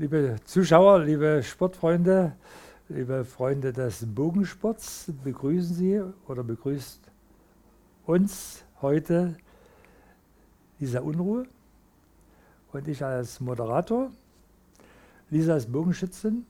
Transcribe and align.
Liebe 0.00 0.36
Zuschauer, 0.44 1.00
liebe 1.00 1.42
Sportfreunde, 1.42 2.36
liebe 2.88 3.24
Freunde 3.24 3.72
des 3.72 4.06
Bogensports, 4.06 5.10
begrüßen 5.24 5.74
Sie 5.74 6.00
oder 6.28 6.44
begrüßt 6.44 7.00
uns 8.06 8.62
heute 8.80 9.36
Lisa 10.78 11.00
Unruhe 11.00 11.48
und 12.72 12.86
ich 12.86 13.04
als 13.04 13.40
Moderator. 13.40 14.12
Lisa 15.30 15.56
ist 15.56 15.72
Bogenschützin, 15.72 16.46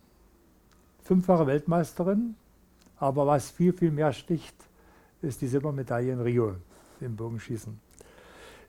fünffache 1.04 1.46
Weltmeisterin, 1.46 2.34
aber 2.98 3.26
was 3.26 3.50
viel, 3.50 3.72
viel 3.72 3.92
mehr 3.92 4.12
sticht, 4.12 4.56
ist 5.22 5.40
die 5.40 5.48
Silbermedaille 5.48 6.12
in 6.12 6.20
Rio 6.20 6.56
im 7.00 7.16
Bogenschießen. 7.16 7.80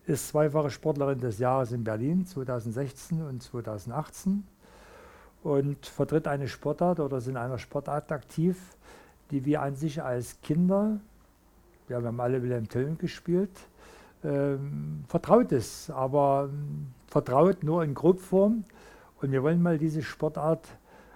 Ist 0.06 0.30
zweifache 0.30 0.72
Sportlerin 0.72 1.20
des 1.20 1.38
Jahres 1.38 1.74
in 1.74 1.84
Berlin 1.84 2.26
2016 2.26 3.22
und 3.22 3.44
2018 3.44 4.46
und 5.44 5.86
vertritt 5.86 6.28
eine 6.28 6.48
Sportart 6.48 7.00
oder 7.00 7.18
ist 7.18 7.28
in 7.28 7.38
einer 7.38 7.58
Sportart 7.58 8.12
aktiv, 8.12 8.58
die 9.32 9.46
wir 9.46 9.62
an 9.62 9.76
sich 9.76 10.02
als 10.02 10.40
Kinder, 10.42 11.00
wir 11.88 11.98
haben 11.98 12.20
alle 12.20 12.42
Wilhelm 12.44 12.68
Tell 12.68 12.96
gespielt, 12.96 13.52
ähm, 14.24 15.04
vertraut 15.08 15.52
ist, 15.52 15.90
aber 15.90 16.50
ähm, 16.52 16.88
vertraut 17.08 17.64
nur 17.64 17.84
in 17.84 17.94
Grobform. 17.94 18.64
Und 19.22 19.32
wir 19.32 19.44
wollen 19.44 19.62
mal 19.62 19.78
diese 19.78 20.02
Sportart 20.02 20.68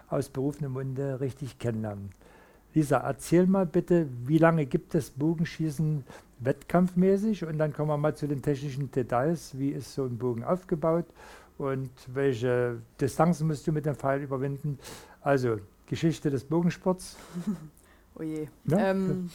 aus 0.10 0.30
berufenem 0.30 0.74
Munde 0.74 1.20
richtig 1.20 1.60
kennenlernen. 1.60 2.12
Lisa, 2.74 2.98
erzähl 2.98 3.46
mal 3.46 3.66
bitte, 3.66 4.08
wie 4.26 4.38
lange 4.38 4.66
gibt 4.66 4.96
es 4.96 5.12
Bogenschießen 5.12 6.04
wettkampfmäßig? 6.40 7.46
Und 7.46 7.58
dann 7.58 7.74
kommen 7.74 7.90
wir 7.90 7.98
mal 7.98 8.16
zu 8.16 8.28
den 8.28 8.42
technischen 8.42 8.92
Details. 8.92 9.58
Wie 9.58 9.70
ist 9.70 9.94
so 9.94 10.06
ein 10.06 10.18
Bogen 10.18 10.44
aufgebaut? 10.44 11.06
Und 11.58 11.92
welche 12.08 12.78
Distanzen 13.00 13.48
musst 13.48 13.68
du 13.68 13.72
mit 13.72 13.86
dem 13.86 13.96
Pfeil 13.96 14.22
überwinden? 14.22 14.80
Also, 15.22 15.60
Geschichte 15.86 16.30
des 16.30 16.44
Bogensports. 16.44 17.16
oh 18.16 18.24
je. 18.24 18.48
Ja? 18.66 18.92
Ähm, 18.92 19.30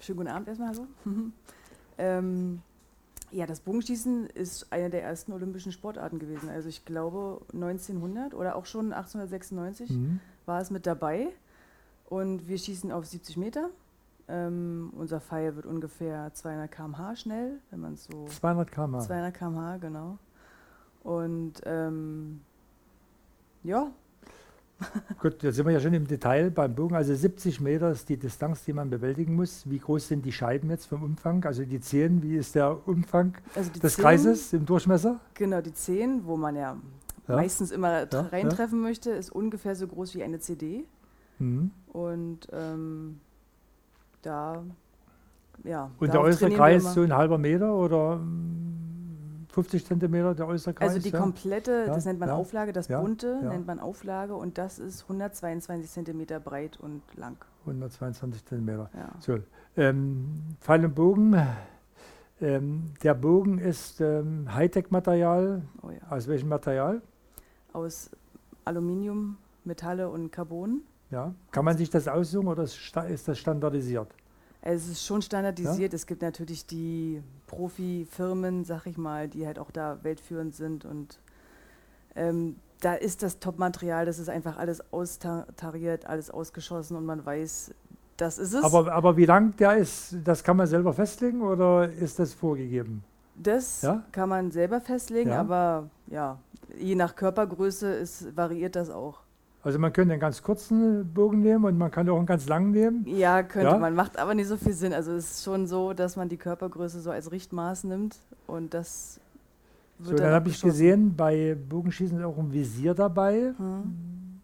schönen 0.00 0.18
guten 0.18 0.30
Abend 0.30 0.48
erstmal. 0.48 0.74
So. 0.74 0.86
ähm, 1.98 2.62
ja, 3.30 3.46
das 3.46 3.60
Bogenschießen 3.60 4.28
ist 4.28 4.72
eine 4.72 4.88
der 4.88 5.02
ersten 5.02 5.32
olympischen 5.32 5.72
Sportarten 5.72 6.18
gewesen. 6.18 6.48
Also 6.48 6.68
ich 6.68 6.84
glaube 6.86 7.42
1900 7.52 8.32
oder 8.32 8.56
auch 8.56 8.64
schon 8.64 8.92
1896 8.92 9.90
mhm. 9.90 10.20
war 10.46 10.62
es 10.62 10.70
mit 10.70 10.86
dabei. 10.86 11.28
Und 12.08 12.48
wir 12.48 12.56
schießen 12.56 12.90
auf 12.90 13.04
70 13.04 13.36
Meter. 13.36 13.68
Ähm, 14.28 14.90
unser 14.96 15.20
Pfeil 15.20 15.56
wird 15.56 15.66
ungefähr 15.66 16.32
200 16.32 16.70
km/h 16.70 17.16
schnell, 17.16 17.58
wenn 17.70 17.80
man 17.80 17.96
so. 17.96 18.26
200 18.26 18.70
km/h. 18.70 19.00
200 19.00 19.34
km/h, 19.34 19.76
genau. 19.76 20.18
Und 21.02 21.60
ähm, 21.66 22.40
ja. 23.62 23.90
Gut, 25.20 25.42
jetzt 25.42 25.56
sind 25.56 25.66
wir 25.66 25.72
ja 25.72 25.80
schon 25.80 25.92
im 25.92 26.06
Detail 26.06 26.50
beim 26.50 26.74
Bogen. 26.74 26.94
Also 26.94 27.14
70 27.14 27.60
Meter 27.60 27.90
ist 27.90 28.08
die 28.08 28.16
Distanz, 28.16 28.64
die 28.64 28.72
man 28.72 28.88
bewältigen 28.88 29.34
muss. 29.34 29.68
Wie 29.68 29.78
groß 29.78 30.08
sind 30.08 30.24
die 30.24 30.32
Scheiben 30.32 30.70
jetzt 30.70 30.86
vom 30.86 31.02
Umfang? 31.02 31.44
Also 31.44 31.64
die 31.64 31.80
10, 31.80 32.22
wie 32.22 32.36
ist 32.36 32.54
der 32.54 32.88
Umfang 32.88 33.36
also 33.54 33.70
des 33.70 33.96
10, 33.96 34.02
Kreises 34.02 34.52
im 34.54 34.64
Durchmesser? 34.64 35.20
Genau, 35.34 35.60
die 35.60 35.74
10, 35.74 36.24
wo 36.24 36.36
man 36.36 36.56
ja, 36.56 36.76
ja. 37.26 37.36
meistens 37.36 37.70
immer 37.70 38.10
ja, 38.10 38.20
reintreffen 38.20 38.78
ja. 38.78 38.88
möchte, 38.88 39.10
ist 39.10 39.30
ungefähr 39.30 39.74
so 39.74 39.86
groß 39.86 40.14
wie 40.14 40.22
eine 40.22 40.38
CD. 40.38 40.86
Mhm. 41.38 41.70
Und 41.92 42.48
ähm, 42.52 43.20
da, 44.22 44.62
ja. 45.64 45.90
Und 45.98 46.12
der 46.12 46.20
äußere 46.20 46.50
Kreis 46.50 46.94
so 46.94 47.02
ein 47.02 47.14
halber 47.14 47.38
Meter 47.38 47.74
oder 47.74 48.20
50 49.50 49.86
Zentimeter 49.86 50.34
der 50.34 50.46
äußere 50.46 50.74
Kreis? 50.74 50.90
Also 50.90 51.00
die 51.00 51.10
komplette, 51.10 51.86
das 51.86 52.04
nennt 52.04 52.20
man 52.20 52.30
Auflage, 52.30 52.72
das 52.72 52.88
bunte 52.88 53.40
nennt 53.42 53.66
man 53.66 53.80
Auflage 53.80 54.34
und 54.34 54.58
das 54.58 54.78
ist 54.78 55.02
122 55.02 55.90
Zentimeter 55.90 56.40
breit 56.40 56.78
und 56.80 57.02
lang. 57.16 57.36
122 57.62 58.44
Zentimeter. 58.44 58.90
So, 59.20 59.38
ähm, 59.76 60.42
Pfeil 60.60 60.84
und 60.84 60.94
Bogen. 60.94 61.36
Ähm, 62.40 62.92
der 63.02 63.14
Bogen 63.14 63.58
ist 63.58 64.00
ähm, 64.00 64.52
Hightech-Material. 64.54 65.62
Oh 65.82 65.90
ja. 65.90 65.98
Aus 66.08 66.28
welchem 66.28 66.48
Material? 66.48 67.02
Aus 67.72 68.10
Aluminium, 68.64 69.38
Metalle 69.64 70.08
und 70.08 70.30
Carbon. 70.30 70.82
Ja. 71.10 71.34
Kann 71.50 71.64
man 71.64 71.76
sich 71.76 71.90
das 71.90 72.08
aussuchen 72.08 72.48
oder 72.48 72.64
ist 72.64 73.28
das 73.28 73.38
standardisiert? 73.38 74.14
Es 74.60 74.88
ist 74.88 75.04
schon 75.04 75.22
standardisiert. 75.22 75.92
Ja? 75.92 75.96
Es 75.96 76.06
gibt 76.06 76.22
natürlich 76.22 76.66
die 76.66 77.22
Profifirmen, 77.46 78.64
sag 78.64 78.86
ich 78.86 78.98
mal, 78.98 79.28
die 79.28 79.46
halt 79.46 79.58
auch 79.58 79.70
da 79.70 79.98
weltführend 80.02 80.54
sind 80.54 80.84
und 80.84 81.20
ähm, 82.16 82.56
da 82.80 82.94
ist 82.94 83.22
das 83.22 83.38
Top-Material, 83.40 84.06
das 84.06 84.18
ist 84.18 84.28
einfach 84.28 84.56
alles 84.56 84.92
austariert, 84.92 86.06
alles 86.06 86.30
ausgeschossen 86.30 86.96
und 86.96 87.04
man 87.06 87.24
weiß, 87.24 87.74
das 88.16 88.38
ist 88.38 88.52
es. 88.52 88.64
Aber, 88.64 88.92
aber 88.92 89.16
wie 89.16 89.24
lang 89.24 89.56
der 89.56 89.76
ist, 89.76 90.16
das 90.24 90.42
kann 90.42 90.56
man 90.56 90.66
selber 90.66 90.92
festlegen 90.92 91.42
oder 91.42 91.90
ist 91.90 92.18
das 92.18 92.34
vorgegeben? 92.34 93.02
Das 93.36 93.82
ja? 93.82 94.04
kann 94.10 94.28
man 94.28 94.50
selber 94.50 94.80
festlegen, 94.80 95.30
ja? 95.30 95.40
aber 95.40 95.88
ja, 96.08 96.38
je 96.76 96.94
nach 96.94 97.14
Körpergröße 97.14 97.92
ist, 97.94 98.36
variiert 98.36 98.74
das 98.76 98.90
auch. 98.90 99.20
Also 99.62 99.78
man 99.78 99.92
könnte 99.92 100.12
einen 100.12 100.20
ganz 100.20 100.42
kurzen 100.42 101.12
Bogen 101.12 101.40
nehmen 101.40 101.64
und 101.64 101.76
man 101.76 101.90
kann 101.90 102.08
auch 102.08 102.16
einen 102.16 102.26
ganz 102.26 102.46
langen 102.46 102.70
nehmen. 102.70 103.04
Ja, 103.06 103.42
könnte 103.42 103.72
ja? 103.72 103.78
man, 103.78 103.94
macht 103.94 104.16
aber 104.16 104.34
nicht 104.34 104.46
so 104.46 104.56
viel 104.56 104.72
Sinn. 104.72 104.92
Also 104.92 105.12
es 105.12 105.32
ist 105.32 105.44
schon 105.44 105.66
so, 105.66 105.92
dass 105.92 106.16
man 106.16 106.28
die 106.28 106.36
Körpergröße 106.36 107.00
so 107.00 107.10
als 107.10 107.32
Richtmaß 107.32 107.84
nimmt 107.84 108.16
und 108.46 108.72
das 108.72 109.20
wird 109.98 110.10
So, 110.10 110.14
dann, 110.14 110.26
dann 110.26 110.34
habe 110.34 110.48
ich 110.48 110.62
gesehen, 110.62 111.14
bei 111.16 111.56
Bogenschießen 111.68 112.18
ist 112.18 112.24
auch 112.24 112.38
ein 112.38 112.52
Visier 112.52 112.94
dabei. 112.94 113.52
Hm. 113.56 114.40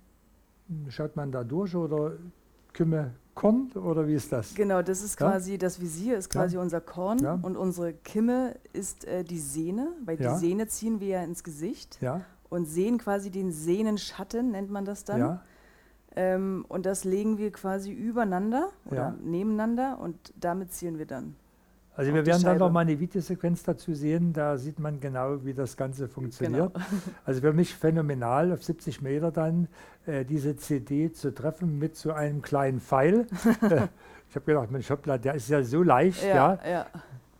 Schaut 0.88 1.14
man 1.14 1.31
da 1.31 1.44
durch 1.44 1.75
oder 1.76 2.12
Kümme 2.72 3.12
Korn 3.34 3.70
oder 3.72 4.06
wie 4.08 4.14
ist 4.14 4.32
das? 4.32 4.54
Genau, 4.54 4.82
das 4.82 5.02
ist 5.02 5.20
ja? 5.20 5.28
quasi, 5.28 5.58
das 5.58 5.81
Visier 5.81 6.19
ist 6.19 6.28
quasi 6.28 6.56
ja. 6.56 6.62
unser 6.62 6.81
Korn 6.81 7.19
ja. 7.19 7.38
und 7.41 7.56
unsere 7.56 7.92
Kimme 7.92 8.56
ist 8.72 9.04
äh, 9.06 9.22
die 9.22 9.38
Sehne, 9.38 9.88
weil 10.04 10.16
die 10.16 10.28
Sehne 10.38 10.66
ziehen 10.66 10.98
wir 11.00 11.08
ja 11.08 11.22
ins 11.22 11.44
Gesicht. 11.44 11.98
Ja 12.00 12.22
und 12.54 12.66
sehen 12.66 12.98
quasi 12.98 13.31
den 13.31 13.50
Sehnenschatten, 13.50 14.53
nennt 14.53 14.70
man 14.70 14.84
das 14.84 15.04
dann. 15.04 15.20
Ja. 15.20 15.42
Ähm, 16.16 16.65
und 16.69 16.87
das 16.87 17.04
legen 17.04 17.38
wir 17.38 17.50
quasi 17.50 17.91
übereinander 17.91 18.69
oder 18.84 18.97
ja. 18.97 19.15
nebeneinander 19.20 19.98
und 19.98 20.32
damit 20.37 20.72
zielen 20.72 20.98
wir 20.98 21.06
dann. 21.06 21.34
Also 21.97 22.12
wir 22.12 22.26
werden 22.26 22.43
dann 22.43 22.59
noch 22.59 22.70
mal 22.70 22.81
eine 22.81 22.98
Videosequenz 22.98 23.62
dazu 23.62 23.94
sehen, 23.94 24.32
da 24.32 24.56
sieht 24.56 24.81
man 24.81 24.98
genau, 24.98 25.44
wie 25.44 25.54
das 25.54 25.76
Ganze 25.76 26.09
funktioniert. 26.09 26.72
Genau. 26.75 26.87
Also 27.25 27.41
für 27.41 27.53
mich 27.53 27.75
phänomenal, 27.75 28.53
auf 28.53 28.64
70 28.64 29.00
Meter 29.00 29.31
dann 29.31 29.69
äh, 30.06 30.25
diese 30.25 30.56
CD 30.56 31.12
zu 31.12 31.32
treffen 31.32 31.78
mit 31.78 31.97
so 31.97 32.12
einem 32.12 32.43
kleinen 32.43 32.81
Pfeil. 32.81 33.26
ich 34.28 34.37
habe 34.37 34.44
gedacht, 34.47 34.70
Mensch, 34.70 34.91
hoppla, 34.91 35.19
der 35.19 35.34
ist 35.34 35.48
ja 35.48 35.62
so 35.62 35.82
leicht, 35.82 36.22
ja. 36.25 36.54
ja. 36.54 36.59
ja. 36.69 36.87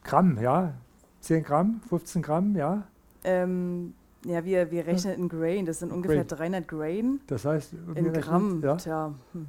Gramm, 0.05 0.39
ja. 0.41 0.75
10 1.21 1.43
Gramm, 1.43 1.81
15 1.89 2.23
Gramm, 2.23 2.57
ja. 2.57 2.83
Ähm, 3.25 3.95
ja, 4.25 4.45
wir, 4.45 4.71
wir 4.71 4.87
rechnen 4.87 5.15
in 5.15 5.29
Grain, 5.29 5.67
das 5.67 5.81
sind 5.81 5.93
ungefähr 5.93 6.25
Grain. 6.25 6.53
300 6.53 6.69
Grain. 6.69 7.21
Das 7.27 7.45
heißt, 7.45 7.75
in 7.95 8.12
Gramm, 8.12 8.62
ja? 8.62 8.77
tja. 8.77 9.15
Hm. 9.33 9.47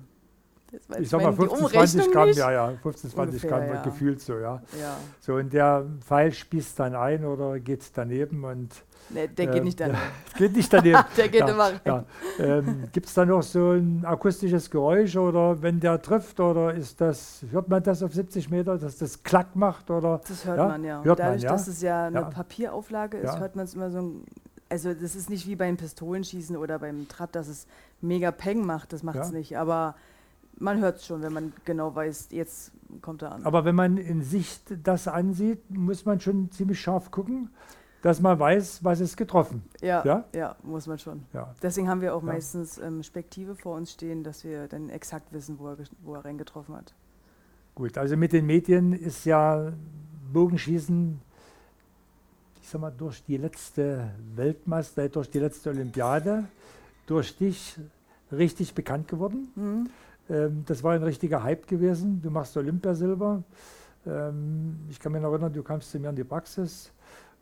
Ich 1.00 1.10
sag 1.10 1.22
mal 1.22 1.34
15, 1.34 1.68
20 1.70 2.12
Gramm, 2.12 2.28
nicht? 2.28 2.38
ja, 2.38 2.52
ja, 2.52 2.74
15, 2.82 3.12
20 3.12 3.44
Ungefähr, 3.44 3.50
Gramm 3.50 3.76
ja. 3.76 3.82
gefühlt 3.84 4.22
so, 4.22 4.34
ja. 4.34 4.62
ja. 4.80 4.98
So, 5.20 5.36
und 5.36 5.54
der 5.54 5.86
Pfeil 6.02 6.34
spießt 6.34 6.80
dann 6.80 6.96
ein 6.96 7.26
oder 7.26 7.60
geht 7.60 7.84
daneben 7.94 8.44
und. 8.44 8.84
Nee, 9.10 9.28
der 9.28 9.48
äh, 9.48 9.52
geht 9.54 9.64
nicht 9.64 9.80
daneben. 9.80 10.00
geht 10.38 10.56
nicht 10.56 10.74
daneben. 10.74 11.00
der 11.16 11.30
geht 11.30 11.42
ja, 11.42 11.48
immer 11.48 11.64
rein. 11.66 11.80
Ja. 11.86 12.06
Ähm, 12.40 12.84
Gibt 12.92 13.06
es 13.06 13.14
da 13.14 13.26
noch 13.26 13.44
so 13.44 13.72
ein 13.72 14.04
akustisches 14.04 14.70
Geräusch 14.70 15.16
oder 15.16 15.62
wenn 15.62 15.80
der 15.80 16.02
trifft 16.02 16.40
oder 16.40 16.74
ist 16.74 17.00
das, 17.00 17.46
hört 17.52 17.70
man 17.70 17.84
das 17.84 18.02
auf 18.04 18.14
70 18.14 18.50
Meter, 18.50 18.78
dass 18.78 18.98
das 18.98 19.22
Klack 19.24 19.56
macht 19.56 19.90
oder? 19.92 20.22
Das 20.28 20.46
hört 20.46 20.58
man 20.58 20.84
ja. 20.84 21.04
Hört 21.04 21.20
Dadurch, 21.20 21.44
man, 21.44 21.52
dass 21.52 21.68
es 21.68 21.82
ja 21.82 22.08
eine 22.08 22.24
Papierauflage 22.24 23.18
ist, 23.18 23.40
hört 23.40 23.56
man 23.56 23.66
es 23.66 23.76
immer 23.76 23.92
so 23.92 24.00
ein 24.00 24.26
also 24.70 24.94
das 24.94 25.16
ist 25.16 25.30
nicht 25.30 25.48
wie 25.48 25.56
beim 25.56 25.78
Pistolenschießen 25.78 26.58
oder 26.58 26.80
beim 26.80 27.08
Trap, 27.08 27.32
dass 27.32 27.48
es 27.48 27.68
mega 28.02 28.32
Peng 28.32 28.66
macht, 28.66 28.94
das 28.94 29.04
macht 29.04 29.20
es 29.20 29.32
ja. 29.32 29.38
nicht. 29.38 29.58
Aber 29.58 29.96
man 30.58 30.80
hört 30.80 30.98
es 30.98 31.06
schon, 31.06 31.22
wenn 31.22 31.34
man 31.34 31.54
genau 31.66 31.94
weiß, 31.94 32.30
jetzt 32.32 32.72
kommt 33.02 33.22
er 33.22 33.34
an. 33.34 33.46
Aber 33.46 33.66
wenn 33.66 33.76
man 33.76 33.98
in 33.98 34.22
Sicht 34.22 34.74
das 34.84 35.08
ansieht, 35.08 35.70
muss 35.70 36.06
man 36.06 36.20
schon 36.20 36.52
ziemlich 36.52 36.80
scharf 36.80 37.12
gucken, 37.12 37.50
dass 38.02 38.22
man 38.22 38.38
weiß, 38.38 38.84
was 38.84 39.00
ist 39.00 39.18
getroffen. 39.18 39.64
Ja, 39.82 40.04
ja, 40.06 40.26
ja 40.34 40.56
muss 40.64 40.88
man 40.88 41.00
schon. 41.00 41.24
Ja. 41.34 41.54
Deswegen 41.62 41.90
haben 41.90 42.02
wir 42.02 42.16
auch 42.16 42.22
meistens 42.22 42.78
ähm, 42.78 43.02
Spektive 43.04 43.56
vor 43.56 43.76
uns 43.76 43.92
stehen, 43.92 44.24
dass 44.24 44.44
wir 44.44 44.68
dann 44.68 44.90
exakt 44.90 45.34
wissen, 45.34 45.58
wo 45.60 45.70
er, 45.70 45.78
wo 46.04 46.14
er 46.14 46.24
reingetroffen 46.24 46.76
hat. 46.76 46.94
Gut, 47.74 47.98
also 47.98 48.16
mit 48.16 48.32
den 48.32 48.46
Medien 48.46 48.94
ist 48.94 49.26
ja 49.26 49.74
Bogenschießen 50.32 51.20
ich 52.66 52.72
sag 52.72 52.82
mal, 52.82 52.90
durch 52.90 53.24
die 53.24 53.38
letzte 53.38 54.10
Weltmeister, 54.36 55.08
durch 55.08 55.30
die 55.30 55.38
letzte 55.38 55.70
Olympiade, 55.70 56.46
durch 57.06 57.38
dich 57.38 57.78
richtig 58.32 58.74
bekannt 58.74 59.08
geworden. 59.08 59.52
Mhm. 59.56 59.90
Ähm, 60.32 60.64
das 60.66 60.82
war 60.82 60.94
ein 60.94 61.04
richtiger 61.04 61.44
Hype 61.44 61.68
gewesen. 61.68 62.24
Du 62.24 62.32
machst 62.32 62.58
Olympiasilber. 62.58 63.44
Ähm, 64.08 64.80
ich 64.90 65.00
kann 65.00 65.12
mich 65.12 65.22
noch 65.22 65.30
erinnern, 65.30 65.54
du 65.54 65.62
kamst 65.62 65.92
zu 65.92 66.00
mir 66.00 66.10
in 66.10 66.16
die 66.16 66.24
Praxis 66.24 66.92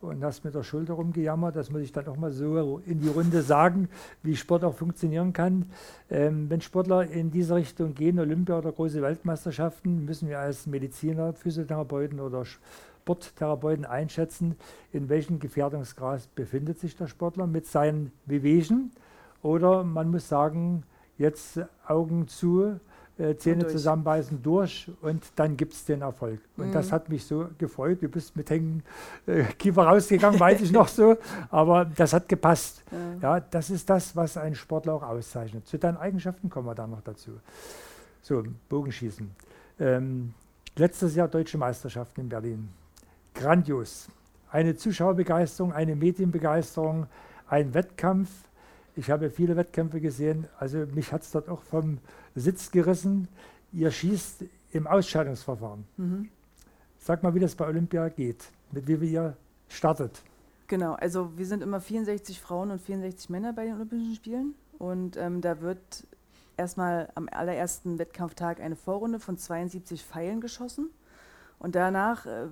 und 0.01 0.21
hast 0.25 0.43
mit 0.43 0.55
der 0.55 0.63
Schulter 0.63 0.95
rumgejammert. 0.95 1.55
Das 1.55 1.71
muss 1.71 1.83
ich 1.83 1.93
dann 1.93 2.05
auch 2.07 2.17
mal 2.17 2.33
so 2.33 2.81
in 2.85 2.99
die 2.99 3.07
Runde 3.07 3.41
sagen, 3.43 3.87
wie 4.23 4.35
Sport 4.35 4.65
auch 4.65 4.75
funktionieren 4.75 5.31
kann. 5.31 5.67
Ähm, 6.09 6.49
wenn 6.49 6.59
Sportler 6.59 7.09
in 7.09 7.31
diese 7.31 7.55
Richtung 7.55 7.93
gehen, 7.93 8.19
Olympia 8.19 8.57
oder 8.57 8.73
große 8.73 9.01
Weltmeisterschaften, 9.01 10.03
müssen 10.03 10.27
wir 10.27 10.39
als 10.39 10.67
Mediziner, 10.67 11.31
Physiotherapeuten 11.31 12.19
oder 12.19 12.43
Sporttherapeuten 13.03 13.85
einschätzen, 13.85 14.55
in 14.93 15.09
welchem 15.09 15.39
Gefährdungsgrad 15.39 16.33
befindet 16.35 16.79
sich 16.79 16.95
der 16.95 17.07
Sportler 17.07 17.47
mit 17.47 17.67
seinen 17.67 18.13
Wehwehchen. 18.25 18.91
Oder 19.41 19.83
man 19.83 20.09
muss 20.09 20.29
sagen, 20.29 20.83
jetzt 21.17 21.59
Augen 21.85 22.29
zu, 22.29 22.79
äh, 23.17 23.35
Zähne 23.35 23.67
zusammenbeißen, 23.67 24.41
durch 24.41 24.89
und 25.01 25.21
dann 25.35 25.57
gibt 25.57 25.73
es 25.73 25.83
den 25.83 26.01
Erfolg. 26.01 26.39
Und 26.55 26.67
mhm. 26.69 26.71
das 26.71 26.93
hat 26.93 27.09
mich 27.09 27.25
so 27.25 27.49
gefreut. 27.57 28.01
Du 28.01 28.07
bist 28.07 28.37
mit 28.37 28.49
hängen 28.49 28.83
äh, 29.27 29.43
Kiefer 29.43 29.83
rausgegangen, 29.83 30.39
weiß 30.39 30.61
ich 30.61 30.71
noch 30.71 30.87
so, 30.87 31.17
aber 31.49 31.83
das 31.83 32.13
hat 32.13 32.29
gepasst. 32.29 32.83
Ja. 33.21 33.35
ja. 33.35 33.39
das 33.41 33.69
ist 33.69 33.89
das, 33.89 34.15
was 34.15 34.37
ein 34.37 34.55
Sportler 34.55 34.93
auch 34.93 35.03
auszeichnet. 35.03 35.67
Zu 35.67 35.77
deinen 35.77 35.97
Eigenschaften 35.97 36.49
kommen 36.49 36.67
wir 36.67 36.75
dann 36.75 36.91
noch 36.91 37.01
dazu. 37.01 37.31
So, 38.21 38.43
Bogenschießen. 38.69 39.29
Ähm, 39.81 40.33
letztes 40.77 41.15
Jahr 41.15 41.27
Deutsche 41.27 41.57
Meisterschaften 41.57 42.21
in 42.21 42.29
Berlin. 42.29 42.69
Grandios. 43.43 44.07
Eine 44.51 44.77
Zuschauerbegeisterung, 44.77 45.73
eine 45.73 45.97
Medienbegeisterung, 45.97 47.07
ein 47.49 47.73
Wettkampf. 47.73 48.29
Ich 48.95 49.11
habe 49.11 49.29
viele 49.29 49.57
Wettkämpfe 49.57 49.99
gesehen, 49.99 50.47
also 50.59 50.85
mich 50.95 51.11
hat 51.11 51.23
es 51.23 51.31
dort 51.31 51.49
auch 51.49 51.61
vom 51.61 51.97
Sitz 52.35 52.71
gerissen. 52.71 53.27
Ihr 53.73 53.91
schießt 53.91 54.45
im 54.71 54.87
Ausscheidungsverfahren. 54.87 55.83
Mhm. 55.97 56.29
Sag 56.99 57.21
mal, 57.21 57.35
wie 57.35 57.41
das 57.41 57.53
bei 57.53 57.67
Olympia 57.67 58.07
geht, 58.07 58.45
mit 58.71 58.87
wie 58.87 59.11
ihr 59.11 59.35
startet. 59.67 60.21
Genau, 60.67 60.93
also 60.93 61.37
wir 61.37 61.45
sind 61.45 61.63
immer 61.63 61.81
64 61.81 62.39
Frauen 62.39 62.71
und 62.71 62.81
64 62.81 63.29
Männer 63.29 63.51
bei 63.51 63.65
den 63.65 63.73
Olympischen 63.73 64.15
Spielen. 64.15 64.53
Und 64.79 65.17
ähm, 65.17 65.41
da 65.41 65.59
wird 65.59 66.07
erstmal 66.55 67.09
am 67.15 67.27
allerersten 67.29 67.99
Wettkampftag 67.99 68.61
eine 68.61 68.77
Vorrunde 68.77 69.19
von 69.19 69.37
72 69.37 70.01
Pfeilen 70.01 70.39
geschossen. 70.39 70.91
Und 71.63 71.75
danach 71.75 72.25
äh, 72.25 72.47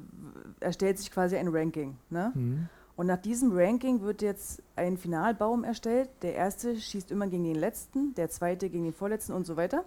erstellt 0.61 0.97
sich 0.97 1.11
quasi 1.11 1.35
ein 1.35 1.49
Ranking. 1.49 1.97
Ne? 2.09 2.31
Mhm. 2.33 2.69
Und 2.95 3.07
nach 3.07 3.17
diesem 3.17 3.51
Ranking 3.51 4.01
wird 4.01 4.21
jetzt 4.21 4.63
ein 4.77 4.97
Finalbaum 4.97 5.65
erstellt. 5.65 6.09
Der 6.21 6.33
erste 6.33 6.79
schießt 6.79 7.11
immer 7.11 7.27
gegen 7.27 7.43
den 7.43 7.55
letzten, 7.55 8.15
der 8.15 8.29
zweite 8.29 8.69
gegen 8.69 8.85
den 8.85 8.93
vorletzten 8.93 9.33
und 9.33 9.45
so 9.45 9.57
weiter. 9.57 9.83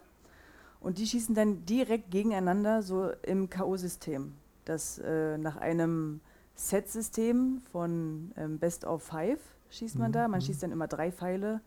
Und 0.78 0.98
die 0.98 1.06
schießen 1.06 1.34
dann 1.34 1.64
direkt 1.64 2.10
gegeneinander, 2.10 2.82
so 2.82 3.12
im 3.22 3.48
K.O.-System. 3.48 4.32
Das 4.66 4.98
äh, 4.98 5.38
nach 5.38 5.56
einem 5.56 6.20
Set-System 6.54 7.62
von 7.72 8.30
ähm, 8.36 8.58
Best 8.58 8.84
of 8.84 9.02
Five 9.02 9.40
schießt 9.70 9.98
man 9.98 10.10
mhm. 10.10 10.12
da. 10.12 10.28
Man 10.28 10.40
mhm. 10.40 10.44
schießt 10.44 10.62
dann 10.62 10.72
immer 10.72 10.86
drei 10.86 11.10
Pfeile 11.10 11.62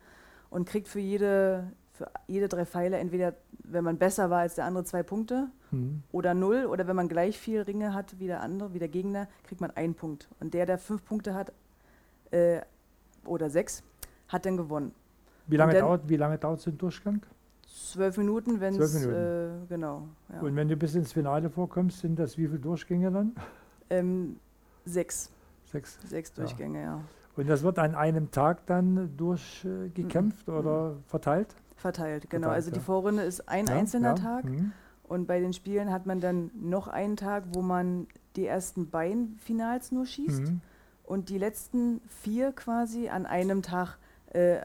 und 0.51 0.69
kriegt 0.69 0.88
für 0.88 1.00
jede, 1.00 1.71
für 1.94 2.12
jede 2.27 2.50
drei 2.50 2.68
Pfeile 2.68 2.98
entweder, 2.98 3.33
wenn 3.63 3.83
man 3.83 3.98
besser 3.98 4.30
war 4.30 4.42
als 4.42 4.53
der 4.53 4.65
andere, 4.65 4.83
zwei 4.83 5.01
Punkte 5.01 5.50
mhm. 5.71 6.03
oder 6.11 6.33
null. 6.33 6.65
Oder 6.65 6.87
wenn 6.87 6.95
man 6.95 7.07
gleich 7.07 7.37
viel 7.37 7.61
Ringe 7.61 7.93
hat 7.93 8.19
wie 8.19 8.27
der 8.27 8.41
andere, 8.41 8.73
wie 8.73 8.79
der 8.79 8.87
Gegner, 8.87 9.27
kriegt 9.43 9.61
man 9.61 9.71
einen 9.71 9.95
Punkt. 9.95 10.27
Und 10.39 10.53
der, 10.53 10.65
der 10.65 10.77
fünf 10.77 11.03
Punkte 11.05 11.33
hat, 11.33 11.51
äh, 12.31 12.61
oder 13.25 13.49
sechs, 13.49 13.83
hat 14.27 14.45
dann 14.45 14.57
gewonnen. 14.57 14.93
Wie 15.47 15.55
lange, 15.55 15.73
dann, 15.73 15.81
dauert, 15.81 16.09
wie 16.09 16.17
lange 16.17 16.37
dauert 16.37 16.59
so 16.59 16.71
ein 16.71 16.77
Durchgang? 16.77 17.21
Zwölf 17.65 18.17
Minuten, 18.17 18.59
wenn 18.59 18.75
es, 18.75 19.05
äh, 19.05 19.49
genau. 19.69 20.07
Ja. 20.31 20.41
Und 20.41 20.55
wenn 20.55 20.67
du 20.67 20.75
bis 20.75 20.95
ins 20.95 21.13
Finale 21.13 21.49
vorkommst, 21.49 21.99
sind 21.99 22.17
das 22.17 22.37
wie 22.37 22.47
viele 22.47 22.59
Durchgänge 22.59 23.11
dann? 23.11 23.35
Ähm, 23.89 24.39
sechs. 24.85 25.31
Sechs? 25.65 25.97
Sechs 26.05 26.33
Durchgänge, 26.33 26.79
ja. 26.79 26.85
ja. 26.85 27.01
Und 27.35 27.47
das 27.47 27.61
wird 27.61 27.77
an 27.77 27.93
einem 27.93 28.31
Tag 28.31 28.65
dann 28.65 29.15
durchgekämpft 29.15 30.47
mhm. 30.47 30.53
oder 30.55 30.95
verteilt? 31.05 31.55
Verteilt, 31.75 32.29
genau. 32.29 32.47
Verteilt, 32.47 32.55
also 32.55 32.71
die 32.71 32.79
Vorrunde 32.79 33.21
ist 33.23 33.47
ein 33.47 33.67
ja, 33.67 33.75
einzelner 33.75 34.15
Tag. 34.15 34.45
Mhm. 34.45 34.71
Und 35.07 35.25
bei 35.25 35.39
den 35.39 35.54
Spielen 35.54 35.92
hat 35.92 36.06
man 36.06 36.19
dann 36.19 36.51
noch 36.54 36.88
einen 36.88 37.15
Tag, 37.15 37.45
wo 37.54 37.62
man 37.62 38.07
die 38.36 38.45
ersten 38.45 38.89
beiden 38.89 39.38
Finals 39.39 39.92
nur 39.92 40.06
schießt 40.06 40.42
mhm. 40.42 40.62
und 41.04 41.30
die 41.30 41.38
letzten 41.38 42.01
vier 42.21 42.51
quasi 42.51 43.09
an 43.09 43.25
einem 43.25 43.62
Tag, 43.62 43.98
äh, 44.33 44.59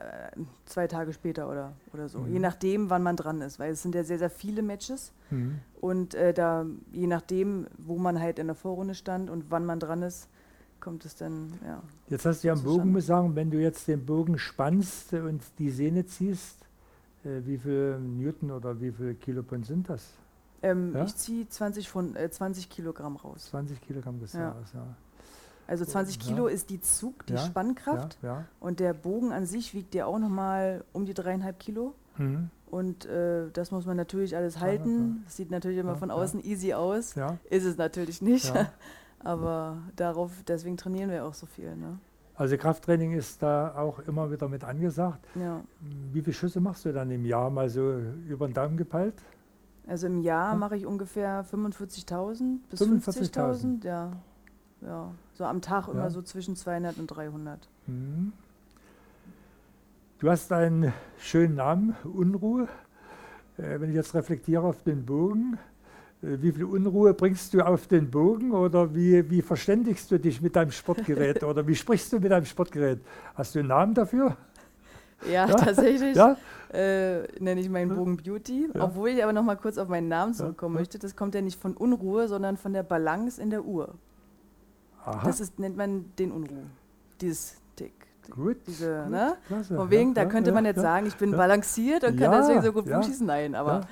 zwei 0.67 0.89
Tage 0.89 1.12
später 1.12 1.49
oder, 1.49 1.73
oder 1.93 2.09
so. 2.09 2.19
Mhm. 2.19 2.33
Je 2.33 2.39
nachdem, 2.41 2.91
wann 2.91 3.03
man 3.03 3.17
dran 3.17 3.41
ist, 3.41 3.61
weil 3.61 3.73
es 3.73 3.83
sind 3.83 3.94
ja 3.94 4.03
sehr, 4.03 4.19
sehr 4.19 4.31
viele 4.31 4.62
Matches. 4.62 5.12
Mhm. 5.31 5.61
Und 5.81 6.15
äh, 6.15 6.35
da, 6.35 6.67
je 6.93 7.06
nachdem, 7.06 7.69
wo 7.79 7.97
man 7.97 8.21
halt 8.21 8.41
in 8.41 8.49
der 8.49 8.56
Vorrunde 8.56 8.95
stand 8.95 9.31
und 9.31 9.50
wann 9.50 9.65
man 9.65 9.79
dran 9.79 10.03
ist, 10.03 10.29
kommt 10.81 11.05
es 11.05 11.15
dann, 11.15 11.53
ja. 11.65 11.81
Jetzt 12.09 12.27
hast 12.27 12.43
du 12.43 12.49
ja 12.49 12.55
einen 12.55 12.65
Bogen 12.65 13.00
sagen, 13.00 13.37
wenn 13.37 13.53
du 13.53 13.59
jetzt 13.59 13.87
den 13.87 14.05
Bogen 14.05 14.38
spannst 14.38 15.15
und 15.15 15.41
die 15.61 15.71
Sehne 15.71 16.05
ziehst, 16.05 16.59
äh, 17.25 17.41
wie 17.45 17.56
viel 17.56 18.00
Newton 18.00 18.50
oder 18.50 18.81
wie 18.81 18.91
viel 18.91 19.15
Kilopond 19.15 19.65
sind 19.65 19.88
das? 19.88 20.12
Ähm, 20.62 20.94
ja? 20.94 21.05
Ich 21.05 21.17
ziehe 21.17 21.49
20, 21.49 21.88
von, 21.88 22.17
äh, 22.17 22.31
20 22.31 22.69
Kilogramm 22.69 23.17
raus. 23.17 23.49
20 23.50 23.81
Kilogramm 23.81 24.20
des 24.20 24.32
ja. 24.32 24.41
Jahres, 24.41 24.73
ja. 24.73 24.87
Also 25.67 25.85
20 25.85 26.19
Kilo 26.19 26.49
ist 26.49 26.70
die 26.70 26.81
Zug, 26.81 27.25
die 27.26 27.38
Spannkraft. 27.38 28.19
Und 28.61 28.81
der 28.81 28.94
Bogen 28.94 29.32
an 29.32 29.47
sich 29.47 29.75
wiegt 29.75 29.94
ja 29.94 30.06
auch 30.06 30.19
nochmal 30.19 30.85
um 30.93 31.06
die 31.06 31.14
dreieinhalb 31.14 31.59
Kilo. 31.59 31.94
Mhm. 32.19 32.50
Und 32.70 33.06
äh, 33.06 33.50
das 33.53 33.70
muss 33.70 33.87
man 33.87 33.97
natürlich 33.97 34.37
alles 34.37 34.61
halten. 34.61 35.23
Das 35.25 35.37
sieht 35.37 35.50
natürlich 35.50 35.79
immer 35.79 35.97
von 35.97 36.11
außen 36.11 36.44
easy 36.44 36.75
aus. 36.75 37.14
Ist 37.49 37.64
es 37.64 37.76
natürlich 37.76 38.23
nicht. 38.23 38.53
Aber 39.25 39.79
darauf, 39.94 40.32
deswegen 40.49 40.76
trainieren 40.76 41.11
wir 41.11 41.25
auch 41.25 41.35
so 41.35 41.47
viel. 41.47 41.76
Ne? 41.76 41.99
Also 42.35 42.56
Krafttraining 42.56 43.12
ist 43.12 43.43
da 43.43 43.75
auch 43.76 44.00
immer 44.00 44.31
wieder 44.32 44.49
mit 44.49 44.64
angesagt. 44.64 45.25
Ja. 45.37 45.62
Wie 46.12 46.23
viele 46.23 46.35
Schüsse 46.35 46.61
machst 46.61 46.85
du 46.85 46.93
dann 46.93 47.11
im 47.11 47.25
Jahr 47.25 47.50
mal 47.50 47.69
so 47.69 47.99
über 48.29 48.49
den 48.49 48.55
Daumen 48.55 48.76
gepeilt? 48.76 49.14
Also 49.87 50.06
im 50.06 50.20
Jahr 50.20 50.55
mache 50.56 50.76
ich 50.76 50.87
ungefähr 50.87 51.44
45.000 51.44 52.58
bis 52.70 52.81
50.000, 52.81 53.84
ja. 53.84 54.12
ja. 54.81 55.11
So 55.34 55.44
am 55.44 55.61
Tag 55.61 55.88
ja. 55.88 55.93
immer 55.93 56.11
so 56.11 56.23
zwischen 56.23 56.56
200 56.56 56.99
und 56.99 57.08
300. 57.08 57.69
Mhm. 57.87 58.32
Du 60.19 60.31
hast 60.31 60.52
einen 60.52 60.93
schönen 61.19 61.56
Namen, 61.56 61.96
Unruhe. 62.05 62.69
Äh, 63.58 63.81
wenn 63.81 63.90
ich 63.90 63.96
jetzt 63.96 64.14
reflektiere 64.14 64.62
auf 64.62 64.82
den 64.84 65.05
Bogen, 65.05 65.58
äh, 66.23 66.37
wie 66.40 66.52
viel 66.52 66.64
Unruhe 66.64 67.12
bringst 67.12 67.52
du 67.54 67.61
auf 67.61 67.88
den 67.88 68.11
Bogen 68.11 68.52
oder 68.52 68.95
wie, 68.95 69.28
wie 69.30 69.42
verständigst 69.42 70.11
du 70.11 70.21
dich 70.21 70.40
mit 70.40 70.54
deinem 70.54 70.71
Sportgerät 70.71 71.42
oder 71.42 71.66
wie 71.66 71.75
sprichst 71.75 72.12
du 72.12 72.21
mit 72.21 72.30
deinem 72.30 72.47
Sportgerät? 72.47 73.00
Hast 73.35 73.54
du 73.54 73.59
einen 73.59 73.68
Namen 73.68 73.95
dafür? 73.95 74.37
Ja, 75.26 75.47
ja? 75.47 75.55
tatsächlich. 75.55 76.17
Ja? 76.17 76.37
Äh, 76.73 77.29
nenne 77.38 77.61
ich 77.61 77.69
meinen 77.69 77.95
Bogen 77.95 78.17
Beauty. 78.17 78.69
Ja. 78.75 78.85
Obwohl 78.85 79.11
ich 79.11 79.23
aber 79.23 79.33
noch 79.33 79.43
mal 79.43 79.57
kurz 79.57 79.76
auf 79.76 79.88
meinen 79.88 80.09
Namen 80.09 80.33
zurückkommen 80.33 80.75
möchte. 80.75 80.99
Das 80.99 81.17
kommt 81.17 81.35
ja 81.35 81.43
nicht 81.43 81.61
von 81.61 81.76
Unruhe, 81.76 82.29
sondern 82.29 82.57
von 82.57 82.73
der 82.73 82.83
Balance 82.83 83.41
in 83.41 83.50
der 83.50 83.64
Uhr. 83.64 83.95
Aha. 85.05 85.23
Das 85.25 85.41
ist, 85.41 85.59
nennt 85.59 85.76
man 85.76 86.07
den 86.19 86.33
Unruhe. 86.33 86.64
Dieses 87.21 87.57
Tick. 87.76 87.93
Gut. 88.31 88.57
Diese, 88.67 89.02
gut, 89.02 89.11
ne? 89.11 89.37
Klasse. 89.47 89.76
Von 89.76 89.91
wegen, 89.91 90.14
da 90.14 90.25
könnte 90.25 90.52
man 90.52 90.64
jetzt 90.64 90.81
sagen, 90.81 91.07
ich 91.07 91.17
bin 91.17 91.33
balanciert 91.33 92.05
und 92.05 92.19
kann 92.19 92.33
deswegen 92.33 92.62
so 92.62 92.73
gut 92.73 92.87
ja. 92.87 93.02
schießen. 93.02 93.26
Nein, 93.26 93.55
aber 93.55 93.83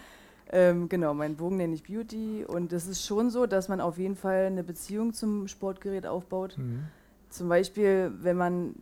ähm, 0.52 0.88
genau, 0.88 1.14
meinen 1.14 1.36
Bogen 1.36 1.56
nenne 1.56 1.74
ich 1.74 1.82
Beauty. 1.82 2.44
Und 2.46 2.72
es 2.72 2.86
ist 2.86 3.04
schon 3.04 3.30
so, 3.30 3.46
dass 3.46 3.68
man 3.68 3.80
auf 3.80 3.98
jeden 3.98 4.16
Fall 4.16 4.46
eine 4.46 4.64
Beziehung 4.64 5.12
zum 5.12 5.48
Sportgerät 5.48 6.06
aufbaut. 6.06 6.56
Mhm. 6.56 6.84
Zum 7.30 7.48
Beispiel, 7.48 8.12
wenn 8.20 8.36
man 8.36 8.74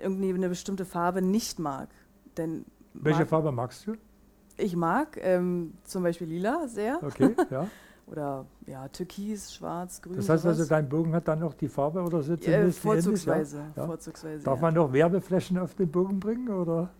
irgendwie 0.00 0.32
eine 0.32 0.48
bestimmte 0.48 0.84
Farbe 0.84 1.22
nicht 1.22 1.58
mag. 1.58 1.88
Denn 2.36 2.64
Welche 2.92 3.20
mag, 3.20 3.28
Farbe 3.28 3.52
magst 3.52 3.86
du? 3.86 3.94
Ich 4.58 4.76
mag 4.76 5.18
ähm, 5.22 5.74
zum 5.84 6.02
Beispiel 6.02 6.28
lila 6.28 6.68
sehr. 6.68 6.98
Okay, 7.02 7.34
ja. 7.50 7.66
oder 8.06 8.46
ja, 8.66 8.86
türkis, 8.88 9.52
schwarz, 9.52 10.00
grün. 10.02 10.16
Das 10.16 10.28
heißt 10.28 10.42
sowas. 10.42 10.58
also, 10.58 10.68
dein 10.68 10.88
Bogen 10.88 11.14
hat 11.14 11.26
dann 11.26 11.40
noch 11.40 11.54
die 11.54 11.68
Farbe 11.68 12.02
oder 12.02 12.22
so 12.22 12.34
äh, 12.34 12.70
vorzugsweise, 12.70 13.64
ja? 13.74 13.86
vorzugsweise. 13.86 14.44
Darf 14.44 14.58
ja. 14.58 14.62
man 14.62 14.74
noch 14.74 14.92
Werbeflächen 14.92 15.58
auf 15.58 15.74
den 15.74 15.90
Bogen 15.90 16.20
bringen 16.20 16.48
oder? 16.48 16.90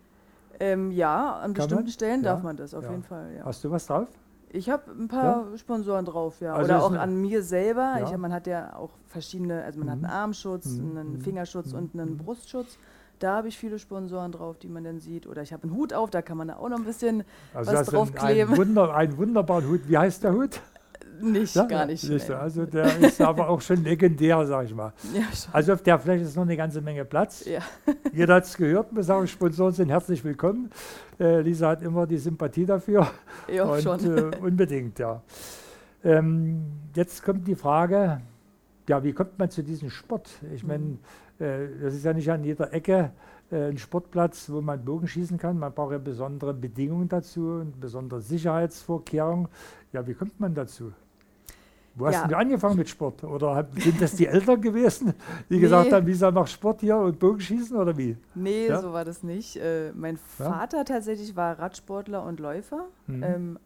Ähm, 0.59 0.91
ja, 0.91 1.35
an 1.35 1.53
Kann 1.53 1.53
bestimmten 1.53 1.83
man? 1.83 1.91
Stellen 1.91 2.23
darf 2.23 2.41
man 2.41 2.57
das 2.57 2.73
auf 2.73 2.89
jeden 2.89 3.03
Fall. 3.03 3.39
Hast 3.43 3.63
du 3.63 3.69
was 3.69 3.85
drauf? 3.85 4.07
Ich 4.49 4.69
habe 4.69 4.91
ein 4.91 5.07
paar 5.07 5.51
ja? 5.51 5.57
Sponsoren 5.57 6.05
drauf, 6.05 6.39
ja. 6.39 6.53
Also 6.53 6.73
Oder 6.73 6.83
auch 6.83 6.93
an 6.93 7.19
mir 7.21 7.43
selber. 7.43 7.95
Ja. 7.99 8.05
Ich 8.05 8.17
man 8.17 8.31
hat 8.31 8.47
ja 8.47 8.75
auch 8.75 8.91
verschiedene, 9.07 9.63
also 9.63 9.79
man 9.79 9.87
mhm. 9.87 9.91
hat 9.91 9.97
einen 9.97 10.13
mhm. 10.13 10.21
Armschutz, 10.21 10.65
mhm. 10.65 10.97
einen 10.97 11.13
mhm. 11.13 11.21
Fingerschutz 11.21 11.73
mhm. 11.73 11.77
und 11.77 11.93
einen 11.93 12.11
mhm. 12.11 12.17
Brustschutz. 12.17 12.77
Da 13.19 13.37
habe 13.37 13.47
ich 13.47 13.57
viele 13.57 13.79
Sponsoren 13.79 14.31
drauf, 14.31 14.57
die 14.59 14.67
man 14.67 14.83
dann 14.83 14.99
sieht. 14.99 15.25
Oder 15.27 15.41
ich 15.41 15.51
habe 15.51 15.63
einen 15.63 15.75
Hut 15.75 15.91
auf, 15.91 16.11
da 16.11 16.21
kann 16.21 16.37
man 16.37 16.51
auch 16.51 16.69
noch 16.69 16.77
ein 16.77 16.85
bisschen 16.85 17.23
also 17.53 17.73
was 17.73 17.87
draufkleben. 17.87 18.53
Ein, 18.53 18.57
Wunder, 18.57 18.95
einen 18.95 19.17
wunderbaren 19.17 19.67
Hut. 19.67 19.81
Wie 19.87 19.97
heißt 19.97 20.23
der 20.23 20.33
Hut? 20.33 20.61
Nicht, 21.21 21.55
ja? 21.55 21.65
gar 21.65 21.85
nicht. 21.85 22.07
nicht 22.09 22.29
also 22.29 22.65
der 22.65 22.97
ist 22.99 23.21
aber 23.21 23.49
auch 23.49 23.61
schon 23.61 23.83
legendär, 23.83 24.45
sag 24.45 24.65
ich 24.65 24.75
mal. 24.75 24.93
Ja, 25.13 25.23
also 25.51 25.73
auf 25.73 25.83
der 25.83 25.99
Fläche 25.99 26.23
ist 26.23 26.35
noch 26.35 26.43
eine 26.43 26.57
ganze 26.57 26.81
Menge 26.81 27.05
Platz. 27.05 27.45
Ja. 27.45 27.61
Jeder 28.13 28.35
hat 28.35 28.45
es 28.45 28.55
gehört, 28.55 28.95
wir 28.95 29.03
sagen, 29.03 29.27
Sponsoren 29.27 29.73
sind 29.73 29.89
herzlich 29.89 30.23
willkommen. 30.23 30.69
Äh, 31.19 31.41
Lisa 31.41 31.69
hat 31.69 31.81
immer 31.81 32.05
die 32.07 32.17
Sympathie 32.17 32.65
dafür. 32.65 33.07
Ja, 33.51 33.65
und, 33.65 33.81
schon. 33.81 34.17
Äh, 34.17 34.37
unbedingt, 34.41 34.99
ja. 34.99 35.21
Ähm, 36.03 36.65
jetzt 36.95 37.23
kommt 37.23 37.47
die 37.47 37.55
Frage, 37.55 38.21
Ja, 38.87 39.03
wie 39.03 39.13
kommt 39.13 39.37
man 39.37 39.49
zu 39.49 39.63
diesem 39.63 39.89
Sport? 39.89 40.29
Ich 40.53 40.63
meine, 40.63 40.83
mhm. 40.83 40.99
äh, 41.39 41.67
das 41.81 41.93
ist 41.93 42.05
ja 42.05 42.13
nicht 42.13 42.31
an 42.31 42.43
jeder 42.43 42.73
Ecke 42.73 43.11
äh, 43.51 43.69
ein 43.69 43.77
Sportplatz, 43.77 44.49
wo 44.49 44.61
man 44.61 44.83
Bogen 44.83 45.07
schießen 45.07 45.37
kann. 45.37 45.59
Man 45.59 45.73
braucht 45.73 45.91
ja 45.91 45.97
besondere 45.97 46.53
Bedingungen 46.53 47.09
dazu 47.09 47.59
und 47.61 47.79
besondere 47.79 48.21
Sicherheitsvorkehrungen. 48.21 49.47
Ja, 49.93 50.05
wie 50.07 50.13
kommt 50.13 50.39
man 50.39 50.53
dazu? 50.53 50.93
Wo 51.97 52.05
hast 52.05 52.13
ja. 52.13 52.27
du 52.27 52.37
angefangen 52.37 52.77
mit 52.77 52.87
Sport? 52.87 53.23
Oder 53.23 53.67
sind 53.75 53.99
das 53.99 54.15
die 54.15 54.27
Eltern 54.27 54.61
gewesen, 54.61 55.13
die 55.49 55.55
nee. 55.55 55.59
gesagt 55.59 55.91
haben, 55.91 56.05
Lisa 56.05 56.29
macht 56.29 56.49
Sport 56.49 56.81
hier 56.81 56.97
und 56.97 57.17
Bogenschießen 57.17 57.75
oder 57.75 57.97
wie? 57.97 58.15
Nee, 58.35 58.67
ja? 58.67 58.79
so 58.79 58.93
war 58.93 59.03
das 59.03 59.23
nicht. 59.23 59.55
Äh, 59.57 59.91
mein 59.95 60.17
Vater 60.17 60.77
ja? 60.77 60.83
tatsächlich 60.83 61.35
war 61.35 61.57
Radsportler 61.57 62.23
und 62.23 62.39
Läufer, 62.39 62.85
mhm. 63.07 63.23
ähm, 63.23 63.59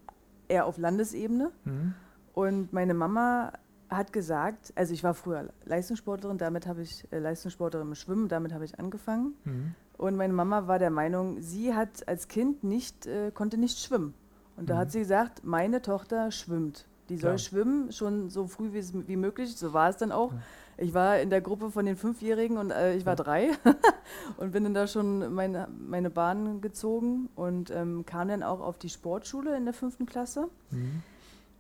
eher 0.48 0.66
auf 0.66 0.78
Landesebene. 0.78 1.52
Mhm. 1.66 1.94
Und 2.34 2.72
meine 2.72 2.94
Mama 2.94 3.52
hat 3.90 4.14
gesagt, 4.14 4.72
also 4.76 4.94
ich 4.94 5.04
war 5.04 5.14
früher 5.14 5.50
Leistungssportlerin, 5.66 6.38
damit 6.38 6.66
habe 6.68 6.84
ich 6.84 7.06
äh, 7.12 7.20
Leistungssportlerin 7.20 7.90
im 7.90 7.96
Schwimmen, 7.96 8.30
damit 8.30 8.54
habe 8.54 8.64
ich 8.64 8.80
angefangen. 8.80 9.34
Mhm. 9.44 9.76
Und 9.98 10.16
meine 10.16 10.34
Mama 10.34 10.68
war 10.68 10.80
der 10.80 10.90
Meinung, 10.90 11.42
sie 11.42 11.76
hat 11.76 12.08
als 12.08 12.30
Kind 12.30 12.64
nicht, 12.64 13.06
äh, 13.08 13.32
konnte 13.32 13.58
nicht 13.58 13.78
schwimmen. 13.78 14.14
Und 14.56 14.70
da 14.70 14.78
hat 14.78 14.88
mhm. 14.88 14.92
sie 14.92 15.00
gesagt, 15.00 15.44
meine 15.44 15.82
Tochter 15.82 16.32
schwimmt. 16.32 16.88
Die 17.12 17.18
soll 17.18 17.32
ja. 17.32 17.38
schwimmen, 17.38 17.92
schon 17.92 18.30
so 18.30 18.48
früh 18.48 18.72
wie, 18.72 19.18
möglich. 19.18 19.58
So 19.58 19.74
war 19.74 19.90
es 19.90 19.98
dann 19.98 20.14
auch. 20.14 20.32
Ich 20.78 20.94
war 20.94 21.20
in 21.20 21.30
der 21.30 21.42
Gruppe 21.42 21.70
von 21.70 21.86
den 21.86 21.98
Fünfjährigen 21.98 22.58
und 22.58 22.72
äh, 22.72 22.96
ich 22.96 23.06
war 23.06 23.18
drei 23.18 23.50
und 24.38 24.54
bin 24.54 24.64
dann 24.64 24.74
da 24.74 24.88
schon 24.88 25.34
meine, 25.34 25.68
meine 25.78 26.10
Bahn 26.10 26.62
gezogen 26.62 27.28
und 27.36 27.70
ähm, 27.70 28.06
kam 28.06 28.30
dann 28.30 28.44
auch 28.44 28.62
auf 28.62 28.78
die 28.78 28.88
Sportschule 28.88 29.58
in 29.58 29.66
der 29.66 29.74
fünften 29.74 30.06
Klasse. 30.06 30.48
Mhm. 30.70 31.04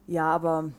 Ja, 0.08 0.32
aber 0.32 0.72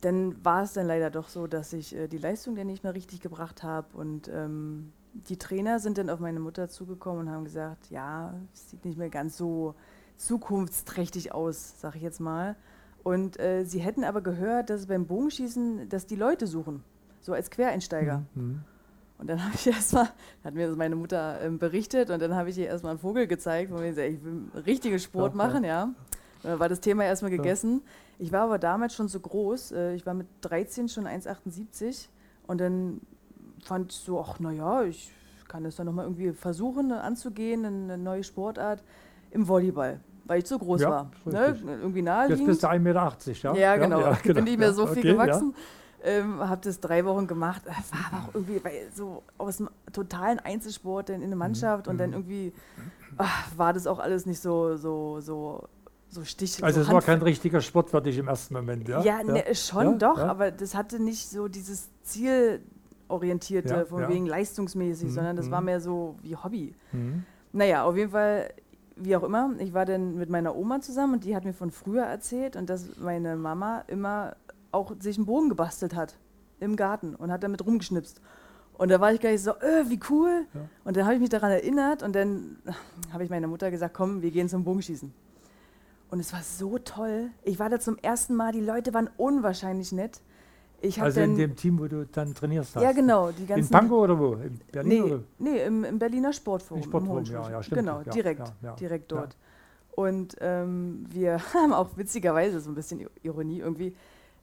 dann 0.00 0.42
war 0.42 0.62
es 0.62 0.72
dann 0.72 0.86
leider 0.86 1.10
doch 1.10 1.28
so, 1.28 1.46
dass 1.46 1.74
ich 1.74 1.94
äh, 1.94 2.08
die 2.08 2.18
Leistung 2.18 2.56
dann 2.56 2.68
nicht 2.68 2.84
mehr 2.84 2.94
richtig 2.94 3.20
gebracht 3.20 3.62
habe 3.62 3.98
und 3.98 4.28
ähm, 4.28 4.94
die 5.12 5.36
Trainer 5.36 5.78
sind 5.78 5.98
dann 5.98 6.08
auf 6.08 6.20
meine 6.20 6.40
Mutter 6.40 6.70
zugekommen 6.70 7.26
und 7.26 7.30
haben 7.30 7.44
gesagt, 7.44 7.90
ja, 7.90 8.32
es 8.54 8.70
sieht 8.70 8.86
nicht 8.86 8.96
mehr 8.96 9.10
ganz 9.10 9.36
so 9.36 9.74
zukunftsträchtig 10.16 11.32
aus, 11.32 11.74
sag 11.80 11.96
ich 11.96 12.02
jetzt 12.02 12.20
mal. 12.20 12.56
Und 13.02 13.38
äh, 13.40 13.64
sie 13.64 13.80
hätten 13.80 14.04
aber 14.04 14.20
gehört, 14.20 14.70
dass 14.70 14.86
beim 14.86 15.06
Bogenschießen, 15.06 15.88
dass 15.88 16.06
die 16.06 16.16
Leute 16.16 16.46
suchen, 16.46 16.82
so 17.20 17.32
als 17.32 17.50
Quereinsteiger. 17.50 18.24
Mhm. 18.34 18.42
mhm. 18.42 18.60
Und 19.18 19.28
dann 19.28 19.44
habe 19.44 19.54
ich 19.54 19.66
erstmal, 19.66 20.08
hat 20.44 20.54
mir 20.54 20.68
das 20.68 20.76
meine 20.76 20.94
Mutter 20.94 21.40
ähm, 21.42 21.58
berichtet 21.58 22.10
und 22.10 22.22
dann 22.22 22.34
habe 22.34 22.50
ich 22.50 22.58
ihr 22.58 22.68
erstmal 22.68 22.90
einen 22.90 23.00
Vogel 23.00 23.26
gezeigt, 23.26 23.72
wo 23.72 23.80
ich 23.80 23.88
gesagt, 23.90 24.08
ich 24.08 24.24
will 24.24 24.42
richtigen 24.64 24.98
Sport 24.98 25.32
ja, 25.32 25.36
machen, 25.36 25.64
ja. 25.64 25.92
ja. 26.44 26.58
war 26.58 26.68
das 26.68 26.80
Thema 26.80 27.04
erstmal 27.04 27.32
gegessen. 27.32 27.82
Ja. 27.84 27.90
Ich 28.20 28.32
war 28.32 28.42
aber 28.42 28.58
damals 28.58 28.94
schon 28.94 29.08
so 29.08 29.18
groß, 29.18 29.72
äh, 29.72 29.94
ich 29.94 30.06
war 30.06 30.14
mit 30.14 30.28
13 30.42 30.88
schon 30.88 31.06
1,78 31.06 32.08
und 32.46 32.60
dann 32.60 33.00
fand 33.64 33.92
ich 33.92 33.98
so, 33.98 34.20
ach 34.20 34.38
naja, 34.38 34.84
ich 34.84 35.12
kann 35.48 35.64
das 35.64 35.76
dann 35.76 35.86
nochmal 35.86 36.04
irgendwie 36.04 36.32
versuchen 36.32 36.92
anzugehen, 36.92 37.64
eine 37.64 37.98
neue 37.98 38.22
Sportart 38.22 38.84
im 39.30 39.48
Volleyball 39.48 40.00
weil 40.28 40.38
ich 40.38 40.44
zu 40.44 40.58
groß 40.58 40.82
ja, 40.82 40.90
war. 40.90 41.10
Ne? 41.24 41.56
Irgendwie 41.64 42.02
naheliegend. 42.02 42.46
Jetzt 42.46 42.46
bist 42.46 42.62
du 42.62 42.68
1,80 42.68 42.78
Meter, 42.78 43.16
ja? 43.42 43.54
Ja, 43.54 43.76
genau. 43.76 44.00
Ja, 44.00 44.18
genau. 44.22 44.34
Bin 44.34 44.44
nicht 44.44 44.58
mehr 44.58 44.72
so 44.72 44.86
viel 44.86 44.98
okay, 44.98 45.12
gewachsen. 45.12 45.54
Ähm, 46.04 46.38
habe 46.38 46.60
das 46.62 46.78
drei 46.78 47.04
Wochen 47.04 47.26
gemacht. 47.26 47.62
War 47.66 48.12
aber 48.12 48.28
auch 48.28 48.34
irgendwie 48.34 48.60
so 48.94 49.24
aus 49.36 49.56
dem 49.56 49.68
totalen 49.92 50.38
Einzelsport 50.38 51.10
in, 51.10 51.22
in 51.22 51.30
der 51.30 51.36
Mannschaft 51.36 51.86
mhm. 51.86 51.90
und 51.90 51.98
dann 51.98 52.10
mhm. 52.10 52.16
irgendwie 52.16 52.52
ach, 53.16 53.48
war 53.56 53.72
das 53.72 53.86
auch 53.86 53.98
alles 53.98 54.26
nicht 54.26 54.40
so, 54.40 54.76
so, 54.76 55.20
so, 55.20 55.68
so 56.08 56.24
stich. 56.24 56.62
Also, 56.62 56.82
es 56.82 56.88
war 56.88 57.02
kein 57.02 57.20
richtiger 57.20 57.60
Sport 57.60 57.90
für 57.90 58.00
dich 58.00 58.18
im 58.18 58.28
ersten 58.28 58.54
Moment, 58.54 58.88
ja? 58.88 59.02
Ja, 59.02 59.22
ne, 59.22 59.42
schon 59.54 59.98
doch, 59.98 60.18
aber 60.18 60.50
das 60.50 60.74
hatte 60.74 61.02
nicht 61.02 61.28
so 61.28 61.48
dieses 61.48 61.88
Zielorientierte, 62.02 63.86
von 63.86 64.08
wegen 64.08 64.26
leistungsmäßig, 64.26 65.08
mhm. 65.08 65.14
sondern 65.14 65.36
das 65.36 65.50
war 65.50 65.60
mhm. 65.60 65.66
mehr 65.66 65.80
so 65.80 66.16
wie 66.22 66.36
Hobby. 66.36 66.74
Mhm. 66.92 67.24
Naja, 67.52 67.84
auf 67.84 67.96
jeden 67.96 68.10
Fall 68.10 68.50
wie 69.00 69.16
auch 69.16 69.22
immer, 69.22 69.54
ich 69.58 69.74
war 69.74 69.84
dann 69.86 70.16
mit 70.16 70.30
meiner 70.30 70.56
Oma 70.56 70.80
zusammen 70.80 71.14
und 71.14 71.24
die 71.24 71.34
hat 71.34 71.44
mir 71.44 71.52
von 71.52 71.70
früher 71.70 72.04
erzählt 72.04 72.56
und 72.56 72.68
dass 72.68 72.98
meine 72.98 73.36
Mama 73.36 73.84
immer 73.86 74.36
auch 74.72 74.94
sich 75.00 75.16
einen 75.16 75.26
Bogen 75.26 75.48
gebastelt 75.48 75.94
hat 75.94 76.16
im 76.60 76.76
Garten 76.76 77.14
und 77.14 77.30
hat 77.30 77.42
damit 77.42 77.64
rumgeschnipst. 77.64 78.20
Und 78.74 78.90
da 78.90 79.00
war 79.00 79.12
ich 79.12 79.20
gleich 79.20 79.42
so, 79.42 79.52
äh, 79.52 79.88
wie 79.88 79.98
cool. 80.08 80.46
Ja. 80.54 80.60
Und 80.84 80.96
dann 80.96 81.04
habe 81.04 81.14
ich 81.14 81.20
mich 81.20 81.30
daran 81.30 81.50
erinnert 81.50 82.02
und 82.02 82.14
dann 82.14 82.58
habe 83.12 83.24
ich 83.24 83.30
meiner 83.30 83.48
Mutter 83.48 83.70
gesagt, 83.70 83.94
komm, 83.94 84.22
wir 84.22 84.30
gehen 84.30 84.48
zum 84.48 84.64
Bogenschießen. 84.64 85.12
Und 86.10 86.20
es 86.20 86.32
war 86.32 86.42
so 86.42 86.78
toll. 86.78 87.30
Ich 87.42 87.58
war 87.58 87.68
da 87.68 87.80
zum 87.80 87.98
ersten 87.98 88.34
Mal, 88.34 88.52
die 88.52 88.60
Leute 88.60 88.94
waren 88.94 89.10
unwahrscheinlich 89.16 89.92
nett. 89.92 90.22
Also 91.00 91.20
in 91.20 91.36
dem 91.36 91.56
Team, 91.56 91.78
wo 91.78 91.86
du 91.86 92.06
dann 92.06 92.34
trainierst 92.34 92.76
hast? 92.76 92.82
Ja, 92.82 92.92
genau. 92.92 93.30
Die 93.32 93.46
ganzen 93.46 93.64
in 93.64 93.68
Pankow 93.70 93.98
oder 94.04 94.18
wo? 94.18 94.34
In 94.34 94.60
Berlin? 94.70 94.88
Nee, 94.88 95.02
oder? 95.02 95.24
nee 95.38 95.62
im, 95.64 95.84
im 95.84 95.98
Berliner 95.98 96.32
Sportforum. 96.32 96.82
Im 96.82 96.88
Sportforum, 96.88 97.24
ja, 97.24 97.50
ja, 97.50 97.62
stimmt. 97.62 97.80
Genau, 97.80 98.02
ja, 98.04 98.12
direkt, 98.12 98.52
ja, 98.62 98.74
direkt 98.76 99.10
dort. 99.10 99.36
Und 99.90 100.36
ähm, 100.40 101.06
wir 101.10 101.40
haben 101.54 101.72
auch 101.72 101.96
witzigerweise 101.96 102.60
so 102.60 102.70
ein 102.70 102.74
bisschen 102.74 103.06
Ironie 103.22 103.58
irgendwie. 103.58 103.96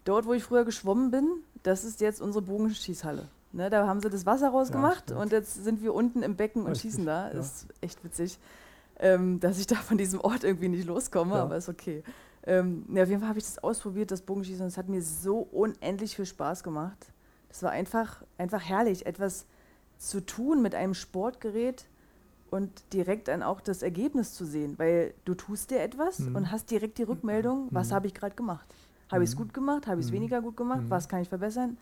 Dort, 0.03 0.25
wo 0.25 0.33
ich 0.33 0.43
früher 0.43 0.65
geschwommen 0.65 1.09
bin, 1.09 1.27
das 1.63 1.83
ist 1.83 2.01
jetzt 2.01 2.21
unsere 2.21 2.43
Bogenschießhalle. 2.43 3.29
Ne, 3.53 3.69
da 3.69 3.87
haben 3.87 4.01
sie 4.01 4.09
das 4.09 4.25
Wasser 4.25 4.49
rausgemacht 4.49 5.13
und 5.13 5.31
jetzt 5.31 5.63
sind 5.63 5.81
wir 5.81 5.93
unten 5.93 6.23
im 6.23 6.35
Becken 6.35 6.63
und 6.63 6.71
Richtig, 6.71 6.91
schießen 6.91 7.05
da. 7.05 7.29
Ist 7.29 7.67
echt 7.79 8.03
witzig, 8.03 8.37
ähm, 8.99 9.39
dass 9.39 9.57
ich 9.57 9.65
da 9.65 9.75
von 9.75 9.97
diesem 9.97 10.19
Ort 10.19 10.43
irgendwie 10.43 10.67
nicht 10.67 10.85
loskomme, 10.85 11.35
aber 11.35 11.55
ist 11.55 11.69
okay. 11.69 12.03
Ähm, 12.47 12.85
ja, 12.93 13.03
auf 13.03 13.09
jeden 13.09 13.21
Fall 13.21 13.29
habe 13.29 13.39
ich 13.39 13.45
das 13.45 13.63
ausprobiert, 13.63 14.11
das 14.11 14.21
Bogenschießen, 14.21 14.61
und 14.61 14.67
es 14.67 14.77
hat 14.77 14.87
mir 14.87 15.01
so 15.01 15.39
unendlich 15.39 16.15
viel 16.15 16.25
Spaß 16.25 16.63
gemacht. 16.63 17.11
Das 17.49 17.63
war 17.63 17.71
einfach, 17.71 18.23
einfach 18.37 18.61
herrlich, 18.61 19.05
etwas 19.05 19.45
zu 19.97 20.23
tun 20.25 20.61
mit 20.61 20.75
einem 20.75 20.93
Sportgerät 20.93 21.85
und 22.51 22.69
direkt 22.93 23.27
dann 23.27 23.43
auch 23.43 23.61
das 23.61 23.81
Ergebnis 23.81 24.33
zu 24.33 24.45
sehen, 24.45 24.77
weil 24.77 25.13
du 25.25 25.33
tust 25.33 25.71
dir 25.71 25.81
etwas 25.81 26.19
mhm. 26.19 26.35
und 26.35 26.51
hast 26.51 26.69
direkt 26.69 26.97
die 26.97 27.03
Rückmeldung, 27.03 27.67
was 27.71 27.89
mhm. 27.89 27.95
habe 27.95 28.07
ich 28.07 28.13
gerade 28.13 28.35
gemacht. 28.35 28.67
Habe 29.11 29.23
ich 29.23 29.29
es 29.29 29.35
mhm. 29.35 29.39
gut 29.39 29.53
gemacht, 29.53 29.87
habe 29.87 29.99
ich 29.99 30.05
es 30.07 30.11
mhm. 30.11 30.17
weniger 30.17 30.41
gut 30.41 30.57
gemacht, 30.57 30.83
mhm. 30.83 30.89
was 30.89 31.07
kann 31.07 31.21
ich 31.21 31.29
verbessern? 31.29 31.77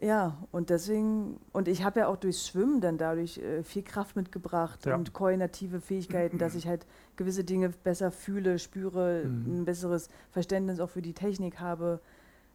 Ja, 0.00 0.38
und 0.52 0.70
deswegen, 0.70 1.40
und 1.52 1.66
ich 1.66 1.82
habe 1.82 2.00
ja 2.00 2.06
auch 2.06 2.16
durchs 2.16 2.46
Schwimmen 2.46 2.80
dann 2.80 2.98
dadurch 2.98 3.38
äh, 3.38 3.64
viel 3.64 3.82
Kraft 3.82 4.14
mitgebracht 4.14 4.86
ja. 4.86 4.94
und 4.94 5.12
koordinative 5.12 5.80
Fähigkeiten, 5.80 6.38
dass 6.38 6.54
ich 6.54 6.68
halt 6.68 6.86
gewisse 7.16 7.42
Dinge 7.42 7.70
besser 7.70 8.12
fühle, 8.12 8.60
spüre, 8.60 9.24
mhm. 9.24 9.62
ein 9.62 9.64
besseres 9.64 10.08
Verständnis 10.30 10.78
auch 10.78 10.90
für 10.90 11.02
die 11.02 11.14
Technik 11.14 11.58
habe. 11.58 12.00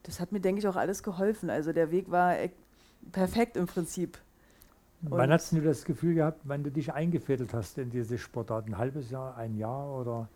Das 0.03 0.21
hat 0.21 0.31
mir, 0.31 0.39
denke 0.39 0.59
ich, 0.59 0.67
auch 0.69 0.77
alles 0.77 1.03
geholfen. 1.03 1.49
Also 1.49 1.73
der 1.73 1.91
Weg 1.91 2.09
war 2.11 2.33
perfekt 3.11 3.57
im 3.57 3.65
Prinzip. 3.65 4.17
Und 5.01 5.11
wann 5.11 5.31
hast 5.31 5.51
du 5.51 5.59
das 5.59 5.83
Gefühl 5.83 6.15
gehabt, 6.15 6.39
wann 6.45 6.63
du 6.63 6.71
dich 6.71 6.93
eingefädelt 6.93 7.53
hast 7.53 7.77
in 7.77 7.89
diese 7.89 8.17
Sportart? 8.17 8.67
Ein 8.67 8.77
halbes 8.77 9.11
Jahr, 9.11 9.35
ein 9.35 9.57
Jahr 9.57 9.99
oder, 9.99 10.29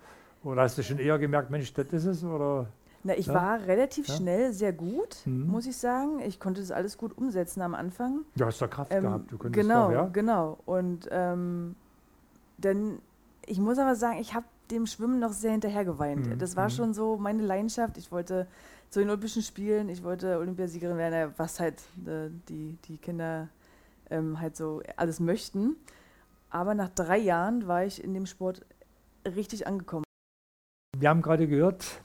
oder 0.43 0.63
hast 0.63 0.77
du 0.77 0.83
schon 0.83 0.99
eher 0.99 1.17
gemerkt, 1.17 1.51
Mensch, 1.51 1.73
das 1.73 1.87
ist 1.87 2.05
es? 2.05 2.23
Oder? 2.25 2.67
Na, 3.07 3.17
ich 3.17 3.27
ja? 3.27 3.33
war 3.33 3.65
relativ 3.67 4.09
ja? 4.09 4.15
schnell 4.15 4.51
sehr 4.51 4.73
gut, 4.73 5.19
mhm. 5.23 5.47
muss 5.47 5.65
ich 5.65 5.77
sagen. 5.77 6.19
Ich 6.19 6.41
konnte 6.41 6.59
das 6.59 6.71
alles 6.71 6.97
gut 6.97 7.17
umsetzen 7.17 7.61
am 7.61 7.73
Anfang. 7.73 8.25
Du 8.35 8.45
hast 8.45 8.61
da 8.61 8.67
Kraft 8.67 8.91
ähm, 8.91 9.03
gehabt, 9.03 9.31
du 9.31 9.37
könntest 9.37 9.65
Genau, 9.65 9.87
doch, 9.87 9.93
ja? 9.93 10.05
genau. 10.07 10.57
Und 10.65 11.07
ähm, 11.09 11.75
dann, 12.57 12.99
ich 13.45 13.59
muss 13.59 13.77
aber 13.77 13.95
sagen, 13.95 14.19
ich 14.19 14.33
habe 14.33 14.45
dem 14.71 14.85
Schwimmen 14.87 15.19
noch 15.19 15.31
sehr 15.31 15.51
hinterher 15.51 15.85
geweint. 15.85 16.27
Mhm. 16.27 16.37
Das 16.37 16.57
war 16.57 16.65
mhm. 16.65 16.71
schon 16.71 16.93
so 16.93 17.15
meine 17.15 17.43
Leidenschaft. 17.43 17.97
Ich 17.97 18.11
wollte 18.11 18.45
zu 18.89 18.99
den 18.99 19.07
Olympischen 19.07 19.41
Spielen, 19.41 19.87
ich 19.87 20.03
wollte 20.03 20.37
Olympiasiegerin 20.37 20.97
werden, 20.97 21.33
was 21.37 21.61
halt 21.61 21.81
äh, 22.05 22.29
die, 22.49 22.77
die 22.89 22.97
Kinder 22.97 23.47
ähm, 24.09 24.41
halt 24.41 24.57
so 24.57 24.81
alles 24.97 25.21
möchten. 25.21 25.77
Aber 26.49 26.73
nach 26.73 26.89
drei 26.89 27.19
Jahren 27.19 27.67
war 27.67 27.85
ich 27.85 28.03
in 28.03 28.13
dem 28.13 28.25
Sport 28.25 28.65
richtig 29.25 29.65
angekommen. 29.65 30.03
Wir 30.97 31.09
haben 31.09 31.21
gerade 31.21 31.47
gehört, 31.47 32.01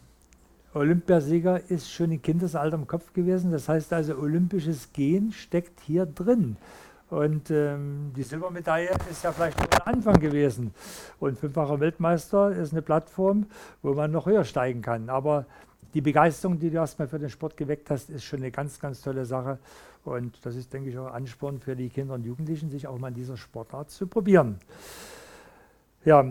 Olympiasieger 0.74 1.70
ist 1.70 1.92
schon 1.92 2.12
im 2.12 2.22
Kindesalter 2.22 2.76
im 2.76 2.86
Kopf 2.86 3.12
gewesen. 3.12 3.52
Das 3.52 3.68
heißt 3.68 3.92
also, 3.92 4.16
olympisches 4.16 4.92
Gen 4.92 5.32
steckt 5.32 5.80
hier 5.80 6.06
drin. 6.06 6.56
Und 7.10 7.50
ähm, 7.50 8.10
die 8.16 8.22
Silbermedaille 8.22 8.88
ist 9.10 9.22
ja 9.22 9.32
vielleicht 9.32 9.58
nur 9.58 9.66
der 9.68 9.86
Anfang 9.86 10.18
gewesen. 10.18 10.72
Und 11.20 11.38
fünffacher 11.38 11.78
Weltmeister 11.78 12.52
ist 12.52 12.72
eine 12.72 12.80
Plattform, 12.80 13.46
wo 13.82 13.92
man 13.92 14.10
noch 14.10 14.24
höher 14.24 14.44
steigen 14.44 14.80
kann. 14.80 15.10
Aber 15.10 15.44
die 15.92 16.00
Begeisterung, 16.00 16.58
die 16.58 16.70
du 16.70 16.76
erstmal 16.76 17.08
für 17.08 17.18
den 17.18 17.28
Sport 17.28 17.58
geweckt 17.58 17.90
hast, 17.90 18.08
ist 18.08 18.24
schon 18.24 18.38
eine 18.38 18.50
ganz, 18.50 18.80
ganz 18.80 19.02
tolle 19.02 19.26
Sache. 19.26 19.58
Und 20.04 20.38
das 20.46 20.56
ist, 20.56 20.72
denke 20.72 20.88
ich, 20.88 20.96
auch 20.96 21.12
Ansporn 21.12 21.60
für 21.60 21.76
die 21.76 21.90
Kinder 21.90 22.14
und 22.14 22.24
Jugendlichen, 22.24 22.70
sich 22.70 22.86
auch 22.86 22.98
mal 22.98 23.08
in 23.08 23.14
dieser 23.14 23.36
Sportart 23.36 23.90
zu 23.90 24.06
probieren. 24.06 24.58
Ja, 26.04 26.24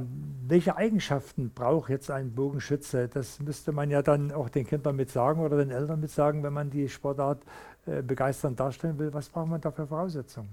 welche 0.47 0.75
Eigenschaften 0.75 1.51
braucht 1.51 1.89
jetzt 1.89 2.11
ein 2.11 2.35
Bogenschütze? 2.35 3.07
Das 3.07 3.39
müsste 3.39 3.71
man 3.71 3.89
ja 3.89 4.01
dann 4.01 4.33
auch 4.33 4.49
den 4.49 4.67
Kindern 4.67 4.97
mit 4.97 5.09
sagen 5.09 5.39
oder 5.39 5.57
den 5.57 5.71
Eltern 5.71 6.01
mit 6.01 6.11
sagen, 6.11 6.43
wenn 6.43 6.51
man 6.51 6.69
die 6.69 6.89
Sportart 6.89 7.41
äh, 7.85 8.01
begeisternd 8.01 8.59
darstellen 8.59 8.99
will. 8.99 9.13
Was 9.13 9.29
braucht 9.29 9.47
man 9.47 9.61
da 9.61 9.71
für 9.71 9.87
Voraussetzungen? 9.87 10.49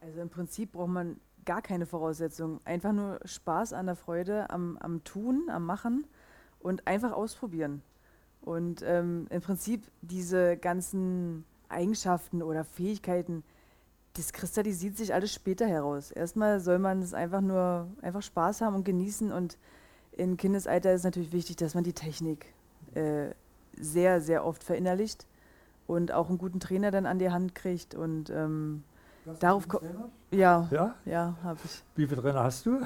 Also 0.00 0.22
im 0.22 0.30
Prinzip 0.30 0.72
braucht 0.72 0.88
man 0.88 1.16
gar 1.44 1.60
keine 1.60 1.84
Voraussetzungen. 1.84 2.60
Einfach 2.64 2.92
nur 2.92 3.20
Spaß 3.26 3.74
an 3.74 3.84
der 3.84 3.96
Freude, 3.96 4.48
am, 4.48 4.78
am 4.78 5.04
Tun, 5.04 5.50
am 5.50 5.66
Machen 5.66 6.06
und 6.58 6.86
einfach 6.86 7.12
ausprobieren. 7.12 7.82
Und 8.40 8.82
ähm, 8.86 9.26
im 9.28 9.42
Prinzip 9.42 9.86
diese 10.00 10.56
ganzen 10.56 11.44
Eigenschaften 11.68 12.42
oder 12.42 12.64
Fähigkeiten, 12.64 13.44
das 14.14 14.32
kristallisiert 14.32 14.96
sich 14.96 15.14
alles 15.14 15.32
später 15.32 15.66
heraus. 15.66 16.10
Erstmal 16.10 16.60
soll 16.60 16.78
man 16.78 17.00
es 17.00 17.14
einfach 17.14 17.40
nur 17.40 17.88
einfach 18.02 18.22
Spaß 18.22 18.60
haben 18.60 18.74
und 18.74 18.84
genießen 18.84 19.32
und 19.32 19.58
im 20.12 20.36
Kindesalter 20.36 20.92
ist 20.92 21.04
natürlich 21.04 21.32
wichtig, 21.32 21.56
dass 21.56 21.74
man 21.74 21.84
die 21.84 21.94
Technik 21.94 22.52
äh, 22.94 23.30
sehr, 23.78 24.20
sehr 24.20 24.44
oft 24.44 24.62
verinnerlicht 24.62 25.26
und 25.86 26.12
auch 26.12 26.28
einen 26.28 26.38
guten 26.38 26.60
Trainer 26.60 26.90
dann 26.90 27.06
an 27.06 27.18
die 27.18 27.30
Hand 27.30 27.54
kriegt 27.54 27.94
und 27.94 28.28
ähm, 28.28 28.84
darauf 29.40 29.66
kommt. 29.68 29.84
Ja, 30.30 30.68
ja, 30.70 30.94
ja 31.06 31.36
habe 31.42 31.58
ich. 31.64 31.82
Wie 31.96 32.06
viele 32.06 32.20
Trainer 32.20 32.44
hast 32.44 32.66
du? 32.66 32.80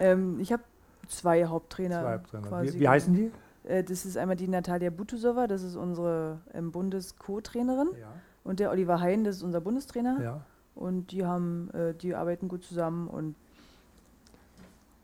Ähm, 0.00 0.40
ich 0.40 0.52
habe 0.52 0.64
zwei 1.08 1.44
Haupttrainer. 1.46 2.02
Zwei 2.02 2.14
Haupttrainer. 2.14 2.62
Wie, 2.62 2.80
wie, 2.80 2.88
heißen 2.88 3.14
die? 3.14 3.30
Äh, 3.68 3.84
das 3.84 4.04
ist 4.04 4.16
einmal 4.16 4.36
die 4.36 4.48
Natalia 4.48 4.90
Butusova, 4.90 5.46
das 5.46 5.62
ist 5.62 5.76
unsere 5.76 6.40
ähm, 6.52 6.72
Bundes-Co-Trainerin. 6.72 7.88
Ja. 8.00 8.08
Und 8.42 8.60
der 8.60 8.70
Oliver 8.70 9.00
Hein, 9.00 9.24
das 9.24 9.36
ist 9.36 9.42
unser 9.42 9.60
Bundestrainer. 9.60 10.20
Ja. 10.20 10.40
Und 10.76 11.10
die 11.10 11.24
haben, 11.24 11.70
äh, 11.72 11.94
die 11.94 12.14
arbeiten 12.14 12.46
gut 12.46 12.62
zusammen 12.62 13.08
und 13.08 13.34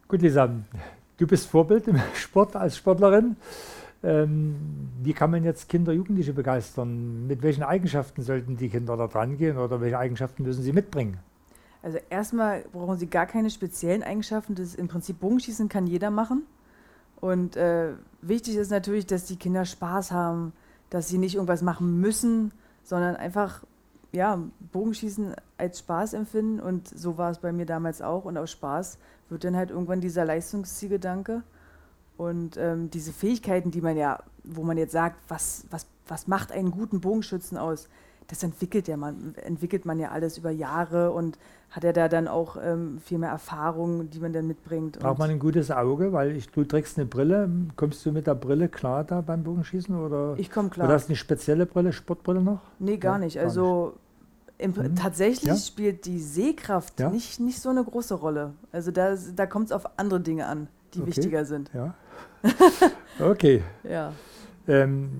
Gut, 0.06 0.20
Lisa, 0.20 0.50
du 1.16 1.26
bist 1.26 1.48
Vorbild 1.48 1.88
im 1.88 1.98
Sport 2.14 2.54
als 2.54 2.76
Sportlerin. 2.76 3.34
Ähm, 4.02 4.56
wie 5.02 5.14
kann 5.14 5.30
man 5.30 5.42
jetzt 5.42 5.70
Kinder, 5.70 5.92
Jugendliche 5.92 6.34
begeistern? 6.34 7.26
Mit 7.26 7.42
welchen 7.42 7.62
Eigenschaften 7.62 8.20
sollten 8.22 8.58
die 8.58 8.68
Kinder 8.68 8.96
da 8.96 9.06
dran 9.06 9.38
gehen 9.38 9.56
oder 9.56 9.80
welche 9.80 9.98
Eigenschaften 9.98 10.42
müssen 10.42 10.62
sie 10.62 10.74
mitbringen? 10.74 11.18
Also 11.82 11.98
erstmal 12.10 12.64
brauchen 12.72 12.98
sie 12.98 13.06
gar 13.06 13.24
keine 13.24 13.48
speziellen 13.48 14.02
Eigenschaften. 14.02 14.54
Das 14.54 14.66
ist 14.66 14.78
im 14.78 14.88
Prinzip 14.88 15.18
Bogenschießen 15.18 15.70
kann 15.70 15.86
jeder 15.86 16.10
machen. 16.10 16.42
Und 17.20 17.56
äh, 17.56 17.92
wichtig 18.20 18.56
ist 18.56 18.70
natürlich, 18.70 19.06
dass 19.06 19.24
die 19.24 19.36
Kinder 19.36 19.64
Spaß 19.64 20.12
haben, 20.12 20.52
dass 20.90 21.08
sie 21.08 21.16
nicht 21.16 21.36
irgendwas 21.36 21.62
machen 21.62 22.00
müssen, 22.00 22.52
sondern 22.82 23.16
einfach 23.16 23.62
ja, 24.12 24.38
Bogenschießen 24.72 25.34
als 25.56 25.80
Spaß 25.80 26.14
empfinden. 26.14 26.60
Und 26.60 26.88
so 26.88 27.18
war 27.18 27.30
es 27.30 27.38
bei 27.38 27.52
mir 27.52 27.66
damals 27.66 28.02
auch. 28.02 28.24
Und 28.24 28.36
aus 28.36 28.50
Spaß 28.50 28.98
wird 29.28 29.44
dann 29.44 29.56
halt 29.56 29.70
irgendwann 29.70 30.00
dieser 30.00 30.24
Leistungszielgedanke. 30.24 31.42
Und 32.16 32.56
ähm, 32.58 32.90
diese 32.90 33.12
Fähigkeiten, 33.12 33.70
die 33.70 33.80
man 33.80 33.96
ja, 33.96 34.22
wo 34.44 34.62
man 34.62 34.76
jetzt 34.76 34.92
sagt, 34.92 35.16
was, 35.28 35.64
was, 35.70 35.86
was 36.06 36.28
macht 36.28 36.52
einen 36.52 36.70
guten 36.70 37.00
Bogenschützen 37.00 37.56
aus? 37.56 37.88
Das 38.32 38.42
entwickelt 38.42 38.88
ja 38.88 38.96
man, 38.96 39.34
entwickelt 39.44 39.84
man 39.84 40.00
ja 40.00 40.10
alles 40.10 40.38
über 40.38 40.50
Jahre 40.50 41.10
und 41.10 41.36
hat 41.68 41.84
er 41.84 41.92
da 41.92 42.08
dann 42.08 42.28
auch 42.28 42.56
ähm, 42.56 42.98
viel 43.04 43.18
mehr 43.18 43.28
Erfahrung, 43.28 44.08
die 44.08 44.20
man 44.20 44.32
dann 44.32 44.46
mitbringt. 44.46 44.98
Braucht 45.00 45.18
man 45.18 45.28
ein 45.28 45.38
gutes 45.38 45.70
Auge, 45.70 46.14
weil 46.14 46.34
ich, 46.34 46.48
du 46.48 46.64
trägst 46.64 46.96
eine 46.96 47.04
Brille. 47.04 47.50
Kommst 47.76 48.06
du 48.06 48.10
mit 48.10 48.26
der 48.26 48.34
Brille 48.34 48.70
klar 48.70 49.04
da 49.04 49.20
beim 49.20 49.42
Bogenschießen? 49.42 49.94
Oder, 49.94 50.32
ich 50.38 50.50
komme 50.50 50.70
klar. 50.70 50.86
Oder 50.86 50.94
hast 50.94 51.08
du 51.08 51.10
eine 51.10 51.16
spezielle 51.16 51.66
Brille, 51.66 51.92
Sportbrille 51.92 52.40
noch? 52.40 52.60
Nee, 52.78 52.96
gar 52.96 53.16
ja, 53.16 53.26
nicht. 53.26 53.34
Gar 53.34 53.44
also 53.44 53.98
nicht. 54.58 54.78
Im, 54.78 54.82
mhm. 54.82 54.96
tatsächlich 54.96 55.50
ja? 55.50 55.56
spielt 55.56 56.06
die 56.06 56.18
Sehkraft 56.18 57.00
ja? 57.00 57.10
nicht, 57.10 57.38
nicht 57.38 57.60
so 57.60 57.68
eine 57.68 57.84
große 57.84 58.14
Rolle. 58.14 58.54
Also 58.72 58.92
da, 58.92 59.14
da 59.36 59.44
kommt 59.44 59.66
es 59.66 59.72
auf 59.72 59.98
andere 59.98 60.20
Dinge 60.20 60.46
an, 60.46 60.68
die 60.94 61.02
okay. 61.02 61.08
wichtiger 61.08 61.44
sind. 61.44 61.70
Ja. 61.74 61.92
okay. 63.20 63.62
ja. 63.82 64.14
Ähm, 64.66 65.10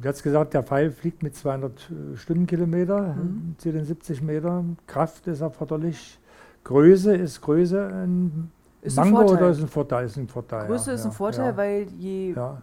du 0.00 0.08
hast 0.08 0.22
gesagt, 0.22 0.54
der 0.54 0.62
Pfeil 0.62 0.90
fliegt 0.90 1.22
mit 1.22 1.34
200 1.34 1.72
äh, 1.72 2.16
Stundenkilometer 2.16 3.14
mhm. 3.14 3.54
zu 3.58 3.72
den 3.72 3.84
70 3.84 4.22
Metern. 4.22 4.78
Kraft 4.86 5.26
ist 5.26 5.40
erforderlich. 5.40 6.18
Größe 6.64 7.14
ist 7.16 7.40
Größe 7.40 7.86
ein 7.86 8.50
ist 8.82 8.96
Mango 8.96 9.20
ein 9.20 9.28
oder 9.28 9.50
ist 9.50 9.60
ein 9.60 9.68
Vorteil? 9.68 10.06
Ist 10.06 10.16
ein 10.16 10.28
Vorteil 10.28 10.66
Größe 10.66 10.90
ja, 10.90 10.94
ist 10.94 11.04
ein 11.04 11.12
Vorteil, 11.12 11.50
ja. 11.50 11.56
weil 11.56 11.86
je, 11.98 12.34
ja. 12.34 12.62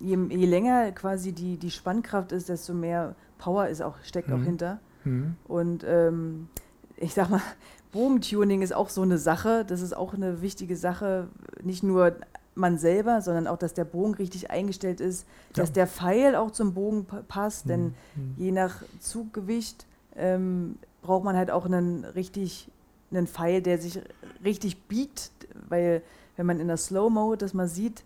je, 0.00 0.18
je, 0.28 0.46
länger 0.46 0.92
quasi 0.92 1.32
die, 1.32 1.56
die 1.56 1.70
Spannkraft 1.70 2.32
ist, 2.32 2.48
desto 2.48 2.74
mehr 2.74 3.14
Power 3.38 3.68
ist 3.68 3.82
auch, 3.82 3.96
steckt 4.02 4.28
mhm. 4.28 4.34
auch 4.34 4.44
hinter. 4.44 4.80
Mhm. 5.04 5.36
Und 5.46 5.84
ähm, 5.86 6.48
ich 6.96 7.14
sag 7.14 7.30
mal, 7.30 7.40
Bogentuning 7.92 8.62
ist 8.62 8.74
auch 8.74 8.88
so 8.88 9.02
eine 9.02 9.18
Sache. 9.18 9.64
Das 9.66 9.80
ist 9.80 9.96
auch 9.96 10.14
eine 10.14 10.42
wichtige 10.42 10.76
Sache. 10.76 11.28
Nicht 11.62 11.82
nur 11.82 12.14
man 12.60 12.78
selber, 12.78 13.20
sondern 13.22 13.46
auch, 13.46 13.56
dass 13.56 13.74
der 13.74 13.84
Bogen 13.84 14.14
richtig 14.14 14.50
eingestellt 14.50 15.00
ist, 15.00 15.26
ja. 15.56 15.62
dass 15.62 15.72
der 15.72 15.86
Pfeil 15.86 16.36
auch 16.36 16.50
zum 16.50 16.74
Bogen 16.74 17.06
passt, 17.28 17.68
denn 17.68 17.94
mhm. 18.14 18.34
je 18.36 18.52
nach 18.52 18.82
Zuggewicht 19.00 19.86
ähm, 20.16 20.76
braucht 21.02 21.24
man 21.24 21.36
halt 21.36 21.50
auch 21.50 21.66
einen 21.66 22.04
richtig 22.04 22.68
einen 23.10 23.26
Pfeil, 23.26 23.60
der 23.60 23.78
sich 23.78 24.00
richtig 24.44 24.84
biegt, 24.84 25.30
weil 25.68 26.02
wenn 26.36 26.46
man 26.46 26.60
in 26.60 26.68
der 26.68 26.76
Slow-Mo 26.76 27.36
das 27.36 27.54
mal 27.54 27.68
sieht, 27.68 28.04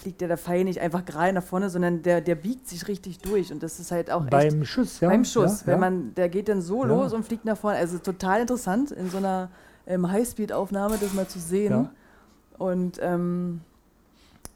fliegt 0.00 0.20
der, 0.20 0.28
der 0.28 0.38
Pfeil 0.38 0.64
nicht 0.64 0.80
einfach 0.80 1.04
gerade 1.04 1.32
nach 1.32 1.42
vorne, 1.42 1.70
sondern 1.70 2.02
der, 2.02 2.20
der 2.20 2.34
biegt 2.34 2.68
sich 2.68 2.88
richtig 2.88 3.18
durch 3.18 3.52
und 3.52 3.62
das 3.62 3.80
ist 3.80 3.90
halt 3.90 4.10
auch 4.10 4.24
beim 4.24 4.64
Schuss, 4.64 5.00
ja. 5.00 5.08
Beim 5.08 5.24
Schuss, 5.24 5.62
ja, 5.62 5.66
wenn 5.66 5.74
ja. 5.74 5.78
man, 5.80 6.14
der 6.14 6.28
geht 6.28 6.48
dann 6.48 6.62
so 6.62 6.82
ja. 6.82 6.88
los 6.88 7.12
und 7.12 7.24
fliegt 7.24 7.44
nach 7.44 7.56
vorne, 7.56 7.78
also 7.78 7.98
total 7.98 8.42
interessant 8.42 8.92
in 8.92 9.10
so 9.10 9.18
einer 9.18 9.50
ähm, 9.86 10.10
Highspeed-Aufnahme 10.10 10.98
das 11.00 11.12
mal 11.14 11.26
zu 11.26 11.40
sehen. 11.40 11.88
Und 12.62 13.00
ähm, 13.02 13.60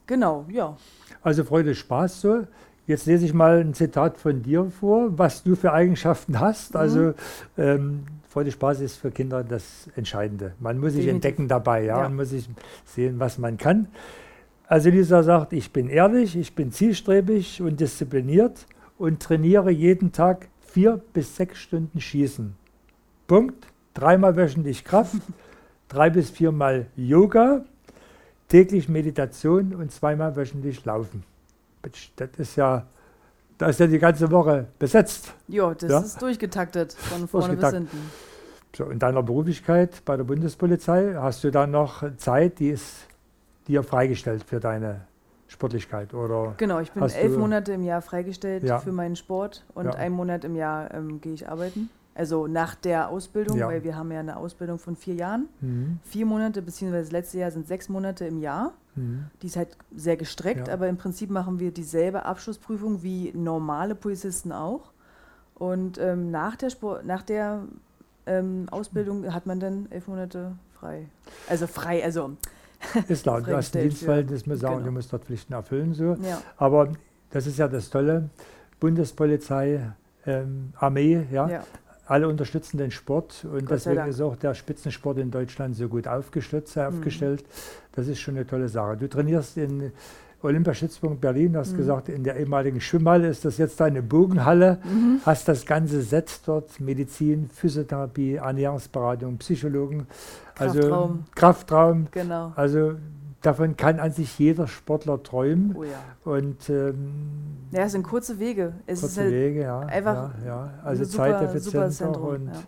genau, 0.05 0.45
ja. 0.49 0.77
Also 1.21 1.43
Freude, 1.43 1.75
Spaß 1.75 2.21
so. 2.21 2.47
Jetzt 2.85 3.05
lese 3.05 3.25
ich 3.25 3.33
mal 3.33 3.59
ein 3.59 3.73
Zitat 3.73 4.17
von 4.17 4.41
dir 4.41 4.71
vor, 4.71 5.17
was 5.17 5.43
du 5.43 5.55
für 5.55 5.73
Eigenschaften 5.73 6.39
hast. 6.39 6.73
Mhm. 6.73 6.79
Also 6.79 7.13
ähm, 7.57 8.05
Freude, 8.29 8.51
Spaß 8.51 8.79
ist 8.79 8.95
für 8.95 9.11
Kinder 9.11 9.43
das 9.43 9.89
Entscheidende. 9.97 10.53
Man 10.59 10.77
muss 10.79 10.93
sich 10.93 11.03
Definitiv. 11.03 11.15
entdecken 11.15 11.47
dabei, 11.49 11.83
ja? 11.83 11.97
ja. 11.97 12.03
man 12.03 12.15
muss 12.15 12.29
sich 12.29 12.49
sehen, 12.85 13.19
was 13.19 13.37
man 13.37 13.57
kann. 13.57 13.87
Also 14.67 14.89
Lisa 14.89 15.21
sagt, 15.23 15.51
ich 15.51 15.73
bin 15.73 15.89
ehrlich, 15.89 16.37
ich 16.37 16.55
bin 16.55 16.71
zielstrebig 16.71 17.61
und 17.61 17.79
diszipliniert 17.81 18.65
und 18.97 19.21
trainiere 19.21 19.69
jeden 19.71 20.13
Tag 20.13 20.47
vier 20.61 21.01
bis 21.13 21.35
sechs 21.35 21.59
Stunden 21.59 21.99
Schießen. 21.99 22.55
Punkt. 23.27 23.67
Dreimal 23.93 24.37
wöchentlich 24.37 24.85
Kraft, 24.85 25.15
drei 25.89 26.09
bis 26.09 26.29
viermal 26.29 26.85
Yoga, 26.95 27.65
täglich 28.47 28.89
Meditation 28.89 29.75
und 29.75 29.91
zweimal 29.91 30.35
wöchentlich 30.35 30.83
Laufen. 30.85 31.23
Das 32.15 32.29
ist 32.37 32.55
ja, 32.55 32.85
da 33.57 33.67
ist 33.67 33.79
ja 33.79 33.87
die 33.87 33.99
ganze 33.99 34.29
Woche 34.31 34.67
besetzt. 34.79 35.33
Jo, 35.47 35.73
das 35.73 35.89
ja? 35.89 35.99
ist 35.99 36.21
durchgetaktet 36.21 36.93
von 36.93 37.27
vorne 37.27 37.55
bis 37.55 37.71
hinten. 37.71 38.11
So, 38.75 38.85
in 38.85 38.99
deiner 38.99 39.23
Beruflichkeit 39.23 40.03
bei 40.05 40.17
der 40.17 40.23
Bundespolizei 40.23 41.15
hast 41.15 41.43
du 41.43 41.51
dann 41.51 41.71
noch 41.71 42.03
Zeit, 42.17 42.59
die 42.59 42.69
ist 42.69 43.07
dir 43.67 43.83
freigestellt 43.83 44.43
für 44.43 44.59
deine 44.59 45.01
Sportlichkeit? 45.47 46.13
Oder 46.13 46.53
genau, 46.57 46.79
ich 46.79 46.91
bin 46.91 47.03
elf 47.03 47.37
Monate 47.37 47.73
im 47.73 47.83
Jahr 47.83 48.01
freigestellt 48.01 48.63
ja. 48.63 48.79
für 48.79 48.91
meinen 48.91 49.15
Sport 49.15 49.65
und 49.73 49.85
ja. 49.85 49.93
einen 49.93 50.15
Monat 50.15 50.43
im 50.43 50.55
Jahr 50.55 50.93
ähm, 50.93 51.21
gehe 51.21 51.33
ich 51.33 51.49
arbeiten. 51.49 51.89
Also 52.17 52.47
nach 52.47 52.73
der 52.73 53.09
Ausbildung, 53.09 53.59
ja. 53.59 53.67
weil 53.67 53.83
wir 53.83 53.95
haben 53.95 54.11
ja 54.11 54.19
eine 54.19 54.37
Ausbildung 54.37 54.79
von 54.79 54.95
vier 54.95 55.13
Jahren. 55.13 55.47
Mhm. 55.61 55.99
Vier 56.03 56.25
Monate, 56.25 56.63
beziehungsweise 56.63 57.03
das 57.03 57.11
letzte 57.11 57.37
Jahr 57.37 57.51
sind 57.51 57.67
sechs 57.67 57.89
Monate 57.89 58.25
im 58.25 58.39
Jahr. 58.39 58.73
Mhm. 58.95 59.25
Die 59.43 59.47
ist 59.47 59.55
halt 59.55 59.77
sehr 59.95 60.17
gestreckt, 60.17 60.67
ja. 60.67 60.73
aber 60.73 60.87
im 60.87 60.97
Prinzip 60.97 61.29
machen 61.29 61.59
wir 61.59 61.69
dieselbe 61.69 62.25
Abschlussprüfung 62.25 63.03
wie 63.03 63.31
normale 63.35 63.93
Polizisten 63.93 64.51
auch. 64.51 64.91
Und 65.53 65.99
ähm, 65.99 66.31
nach 66.31 66.55
der, 66.55 66.71
Sport, 66.71 67.05
nach 67.05 67.21
der 67.21 67.65
ähm, 68.25 68.65
Ausbildung 68.71 69.31
hat 69.31 69.45
man 69.45 69.59
dann 69.59 69.85
elf 69.91 70.07
Monate 70.07 70.53
frei. 70.79 71.05
Also 71.47 71.67
frei, 71.67 72.03
also. 72.03 72.31
Ist 73.07 73.23
klar, 73.23 73.41
du 73.41 73.55
hast 73.55 73.75
ein 73.75 73.83
Dienstverhältnis, 73.83 74.47
muss 74.47 74.59
sagen, 74.59 74.77
genau. 74.77 74.87
du 74.87 74.91
musst 74.93 75.13
dort 75.13 75.25
Pflichten 75.25 75.53
erfüllen. 75.53 75.93
So. 75.93 76.15
Ja. 76.23 76.41
Aber 76.57 76.93
das 77.29 77.45
ist 77.45 77.59
ja 77.59 77.67
das 77.67 77.91
Tolle. 77.91 78.29
Bundespolizei, 78.79 79.91
ähm, 80.25 80.73
Armee, 80.77 81.25
ja, 81.31 81.49
ja, 81.49 81.63
alle 82.07 82.27
unterstützen 82.27 82.77
den 82.77 82.91
Sport 82.91 83.45
und 83.51 83.69
deswegen 83.69 84.07
ist 84.07 84.21
auch 84.21 84.35
der 84.35 84.53
Spitzensport 84.53 85.17
in 85.17 85.31
Deutschland 85.31 85.75
so 85.75 85.87
gut 85.87 86.07
aufgestellt, 86.07 86.73
mhm. 86.75 86.81
aufgestellt. 86.83 87.43
Das 87.93 88.07
ist 88.07 88.19
schon 88.19 88.35
eine 88.35 88.47
tolle 88.47 88.69
Sache. 88.69 88.97
Du 88.97 89.09
trainierst 89.09 89.57
in 89.57 89.91
Olympiastützpunkt 90.41 91.19
Berlin, 91.19 91.57
hast 91.57 91.73
mhm. 91.73 91.77
gesagt, 91.77 92.09
in 92.09 92.23
der 92.23 92.37
ehemaligen 92.37 92.79
Schwimmhalle 92.79 93.27
ist 93.27 93.43
das 93.43 93.57
jetzt 93.57 93.79
deine 93.79 94.01
Bogenhalle, 94.01 94.79
mhm. 94.83 95.19
hast 95.25 95.47
das 95.47 95.65
ganze 95.65 96.01
Set 96.01 96.41
dort, 96.45 96.79
Medizin, 96.79 97.49
Physiotherapie, 97.53 98.35
Ernährungsberatung, 98.35 99.37
Psychologen, 99.37 100.07
also 100.57 100.79
Kraftraum. 100.79 101.11
also 101.11 101.23
Kraftraum. 101.35 102.07
Genau. 102.11 102.53
Also 102.55 102.95
davon 103.47 103.77
kann 103.77 103.99
an 103.99 104.11
sich 104.11 104.37
jeder 104.37 104.67
Sportler 104.67 105.23
träumen. 105.23 105.75
Oh 105.75 105.83
ja. 105.83 106.03
Und 106.25 106.69
ähm, 106.69 107.67
ja, 107.71 107.83
es 107.83 107.93
sind 107.93 108.03
kurze 108.03 108.39
Wege. 108.39 108.73
Es 108.85 109.01
kurze 109.01 109.21
halt 109.21 109.31
Wege, 109.31 109.61
ja. 109.61 109.79
Einfach 109.79 110.31
ja, 110.43 110.45
ja. 110.45 110.73
Also 110.83 111.05
zeiteffizient 111.05 112.01
und 112.17 112.47
ja. 112.47 112.63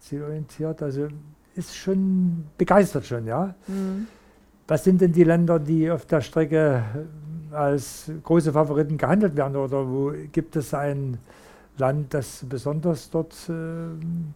zielorientiert. 0.00 0.82
Also 0.82 1.08
ist 1.56 1.74
schon 1.74 2.46
begeistert 2.56 3.04
schon, 3.04 3.26
ja. 3.26 3.54
Mhm. 3.66 4.06
Was 4.68 4.84
sind 4.84 5.00
denn 5.00 5.12
die 5.12 5.24
Länder, 5.24 5.58
die 5.58 5.90
auf 5.90 6.06
der 6.06 6.20
Strecke 6.20 6.82
als 7.50 8.10
große 8.22 8.52
Favoriten 8.52 8.96
gehandelt 8.96 9.36
werden? 9.36 9.56
Oder 9.56 9.88
wo 9.88 10.12
gibt 10.30 10.54
es 10.56 10.72
ein 10.72 11.18
Land, 11.78 12.14
das 12.14 12.44
besonders 12.48 13.10
dort 13.10 13.34
äh, 13.48 13.52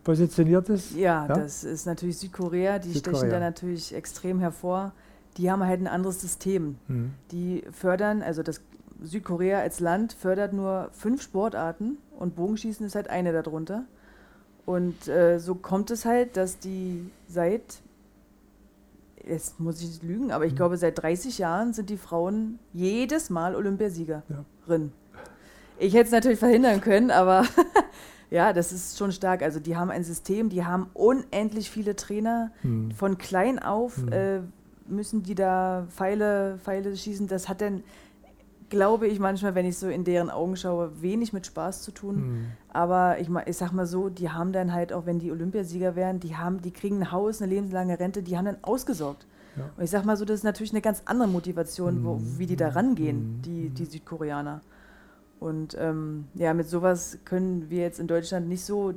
positioniert 0.03 0.69
ist? 0.69 0.97
Ja, 0.97 1.27
ja, 1.27 1.29
das 1.29 1.63
ist 1.63 1.87
natürlich 1.87 2.19
Südkorea. 2.19 2.79
Die 2.79 2.93
Südkorea. 2.93 3.19
stechen 3.19 3.31
da 3.33 3.41
natürlich 3.41 3.95
extrem 3.95 4.41
hervor 4.41 4.93
die 5.37 5.51
haben 5.51 5.65
halt 5.65 5.81
ein 5.81 5.87
anderes 5.87 6.21
System. 6.21 6.77
Mhm. 6.89 7.13
Die 7.31 7.65
fördern, 7.73 8.23
also 8.23 8.43
das 8.43 8.61
Südkorea 9.03 9.61
als 9.61 9.81
Land 9.81 10.13
fördert 10.13 10.53
nur 10.53 10.91
fünf 10.93 11.23
Sportarten 11.23 11.99
und 12.19 12.37
Bogenschießen 12.37 12.85
ist 12.87 12.95
halt 12.95 13.09
eine 13.09 13.33
darunter. 13.33 13.85
Und 14.67 15.09
äh, 15.09 15.39
so 15.39 15.55
kommt 15.55 15.91
es 15.91 16.05
halt, 16.05 16.37
dass 16.37 16.59
die 16.59 17.11
seit, 17.27 17.81
jetzt 19.27 19.59
muss 19.59 19.81
ich 19.81 19.89
nicht 19.89 20.03
lügen, 20.03 20.33
aber 20.33 20.45
ich 20.45 20.53
mhm. 20.53 20.57
glaube 20.57 20.77
seit 20.77 21.01
30 21.03 21.39
Jahren 21.39 21.73
sind 21.73 21.91
die 21.91 21.97
Frauen 21.97 22.59
jedes 22.73 23.31
Mal 23.31 23.57
Olympiasiegerin. 23.57 24.23
Ja. 24.29 24.45
Ich 25.79 25.95
hätte 25.95 26.07
es 26.07 26.13
natürlich 26.13 26.39
verhindern 26.39 26.83
können, 26.83 27.11
aber 27.11 27.45
ja, 28.31 28.53
das 28.53 28.71
ist 28.71 28.99
schon 28.99 29.13
stark. 29.13 29.43
Also 29.43 29.61
die 29.61 29.77
haben 29.77 29.91
ein 29.91 30.05
System, 30.05 30.51
die 30.51 30.65
haben 30.65 30.91
unendlich 30.93 31.71
viele 31.71 31.97
Trainer. 31.97 32.53
Mhm. 32.63 32.91
Von 32.93 33.17
klein 33.17 33.59
auf 33.59 33.97
mhm. 33.97 34.13
äh, 34.13 34.41
müssen 34.91 35.23
die 35.23 35.35
da 35.35 35.87
Pfeile, 35.91 36.59
Pfeile 36.63 36.97
schießen. 36.97 37.27
Das 37.27 37.49
hat 37.49 37.61
dann 37.61 37.83
glaube 38.71 39.09
ich 39.09 39.19
manchmal, 39.19 39.55
wenn 39.55 39.67
ich 39.67 39.77
so 39.77 39.89
in 39.89 40.05
deren 40.05 40.31
Augen 40.31 40.57
schaue, 40.57 41.03
wenig 41.03 41.33
mit 41.33 41.47
Spaß 41.47 41.83
zu 41.83 41.91
tun. 41.91 42.17
Mhm. 42.17 42.47
Aber 42.73 43.19
ich, 43.19 43.29
ich 43.47 43.57
sag 43.57 43.73
mal 43.73 43.87
so, 43.87 44.09
die 44.09 44.31
haben 44.31 44.53
dann 44.53 44.73
halt, 44.73 44.93
auch 44.93 45.05
wenn 45.05 45.19
die 45.19 45.31
Olympiasieger 45.31 45.97
wären, 45.97 46.21
die 46.21 46.37
haben, 46.37 46.63
die 46.63 46.71
kriegen 46.71 47.03
ein 47.03 47.13
Haus, 47.13 47.43
eine 47.43 47.53
lebenslange 47.53 47.99
Rente, 47.99 48.23
die 48.23 48.39
haben 48.39 48.47
dann 48.47 48.59
ausgesorgt. 48.63 49.27
Ja. 49.57 49.69
Und 49.77 49.83
ich 49.83 49.91
sag 49.91 50.05
mal 50.05 50.17
so, 50.17 50.25
das 50.25 50.37
ist 50.37 50.45
natürlich 50.45 50.73
eine 50.73 50.81
ganz 50.81 51.03
andere 51.05 51.29
Motivation, 51.29 52.05
wo, 52.05 52.15
mhm. 52.15 52.39
wie 52.39 52.47
die 52.47 52.57
da 52.57 52.69
rangehen, 52.69 53.39
mhm. 53.39 53.43
die, 53.43 53.69
die 53.71 53.85
Südkoreaner. 53.85 54.63
Und 55.41 55.77
ähm, 55.79 56.27
ja, 56.35 56.55
mit 56.55 56.69
sowas 56.69 57.19
können 57.25 57.71
wir 57.71 57.81
jetzt 57.81 57.99
in 57.99 58.07
Deutschland 58.07 58.49
nicht 58.49 58.65
so 58.65 58.95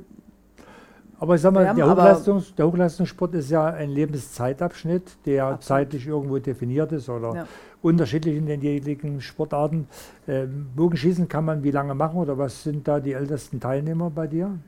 aber 1.18 1.34
ich 1.34 1.40
sag 1.40 1.52
mal, 1.52 1.74
der, 1.74 1.86
Hochleistungs-, 1.86 2.54
der, 2.56 2.66
Hochleistungssport 2.66 3.34
ist 3.34 3.50
ja 3.50 3.66
ein 3.66 3.90
Lebenszeitabschnitt, 3.90 5.16
der 5.26 5.44
Absolut. 5.44 5.62
zeitlich 5.62 6.06
irgendwo 6.06 6.38
definiert 6.38 6.92
ist 6.92 7.08
oder 7.08 7.34
ja. 7.34 7.46
unterschiedlich 7.82 8.36
in 8.36 8.46
den 8.46 8.60
jeweiligen 8.60 9.20
Sportarten. 9.20 9.88
Ähm, 10.26 10.66
Bogenschießen 10.74 11.28
kann 11.28 11.44
man 11.44 11.62
wie 11.62 11.70
lange 11.70 11.94
machen 11.94 12.18
oder 12.18 12.36
was 12.38 12.62
sind 12.62 12.86
da 12.88 13.00
die 13.00 13.12
ältesten 13.12 13.60
Teilnehmer 13.60 14.10
bei 14.10 14.26
dir? 14.26 14.58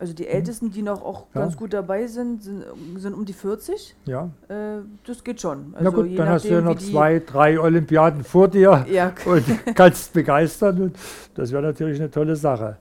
Also 0.00 0.12
die 0.14 0.28
Ältesten, 0.28 0.70
die 0.70 0.82
noch 0.82 1.02
auch 1.04 1.26
ja. 1.34 1.40
ganz 1.40 1.56
gut 1.56 1.72
dabei 1.72 2.06
sind, 2.06 2.44
sind, 2.44 2.62
sind 2.98 3.14
um 3.14 3.24
die 3.24 3.32
40. 3.32 3.96
Ja. 4.06 4.30
Äh, 4.46 4.82
das 5.04 5.24
geht 5.24 5.40
schon. 5.40 5.74
Also 5.74 5.84
Na 5.84 5.90
gut, 5.90 6.16
dann 6.16 6.28
hast 6.28 6.44
du 6.44 6.50
ja 6.50 6.60
noch 6.60 6.78
zwei, 6.78 7.18
drei 7.18 7.58
Olympiaden 7.58 8.22
vor 8.22 8.46
dir 8.46 8.86
ja. 8.92 9.12
und 9.24 9.44
kannst 9.74 10.12
begeistern. 10.12 10.82
Und 10.82 10.96
das 11.34 11.50
wäre 11.50 11.62
natürlich 11.62 11.98
eine 11.98 12.10
tolle 12.10 12.36
Sache. 12.36 12.76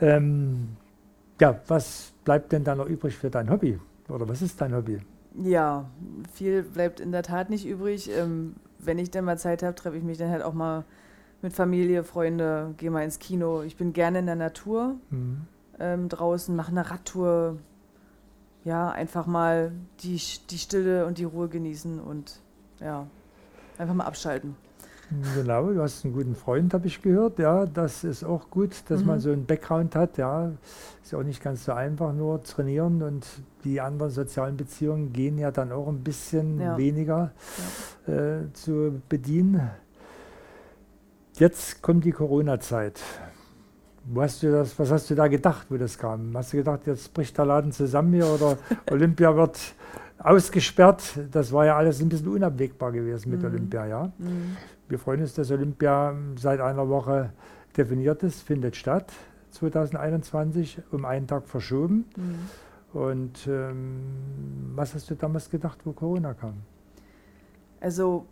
Ähm, 0.00 0.70
ja, 1.40 1.60
was 1.66 2.12
bleibt 2.24 2.52
denn 2.52 2.64
da 2.64 2.74
noch 2.74 2.86
übrig 2.86 3.16
für 3.16 3.30
dein 3.30 3.50
Hobby? 3.50 3.78
Oder 4.08 4.28
was 4.28 4.42
ist 4.42 4.60
dein 4.60 4.74
Hobby? 4.74 5.00
Ja, 5.34 5.88
viel 6.32 6.62
bleibt 6.62 7.00
in 7.00 7.12
der 7.12 7.22
Tat 7.22 7.50
nicht 7.50 7.66
übrig. 7.66 8.10
Ähm, 8.10 8.56
wenn 8.78 8.98
ich 8.98 9.10
dann 9.10 9.24
mal 9.24 9.38
Zeit 9.38 9.62
habe, 9.62 9.74
treffe 9.74 9.96
ich 9.96 10.02
mich 10.02 10.18
dann 10.18 10.30
halt 10.30 10.42
auch 10.42 10.52
mal 10.52 10.84
mit 11.42 11.52
Familie, 11.52 12.04
Freunde, 12.04 12.74
gehe 12.76 12.90
mal 12.90 13.04
ins 13.04 13.18
Kino. 13.18 13.62
Ich 13.62 13.76
bin 13.76 13.92
gerne 13.92 14.18
in 14.18 14.26
der 14.26 14.36
Natur 14.36 14.96
mhm. 15.10 15.42
ähm, 15.78 16.08
draußen, 16.08 16.54
mache 16.54 16.70
eine 16.70 16.90
Radtour. 16.90 17.56
Ja, 18.64 18.90
einfach 18.90 19.26
mal 19.26 19.72
die, 20.00 20.20
die 20.50 20.58
Stille 20.58 21.06
und 21.06 21.16
die 21.16 21.24
Ruhe 21.24 21.48
genießen 21.48 21.98
und 21.98 22.40
ja, 22.80 23.06
einfach 23.78 23.94
mal 23.94 24.04
abschalten. 24.04 24.54
Genau, 25.34 25.70
du 25.70 25.82
hast 25.82 26.04
einen 26.04 26.14
guten 26.14 26.36
Freund, 26.36 26.72
habe 26.72 26.86
ich 26.86 27.02
gehört. 27.02 27.38
Ja, 27.38 27.66
das 27.66 28.04
ist 28.04 28.22
auch 28.22 28.48
gut, 28.48 28.70
dass 28.88 29.00
mhm. 29.00 29.06
man 29.06 29.20
so 29.20 29.32
einen 29.32 29.44
Background 29.44 29.96
hat. 29.96 30.18
Ja, 30.18 30.52
ist 31.02 31.12
ja 31.12 31.18
auch 31.18 31.24
nicht 31.24 31.42
ganz 31.42 31.64
so 31.64 31.72
einfach, 31.72 32.12
nur 32.12 32.42
trainieren 32.42 33.02
und 33.02 33.26
die 33.64 33.80
anderen 33.80 34.12
sozialen 34.12 34.56
Beziehungen 34.56 35.12
gehen 35.12 35.36
ja 35.38 35.50
dann 35.50 35.72
auch 35.72 35.88
ein 35.88 36.04
bisschen 36.04 36.60
ja. 36.60 36.76
weniger 36.78 37.32
ja. 38.06 38.14
Äh, 38.14 38.52
zu 38.52 39.02
bedienen. 39.08 39.70
Jetzt 41.34 41.82
kommt 41.82 42.04
die 42.04 42.12
Corona-Zeit. 42.12 43.00
hast 44.14 44.42
das, 44.44 44.78
was 44.78 44.90
hast 44.92 45.10
du 45.10 45.14
da 45.14 45.26
gedacht, 45.26 45.66
wo 45.70 45.76
das 45.76 45.98
kam? 45.98 46.36
Hast 46.36 46.52
du 46.52 46.58
gedacht, 46.58 46.86
jetzt 46.86 47.12
bricht 47.14 47.36
der 47.36 47.46
Laden 47.46 47.72
zusammen 47.72 48.12
hier 48.12 48.26
oder 48.26 48.58
Olympia 48.90 49.34
wird 49.34 49.58
ausgesperrt? 50.18 51.18
Das 51.32 51.52
war 51.52 51.66
ja 51.66 51.76
alles 51.76 52.00
ein 52.00 52.08
bisschen 52.08 52.28
unabwegbar 52.28 52.92
gewesen 52.92 53.30
mit 53.30 53.40
mhm. 53.40 53.46
Olympia, 53.46 53.86
ja. 53.86 54.12
Mhm. 54.18 54.56
Wir 54.90 54.98
freuen 54.98 55.20
uns, 55.20 55.34
dass 55.34 55.50
Olympia 55.52 56.14
seit 56.36 56.60
einer 56.60 56.88
Woche 56.88 57.32
definiert 57.76 58.24
ist, 58.24 58.42
findet 58.42 58.74
statt 58.74 59.12
2021, 59.52 60.82
um 60.90 61.04
einen 61.04 61.28
Tag 61.28 61.46
verschoben. 61.46 62.06
Mhm. 62.16 62.98
Und 63.00 63.46
ähm, 63.46 64.72
was 64.74 64.94
hast 64.94 65.08
du 65.08 65.14
damals 65.14 65.48
gedacht, 65.48 65.78
wo 65.84 65.92
Corona 65.92 66.34
kam? 66.34 66.54
Also 67.80 68.26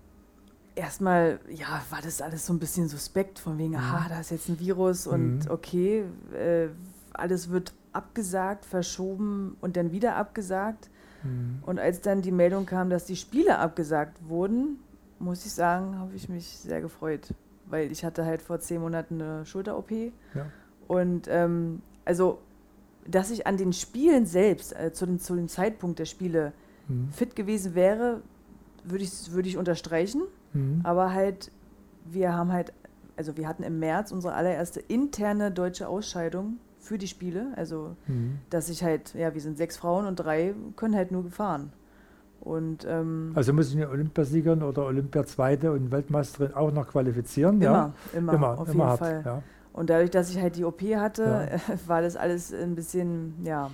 erstmal, 0.75 1.38
ja, 1.49 1.81
war 1.90 2.03
das 2.03 2.21
alles 2.21 2.44
so 2.44 2.53
ein 2.53 2.59
bisschen 2.59 2.88
suspekt, 2.88 3.38
von 3.38 3.57
wegen, 3.57 3.71
mhm. 3.71 3.77
aha, 3.77 4.09
da 4.09 4.21
ist 4.21 4.31
jetzt 4.31 4.49
ein 4.49 4.59
Virus 4.59 5.07
und 5.07 5.44
mhm. 5.44 5.51
okay, 5.51 6.05
äh, 6.35 6.68
alles 7.12 7.51
wird 7.51 7.73
abgesagt, 7.92 8.64
verschoben 8.64 9.57
und 9.61 9.77
dann 9.77 9.92
wieder 9.92 10.16
abgesagt. 10.16 10.90
Mhm. 11.23 11.62
Und 11.62 11.79
als 11.79 12.01
dann 12.01 12.21
die 12.21 12.33
Meldung 12.33 12.66
kam, 12.66 12.90
dass 12.90 13.05
die 13.05 13.16
Spiele 13.16 13.59
abgesagt 13.59 14.18
wurden, 14.29 14.81
muss 15.18 15.44
ich 15.44 15.52
sagen, 15.52 15.98
habe 15.98 16.14
ich 16.14 16.28
mich 16.28 16.46
sehr 16.46 16.81
gefreut, 16.81 17.35
weil 17.66 17.90
ich 17.92 18.04
hatte 18.04 18.24
halt 18.24 18.42
vor 18.42 18.61
zehn 18.61 18.81
Monaten 18.81 19.20
eine 19.20 19.46
Schulter-OP. 19.46 19.90
Ja. 19.90 20.46
Und 20.87 21.28
ähm, 21.28 21.83
also, 22.04 22.38
dass 23.07 23.31
ich 23.31 23.46
an 23.46 23.57
den 23.57 23.72
Spielen 23.72 24.26
selbst, 24.26 24.74
äh, 24.78 24.92
zu, 24.92 25.07
dem, 25.07 25.18
zu 25.18 25.35
dem 25.35 25.48
Zeitpunkt 25.48 25.98
der 25.98 26.07
Spiele, 26.07 26.52
mhm. 26.88 27.11
fit 27.11 27.37
gewesen 27.37 27.74
wäre, 27.74 28.22
würde 28.85 29.04
ich, 29.04 29.33
würd 29.33 29.46
ich 29.46 29.57
unterstreichen. 29.57 30.22
Mhm. 30.52 30.81
Aber 30.85 31.12
halt, 31.12 31.50
wir 32.04 32.35
haben 32.35 32.52
halt, 32.52 32.72
also 33.16 33.37
wir 33.37 33.48
hatten 33.48 33.62
im 33.62 33.78
März 33.78 34.12
unsere 34.12 34.35
allererste 34.35 34.81
interne 34.81 35.50
deutsche 35.50 35.88
Ausscheidung 35.88 36.59
für 36.78 36.98
die 36.98 37.09
Spiele. 37.09 37.52
Also, 37.57 37.96
mhm. 38.07 38.38
dass 38.50 38.68
ich 38.68 38.83
halt, 38.83 39.14
ja, 39.14 39.35
wir 39.35 39.40
sind 39.40 39.59
sechs 39.59 39.76
Frauen 39.76 40.07
und 40.07 40.16
drei 40.16 40.54
können 40.76 40.94
halt 40.94 41.12
nur 41.12 41.24
gefahren. 41.24 41.72
Und, 42.40 42.87
ähm, 42.88 43.33
also 43.35 43.53
muss 43.53 43.70
ich 43.70 43.77
eine 43.77 43.88
Olympiasiegerin 43.88 44.62
oder 44.62 44.87
Olympiazweite 44.87 45.72
und 45.72 45.90
Weltmeisterin 45.90 46.55
auch 46.55 46.72
noch 46.72 46.88
qualifizieren? 46.88 47.61
Immer, 47.61 47.64
ja? 47.64 47.92
immer, 48.18 48.33
immer, 48.35 48.59
auf 48.59 48.68
immer 48.68 48.72
jeden 48.72 48.88
hat, 48.88 48.98
Fall. 48.98 49.22
Ja. 49.24 49.42
Und 49.72 49.90
dadurch, 49.90 50.11
dass 50.11 50.31
ich 50.31 50.40
halt 50.40 50.57
die 50.57 50.64
OP 50.64 50.81
hatte, 50.96 51.48
ja. 51.51 51.74
war 51.87 52.03
das 52.03 52.16
alles 52.16 52.53
ein 52.53 52.74
bisschen, 52.74 53.35
ja, 53.44 53.70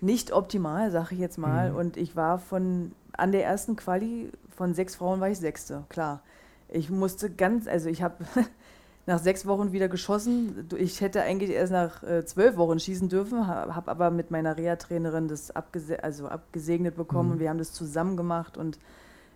nicht 0.00 0.32
optimal, 0.32 0.90
sage 0.90 1.14
ich 1.14 1.20
jetzt 1.20 1.38
mal. 1.38 1.70
Mhm. 1.70 1.76
Und 1.76 1.96
ich 1.96 2.16
war 2.16 2.38
von, 2.38 2.92
an 3.16 3.32
der 3.32 3.44
ersten 3.44 3.76
Quali, 3.76 4.30
von 4.48 4.74
sechs 4.74 4.96
Frauen 4.96 5.20
war 5.20 5.28
ich 5.28 5.38
Sechste, 5.38 5.84
klar. 5.88 6.22
Ich 6.68 6.90
musste 6.90 7.30
ganz, 7.30 7.68
also 7.68 7.88
ich 7.88 8.02
habe 8.02 8.16
nach 9.06 9.20
sechs 9.20 9.46
Wochen 9.46 9.72
wieder 9.72 9.88
geschossen. 9.88 10.68
Ich 10.76 11.00
hätte 11.00 11.22
eigentlich 11.22 11.50
erst 11.50 11.72
nach 11.72 12.02
äh, 12.02 12.24
zwölf 12.24 12.56
Wochen 12.56 12.80
schießen 12.80 13.08
dürfen, 13.08 13.46
habe 13.46 13.90
aber 13.90 14.10
mit 14.10 14.32
meiner 14.32 14.56
Reha-Trainerin 14.56 15.28
das 15.28 15.54
abgese 15.54 16.02
also 16.02 16.26
abgesegnet 16.28 16.96
bekommen 16.96 17.28
mhm. 17.28 17.32
und 17.34 17.40
wir 17.40 17.48
haben 17.48 17.58
das 17.58 17.72
zusammen 17.72 18.16
gemacht. 18.16 18.58
Und 18.58 18.80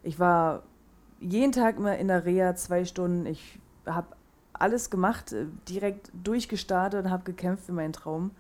ich 0.02 0.18
war 0.18 0.64
jeden 1.20 1.52
Tag 1.52 1.76
immer 1.76 1.96
in 1.98 2.08
der 2.08 2.24
Reha 2.24 2.56
zwei 2.56 2.84
Stunden. 2.84 3.26
Ich 3.26 3.60
habe 3.86 4.08
alles 4.52 4.90
gemacht, 4.90 5.32
äh, 5.32 5.46
direkt 5.68 6.10
durchgestartet 6.14 7.04
und 7.04 7.10
habe 7.10 7.22
gekämpft 7.22 7.64
für 7.64 7.72
meinen 7.72 7.92
Traum. 7.92 8.32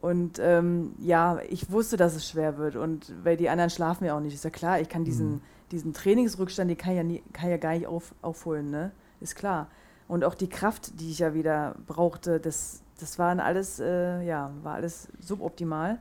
Und 0.00 0.38
ähm, 0.40 0.94
ja, 0.98 1.38
ich 1.48 1.70
wusste, 1.70 1.96
dass 1.96 2.16
es 2.16 2.28
schwer 2.28 2.58
wird. 2.58 2.74
Und 2.74 3.12
weil 3.22 3.36
die 3.36 3.48
anderen 3.48 3.70
schlafen 3.70 4.04
ja 4.04 4.16
auch 4.16 4.20
nicht. 4.20 4.34
Ist 4.34 4.44
ja 4.44 4.50
klar, 4.50 4.80
ich 4.80 4.88
kann 4.88 5.04
diesen, 5.04 5.34
mhm. 5.34 5.40
diesen 5.70 5.92
Trainingsrückstand, 5.92 6.70
den 6.70 6.76
kann 6.76 6.96
ja, 6.96 7.02
nie, 7.04 7.22
kann 7.32 7.50
ja 7.50 7.56
gar 7.56 7.72
nicht 7.72 7.86
auf, 7.86 8.14
aufholen, 8.20 8.70
ne? 8.70 8.90
Ist 9.20 9.36
klar. 9.36 9.68
Und 10.08 10.24
auch 10.24 10.34
die 10.34 10.48
Kraft, 10.48 11.00
die 11.00 11.10
ich 11.10 11.18
ja 11.18 11.34
wieder 11.34 11.74
brauchte, 11.86 12.38
das, 12.38 12.82
das 13.00 13.18
waren 13.18 13.40
alles, 13.40 13.80
äh, 13.80 14.22
ja, 14.22 14.50
war 14.62 14.74
alles 14.74 15.08
suboptimal. 15.20 15.98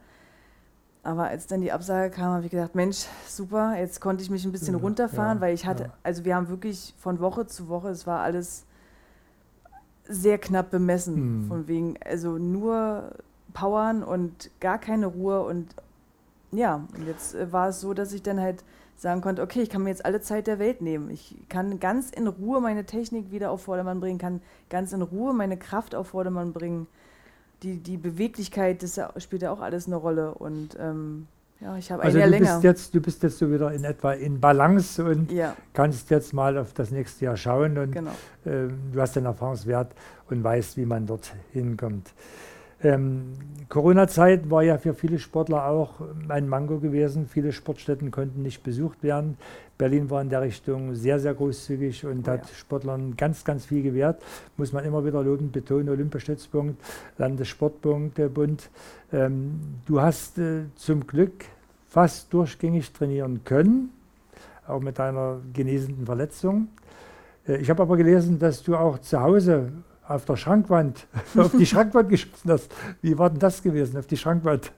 Aber 1.03 1.25
als 1.25 1.45
dann 1.47 1.61
die 1.61 1.71
Absage 1.71 2.09
kam, 2.09 2.33
habe 2.33 2.45
ich 2.45 2.51
gedacht, 2.51 2.73
Mensch, 2.73 3.05
super, 3.27 3.75
jetzt 3.77 4.01
konnte 4.01 4.23
ich 4.23 4.29
mich 4.29 4.43
ein 4.43 4.51
bisschen 4.51 4.75
ja, 4.75 4.81
runterfahren, 4.81 5.37
ja, 5.37 5.41
weil 5.41 5.53
ich 5.53 5.65
hatte, 5.65 5.83
ja. 5.83 5.93
also 6.01 6.25
wir 6.25 6.35
haben 6.35 6.49
wirklich 6.49 6.95
von 6.97 7.19
Woche 7.19 7.45
zu 7.45 7.67
Woche, 7.67 7.89
es 7.89 8.07
war 8.07 8.21
alles 8.21 8.65
sehr 10.07 10.39
knapp 10.39 10.71
bemessen, 10.71 11.43
mhm. 11.43 11.47
von 11.47 11.67
wegen, 11.67 11.95
also 12.03 12.39
nur 12.39 13.11
powern 13.53 14.03
und 14.03 14.49
gar 14.59 14.79
keine 14.79 15.05
Ruhe 15.05 15.43
und 15.43 15.75
ja, 16.51 16.87
und 16.95 17.05
jetzt 17.05 17.35
äh, 17.35 17.51
war 17.51 17.69
es 17.69 17.81
so, 17.81 17.93
dass 17.93 18.13
ich 18.13 18.23
dann 18.23 18.39
halt 18.39 18.63
sagen 18.97 19.21
konnte, 19.21 19.41
okay, 19.41 19.61
ich 19.61 19.69
kann 19.69 19.83
mir 19.83 19.89
jetzt 19.89 20.05
alle 20.05 20.21
Zeit 20.21 20.47
der 20.47 20.59
Welt 20.59 20.81
nehmen. 20.81 21.09
Ich 21.09 21.35
kann 21.49 21.79
ganz 21.79 22.09
in 22.09 22.27
Ruhe 22.27 22.61
meine 22.61 22.85
Technik 22.85 23.31
wieder 23.31 23.51
auf 23.51 23.63
Vordermann 23.63 23.99
bringen, 23.99 24.17
kann 24.17 24.41
ganz 24.69 24.93
in 24.93 25.01
Ruhe 25.01 25.33
meine 25.33 25.57
Kraft 25.57 25.95
auf 25.95 26.09
Vordermann 26.09 26.53
bringen. 26.53 26.87
Die, 27.63 27.77
die 27.77 27.97
Beweglichkeit, 27.97 28.83
das 28.83 28.99
spielt 29.17 29.41
ja 29.41 29.51
auch 29.51 29.61
alles 29.61 29.87
eine 29.87 29.95
Rolle. 29.95 30.33
Und 30.33 30.77
ähm, 30.79 31.27
ja, 31.61 31.77
ich 31.77 31.91
habe 31.91 32.03
also 32.03 32.17
ein 32.17 32.19
Jahr 32.19 32.27
du 32.27 32.31
länger. 32.31 32.53
Bist 32.53 32.63
jetzt, 32.63 32.95
du 32.95 33.01
bist 33.01 33.23
jetzt 33.23 33.37
so 33.37 33.51
wieder 33.51 33.71
in 33.71 33.83
etwa 33.83 34.13
in 34.13 34.39
Balance 34.39 35.03
und 35.03 35.31
ja. 35.31 35.55
kannst 35.73 36.09
jetzt 36.09 36.33
mal 36.33 36.57
auf 36.57 36.73
das 36.73 36.91
nächste 36.91 37.25
Jahr 37.25 37.37
schauen 37.37 37.77
und 37.77 37.91
genau. 37.91 38.11
äh, 38.45 38.67
du 38.91 39.01
hast 39.01 39.15
den 39.15 39.25
Erfahrungswert 39.25 39.93
und 40.29 40.43
weißt, 40.43 40.77
wie 40.77 40.85
man 40.85 41.05
dort 41.05 41.33
hinkommt. 41.53 42.13
Ähm, 42.83 43.33
Corona-Zeit 43.69 44.49
war 44.49 44.63
ja 44.63 44.77
für 44.77 44.93
viele 44.93 45.17
Sportler 45.17 45.67
auch 45.67 45.95
ein 46.29 46.47
Mango 46.47 46.79
gewesen. 46.79 47.27
Viele 47.27 47.51
Sportstätten 47.51 48.11
konnten 48.11 48.43
nicht 48.43 48.63
besucht 48.63 49.01
werden. 49.01 49.37
Berlin 49.77 50.09
war 50.09 50.21
in 50.21 50.29
der 50.29 50.41
Richtung 50.41 50.95
sehr, 50.95 51.19
sehr 51.19 51.33
großzügig 51.33 52.05
und 52.05 52.27
oh, 52.27 52.31
hat 52.31 52.47
ja. 52.47 52.55
Sportlern 52.55 53.15
ganz, 53.17 53.43
ganz 53.43 53.65
viel 53.65 53.81
gewährt. 53.81 54.21
Muss 54.55 54.71
man 54.71 54.85
immer 54.85 55.03
wieder 55.03 55.23
loben, 55.23 55.51
betonen, 55.51 55.89
Olympiastützpunkt, 55.89 56.81
Landessportbund. 57.17 58.69
Ähm, 59.11 59.59
du 59.85 59.99
hast 59.99 60.37
äh, 60.37 60.65
zum 60.75 61.05
Glück 61.05 61.45
fast 61.89 62.33
durchgängig 62.33 62.91
trainieren 62.93 63.41
können, 63.43 63.89
auch 64.67 64.79
mit 64.79 64.99
deiner 64.99 65.39
genesenden 65.53 66.05
Verletzung. 66.05 66.69
Äh, 67.47 67.57
ich 67.57 67.69
habe 67.69 67.81
aber 67.81 67.97
gelesen, 67.97 68.39
dass 68.39 68.63
du 68.63 68.75
auch 68.75 68.99
zu 68.99 69.19
Hause 69.19 69.71
auf 70.07 70.25
der 70.25 70.37
Schrankwand, 70.37 71.07
auf 71.37 71.51
die 71.51 71.65
Schrankwand 71.65 72.09
geschossen 72.09 72.51
hast. 72.51 72.71
Wie 73.01 73.17
war 73.17 73.29
denn 73.29 73.39
das 73.39 73.61
gewesen, 73.61 73.97
auf 73.97 74.07
die 74.07 74.17
Schrankwand? 74.17 74.71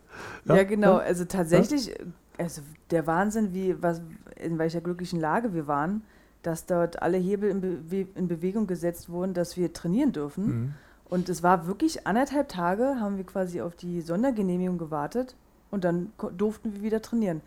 Ja, 0.45 0.57
ja 0.57 0.63
genau. 0.63 0.97
Also 0.97 1.25
tatsächlich, 1.25 1.93
also 2.37 2.61
der 2.91 3.07
Wahnsinn, 3.07 3.53
wie, 3.53 3.81
was, 3.81 4.01
in 4.35 4.57
welcher 4.57 4.81
glücklichen 4.81 5.19
Lage 5.19 5.53
wir 5.53 5.67
waren, 5.67 6.01
dass 6.43 6.65
dort 6.65 7.01
alle 7.01 7.17
Hebel 7.17 7.49
in, 7.49 7.61
Be 7.61 8.07
in 8.15 8.27
Bewegung 8.27 8.67
gesetzt 8.67 9.09
wurden, 9.09 9.33
dass 9.33 9.57
wir 9.57 9.73
trainieren 9.73 10.11
dürfen. 10.11 10.45
Mhm. 10.45 10.73
Und 11.05 11.29
es 11.29 11.43
war 11.43 11.67
wirklich 11.67 12.05
anderthalb 12.05 12.49
Tage, 12.49 12.97
haben 12.99 13.17
wir 13.17 13.25
quasi 13.25 13.61
auf 13.61 13.75
die 13.75 14.01
Sondergenehmigung 14.01 14.77
gewartet 14.77 15.35
und 15.71 15.83
dann 15.83 16.11
durften 16.37 16.73
wir 16.73 16.81
wieder 16.81 17.01
trainieren 17.01 17.41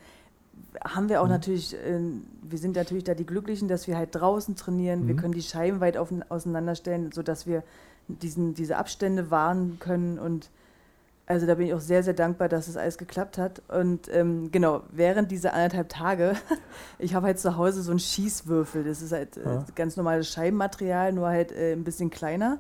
haben 0.85 1.09
wir 1.09 1.21
auch 1.21 1.27
mhm. 1.27 1.33
natürlich, 1.33 1.75
äh, 1.75 2.01
wir 2.43 2.59
sind 2.59 2.77
natürlich 2.77 3.05
da 3.05 3.15
die 3.15 3.27
Glücklichen, 3.27 3.69
dass 3.69 3.87
wir 3.87 3.97
halt 3.97 4.15
draußen 4.15 4.57
trainieren. 4.57 5.05
Mhm. 5.05 5.09
Wir 5.09 5.17
können 5.17 5.35
die 5.35 5.43
Scheiben 5.43 5.81
weit 5.81 5.97
auf, 5.97 6.13
auseinanderstellen, 6.29 7.13
sodass 7.13 7.47
wir 7.47 7.63
diesen, 8.09 8.55
diese 8.55 8.77
Abstände 8.77 9.31
wahren 9.31 9.79
können. 9.79 10.19
Und 10.19 10.51
also 11.27 11.47
da 11.47 11.55
bin 11.55 11.67
ich 11.67 11.75
auch 11.75 11.81
sehr, 11.81 12.03
sehr 12.03 12.15
dankbar, 12.15 12.49
dass 12.49 12.69
es 12.69 12.77
alles 12.77 12.99
geklappt 12.99 13.39
hat. 13.39 13.63
Und 13.69 14.09
ähm, 14.13 14.51
genau, 14.51 14.83
während 14.91 15.31
dieser 15.31 15.55
anderthalb 15.55 15.89
Tage, 15.89 16.35
ich 16.99 17.15
habe 17.15 17.27
halt 17.27 17.39
zu 17.39 17.57
Hause 17.57 17.83
so 17.83 17.91
einen 17.91 18.01
Schießwürfel. 18.01 18.85
Das 18.85 19.03
ist 19.03 19.13
halt 19.13 19.37
äh, 19.37 19.61
ganz 19.75 19.97
normales 19.97 20.29
Scheibenmaterial, 20.29 21.13
nur 21.13 21.29
halt 21.29 21.53
äh, 21.53 21.73
ein 21.73 21.85
bisschen 21.85 22.11
kleiner. 22.11 22.59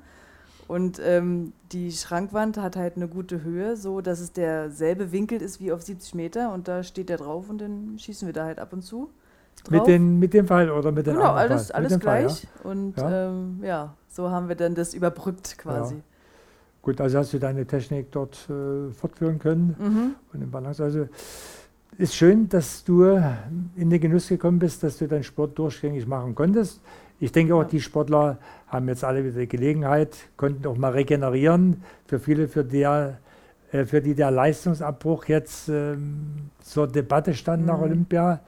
Und 0.70 1.00
ähm, 1.04 1.52
die 1.72 1.90
Schrankwand 1.90 2.56
hat 2.56 2.76
halt 2.76 2.94
eine 2.94 3.08
gute 3.08 3.42
Höhe, 3.42 3.76
so 3.76 4.00
dass 4.00 4.20
es 4.20 4.32
derselbe 4.32 5.10
Winkel 5.10 5.42
ist 5.42 5.60
wie 5.60 5.72
auf 5.72 5.82
70 5.82 6.14
Meter 6.14 6.52
und 6.52 6.68
da 6.68 6.84
steht 6.84 7.08
der 7.08 7.16
drauf 7.16 7.50
und 7.50 7.60
dann 7.60 7.98
schießen 7.98 8.28
wir 8.28 8.32
da 8.32 8.44
halt 8.44 8.60
ab 8.60 8.72
und 8.72 8.82
zu. 8.82 9.10
Drauf. 9.64 9.72
Mit, 9.72 9.88
den, 9.88 10.20
mit 10.20 10.32
dem 10.32 10.46
Pfeil 10.46 10.70
oder 10.70 10.92
mit 10.92 11.08
dem 11.08 11.16
Genau, 11.16 11.32
alles, 11.32 11.72
alles 11.72 11.98
gleich. 11.98 12.42
Pfeil, 12.42 12.48
ja? 12.62 12.70
Und 12.70 12.96
ja. 12.98 13.30
Ähm, 13.30 13.58
ja. 13.64 13.94
so 14.06 14.30
haben 14.30 14.48
wir 14.48 14.54
dann 14.54 14.76
das 14.76 14.94
überbrückt 14.94 15.58
quasi. 15.58 15.96
Ja. 15.96 16.00
Gut, 16.82 17.00
also 17.00 17.18
hast 17.18 17.32
du 17.32 17.40
deine 17.40 17.66
Technik 17.66 18.12
dort 18.12 18.48
äh, 18.48 18.92
fortführen 18.92 19.40
können 19.40 19.74
mhm. 19.76 20.14
und 20.32 20.40
im 20.40 20.52
Balance. 20.52 20.84
Also 20.84 21.08
ist 21.98 22.14
schön, 22.14 22.48
dass 22.48 22.84
du 22.84 23.06
in 23.74 23.90
den 23.90 24.00
Genuss 24.00 24.28
gekommen 24.28 24.60
bist, 24.60 24.84
dass 24.84 24.98
du 24.98 25.08
deinen 25.08 25.24
Sport 25.24 25.58
durchgängig 25.58 26.06
machen 26.06 26.32
konntest. 26.36 26.80
Ich 27.22 27.32
denke 27.32 27.54
auch, 27.54 27.64
die 27.64 27.82
Sportler 27.82 28.38
haben 28.66 28.88
jetzt 28.88 29.04
alle 29.04 29.22
wieder 29.22 29.40
die 29.40 29.46
Gelegenheit, 29.46 30.16
konnten 30.38 30.66
auch 30.66 30.76
mal 30.76 30.92
regenerieren. 30.92 31.82
Für 32.06 32.18
viele, 32.18 32.48
für, 32.48 32.64
der, 32.64 33.18
äh, 33.72 33.84
für 33.84 34.00
die 34.00 34.14
der 34.14 34.30
Leistungsabbruch 34.30 35.26
jetzt 35.26 35.68
ähm, 35.68 36.50
zur 36.62 36.88
Debatte 36.88 37.34
stand 37.34 37.62
mhm. 37.62 37.68
nach 37.68 37.78
Olympia, 37.78 38.40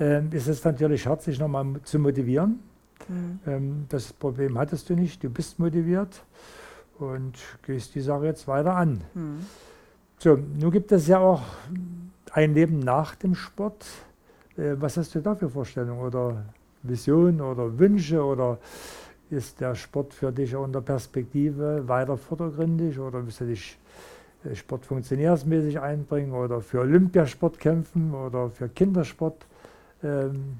äh, 0.00 0.22
ist 0.30 0.48
es 0.48 0.64
natürlich 0.64 1.06
hart, 1.06 1.22
sich 1.22 1.38
nochmal 1.38 1.66
zu 1.84 1.98
motivieren. 1.98 2.60
Mhm. 3.08 3.40
Ähm, 3.46 3.86
das 3.90 4.10
Problem 4.14 4.58
hattest 4.58 4.88
du 4.88 4.94
nicht, 4.94 5.22
du 5.22 5.28
bist 5.28 5.58
motiviert 5.58 6.22
und 6.98 7.34
gehst 7.66 7.94
die 7.94 8.00
Sache 8.00 8.24
jetzt 8.24 8.48
weiter 8.48 8.74
an. 8.74 9.02
Mhm. 9.12 9.46
So, 10.18 10.34
nun 10.34 10.70
gibt 10.70 10.92
es 10.92 11.06
ja 11.08 11.18
auch 11.18 11.42
ein 12.32 12.54
Leben 12.54 12.78
nach 12.78 13.14
dem 13.16 13.34
Sport. 13.34 13.84
Äh, 14.56 14.76
was 14.78 14.96
hast 14.96 15.14
du 15.14 15.20
da 15.20 15.34
für 15.34 15.50
Vorstellungen 15.50 16.00
oder 16.00 16.44
Vision 16.82 17.40
oder 17.40 17.78
Wünsche 17.78 18.22
oder 18.22 18.58
ist 19.30 19.60
der 19.60 19.74
Sport 19.74 20.14
für 20.14 20.32
dich 20.32 20.52
der 20.52 20.80
Perspektive 20.80 21.86
weiter 21.86 22.16
vordergründig 22.16 22.98
oder 22.98 23.24
willst 23.24 23.40
du 23.40 23.46
dich 23.46 23.78
äh, 24.44 24.54
sportfunktionärsmäßig 24.54 25.80
einbringen 25.80 26.32
oder 26.32 26.60
für 26.60 26.80
Olympiasport 26.80 27.58
kämpfen 27.58 28.14
oder 28.14 28.50
für 28.50 28.68
Kindersport? 28.68 29.46
Ähm, 30.02 30.58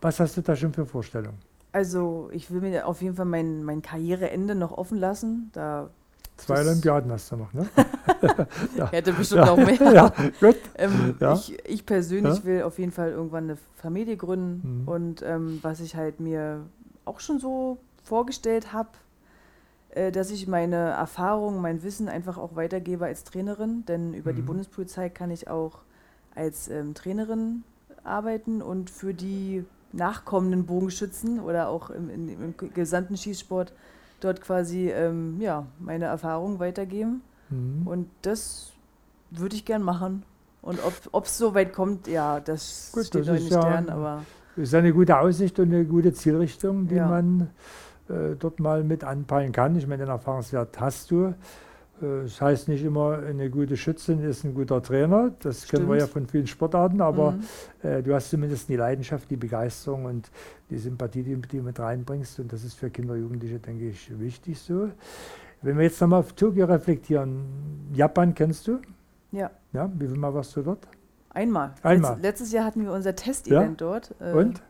was 0.00 0.20
hast 0.20 0.36
du 0.36 0.42
da 0.42 0.54
schon 0.54 0.72
für 0.72 0.84
Vorstellungen? 0.84 1.38
Also 1.72 2.28
ich 2.32 2.50
will 2.50 2.60
mir 2.60 2.86
auf 2.86 3.00
jeden 3.00 3.14
Fall 3.14 3.26
mein, 3.26 3.62
mein 3.62 3.80
Karriereende 3.80 4.54
noch 4.54 4.72
offen 4.72 4.98
lassen. 4.98 5.50
Da 5.52 5.88
Zwei 6.46 6.60
Olympiaden 6.60 7.10
hast 7.12 7.30
du 7.32 7.36
noch, 7.36 7.52
ne? 7.52 7.68
ja. 8.76 8.90
Hätte 8.90 9.12
bestimmt 9.12 9.46
ja. 9.46 9.46
noch 9.46 9.56
mehr. 9.56 9.92
ja, 9.92 10.12
gut. 10.40 10.56
Ähm, 10.76 11.16
ja. 11.20 11.34
Ich, 11.34 11.58
ich, 11.66 11.86
persönlich 11.86 12.44
will 12.44 12.62
auf 12.62 12.78
jeden 12.78 12.92
Fall 12.92 13.10
irgendwann 13.10 13.44
eine 13.44 13.58
Familie 13.76 14.16
gründen. 14.16 14.82
Mhm. 14.82 14.88
Und 14.88 15.22
ähm, 15.22 15.58
was 15.62 15.80
ich 15.80 15.96
halt 15.96 16.20
mir 16.20 16.66
auch 17.04 17.20
schon 17.20 17.38
so 17.38 17.78
vorgestellt 18.02 18.72
habe, 18.72 18.90
äh, 19.90 20.12
dass 20.12 20.30
ich 20.30 20.46
meine 20.46 20.76
Erfahrungen, 20.76 21.60
mein 21.60 21.82
Wissen 21.82 22.08
einfach 22.08 22.38
auch 22.38 22.56
weitergebe 22.56 23.04
als 23.04 23.24
Trainerin. 23.24 23.84
Denn 23.86 24.14
über 24.14 24.32
mhm. 24.32 24.36
die 24.36 24.42
Bundespolizei 24.42 25.08
kann 25.08 25.30
ich 25.30 25.48
auch 25.48 25.78
als 26.34 26.68
ähm, 26.68 26.94
Trainerin 26.94 27.64
arbeiten 28.04 28.62
und 28.62 28.90
für 28.90 29.14
die 29.14 29.64
nachkommenden 29.92 30.66
Bogenschützen 30.66 31.40
oder 31.40 31.68
auch 31.68 31.90
im, 31.90 32.08
im, 32.10 32.28
im 32.28 32.54
gesamten 32.72 33.16
Schießsport 33.16 33.72
dort 34.20 34.40
quasi 34.40 34.90
ähm, 34.90 35.40
ja, 35.40 35.66
meine 35.78 36.06
Erfahrungen 36.06 36.58
weitergeben. 36.58 37.22
Mhm. 37.50 37.86
Und 37.86 38.08
das 38.22 38.72
würde 39.30 39.56
ich 39.56 39.64
gern 39.64 39.82
machen. 39.82 40.24
Und 40.62 40.78
ob 41.12 41.24
es 41.24 41.38
so 41.38 41.54
weit 41.54 41.72
kommt, 41.72 42.06
ja, 42.06 42.38
das 42.40 42.90
Gut, 42.92 43.06
steht 43.06 43.22
das 43.22 43.28
noch 43.28 43.36
den 43.36 43.48
ja, 43.48 43.60
Sternen, 43.62 43.90
aber. 43.90 44.22
ist 44.56 44.74
eine 44.74 44.92
gute 44.92 45.18
Aussicht 45.18 45.58
und 45.58 45.72
eine 45.72 45.84
gute 45.86 46.12
Zielrichtung, 46.12 46.86
die 46.86 46.96
ja. 46.96 47.08
man 47.08 47.50
äh, 48.08 48.36
dort 48.38 48.60
mal 48.60 48.84
mit 48.84 49.02
anpeilen 49.02 49.52
kann. 49.52 49.74
Ich 49.76 49.86
meine, 49.86 50.04
den 50.04 50.10
Erfahrungswert 50.10 50.78
hast 50.78 51.10
du. 51.10 51.34
Äh, 52.00 52.22
das 52.22 52.40
heißt 52.40 52.68
nicht 52.68 52.84
immer, 52.84 53.18
eine 53.18 53.50
gute 53.50 53.76
Schützin 53.76 54.22
ist 54.22 54.44
ein 54.44 54.54
guter 54.54 54.82
Trainer. 54.82 55.32
Das 55.40 55.64
Stimmt. 55.64 55.70
kennen 55.70 55.88
wir 55.90 55.98
ja 55.98 56.06
von 56.06 56.26
vielen 56.26 56.46
Sportarten, 56.46 57.00
aber 57.00 57.32
mhm. 57.32 57.42
äh, 57.82 58.02
du 58.02 58.14
hast 58.14 58.30
zumindest 58.30 58.68
die 58.68 58.76
Leidenschaft, 58.76 59.30
die 59.30 59.36
Begeisterung 59.36 60.04
und 60.04 60.30
die 60.70 60.78
Sympathie, 60.78 61.22
die, 61.22 61.36
du 61.36 61.62
mit 61.62 61.78
reinbringst. 61.78 62.40
Und 62.40 62.52
das 62.52 62.64
ist 62.64 62.74
für 62.74 62.90
Kinder 62.90 63.14
und 63.14 63.20
Jugendliche, 63.20 63.58
denke 63.58 63.88
ich, 63.88 64.18
wichtig 64.18 64.58
so. 64.58 64.90
Wenn 65.62 65.76
wir 65.76 65.84
jetzt 65.84 66.00
nochmal 66.00 66.20
auf 66.20 66.32
Tokio 66.32 66.64
reflektieren, 66.66 67.90
Japan 67.92 68.34
kennst 68.34 68.66
du? 68.66 68.78
Ja. 69.30 69.50
Ja, 69.72 69.90
wie 69.98 70.06
viel 70.06 70.16
Mal 70.16 70.32
warst 70.32 70.56
du 70.56 70.62
dort? 70.62 70.88
Einmal. 71.30 71.74
Einmal. 71.82 72.14
Letz, 72.14 72.22
letztes 72.22 72.52
Jahr 72.52 72.64
hatten 72.64 72.82
wir 72.82 72.92
unser 72.92 73.14
Testevent 73.14 73.80
ja? 73.80 73.86
dort. 73.86 74.14
Äh, 74.20 74.32
und? 74.32 74.62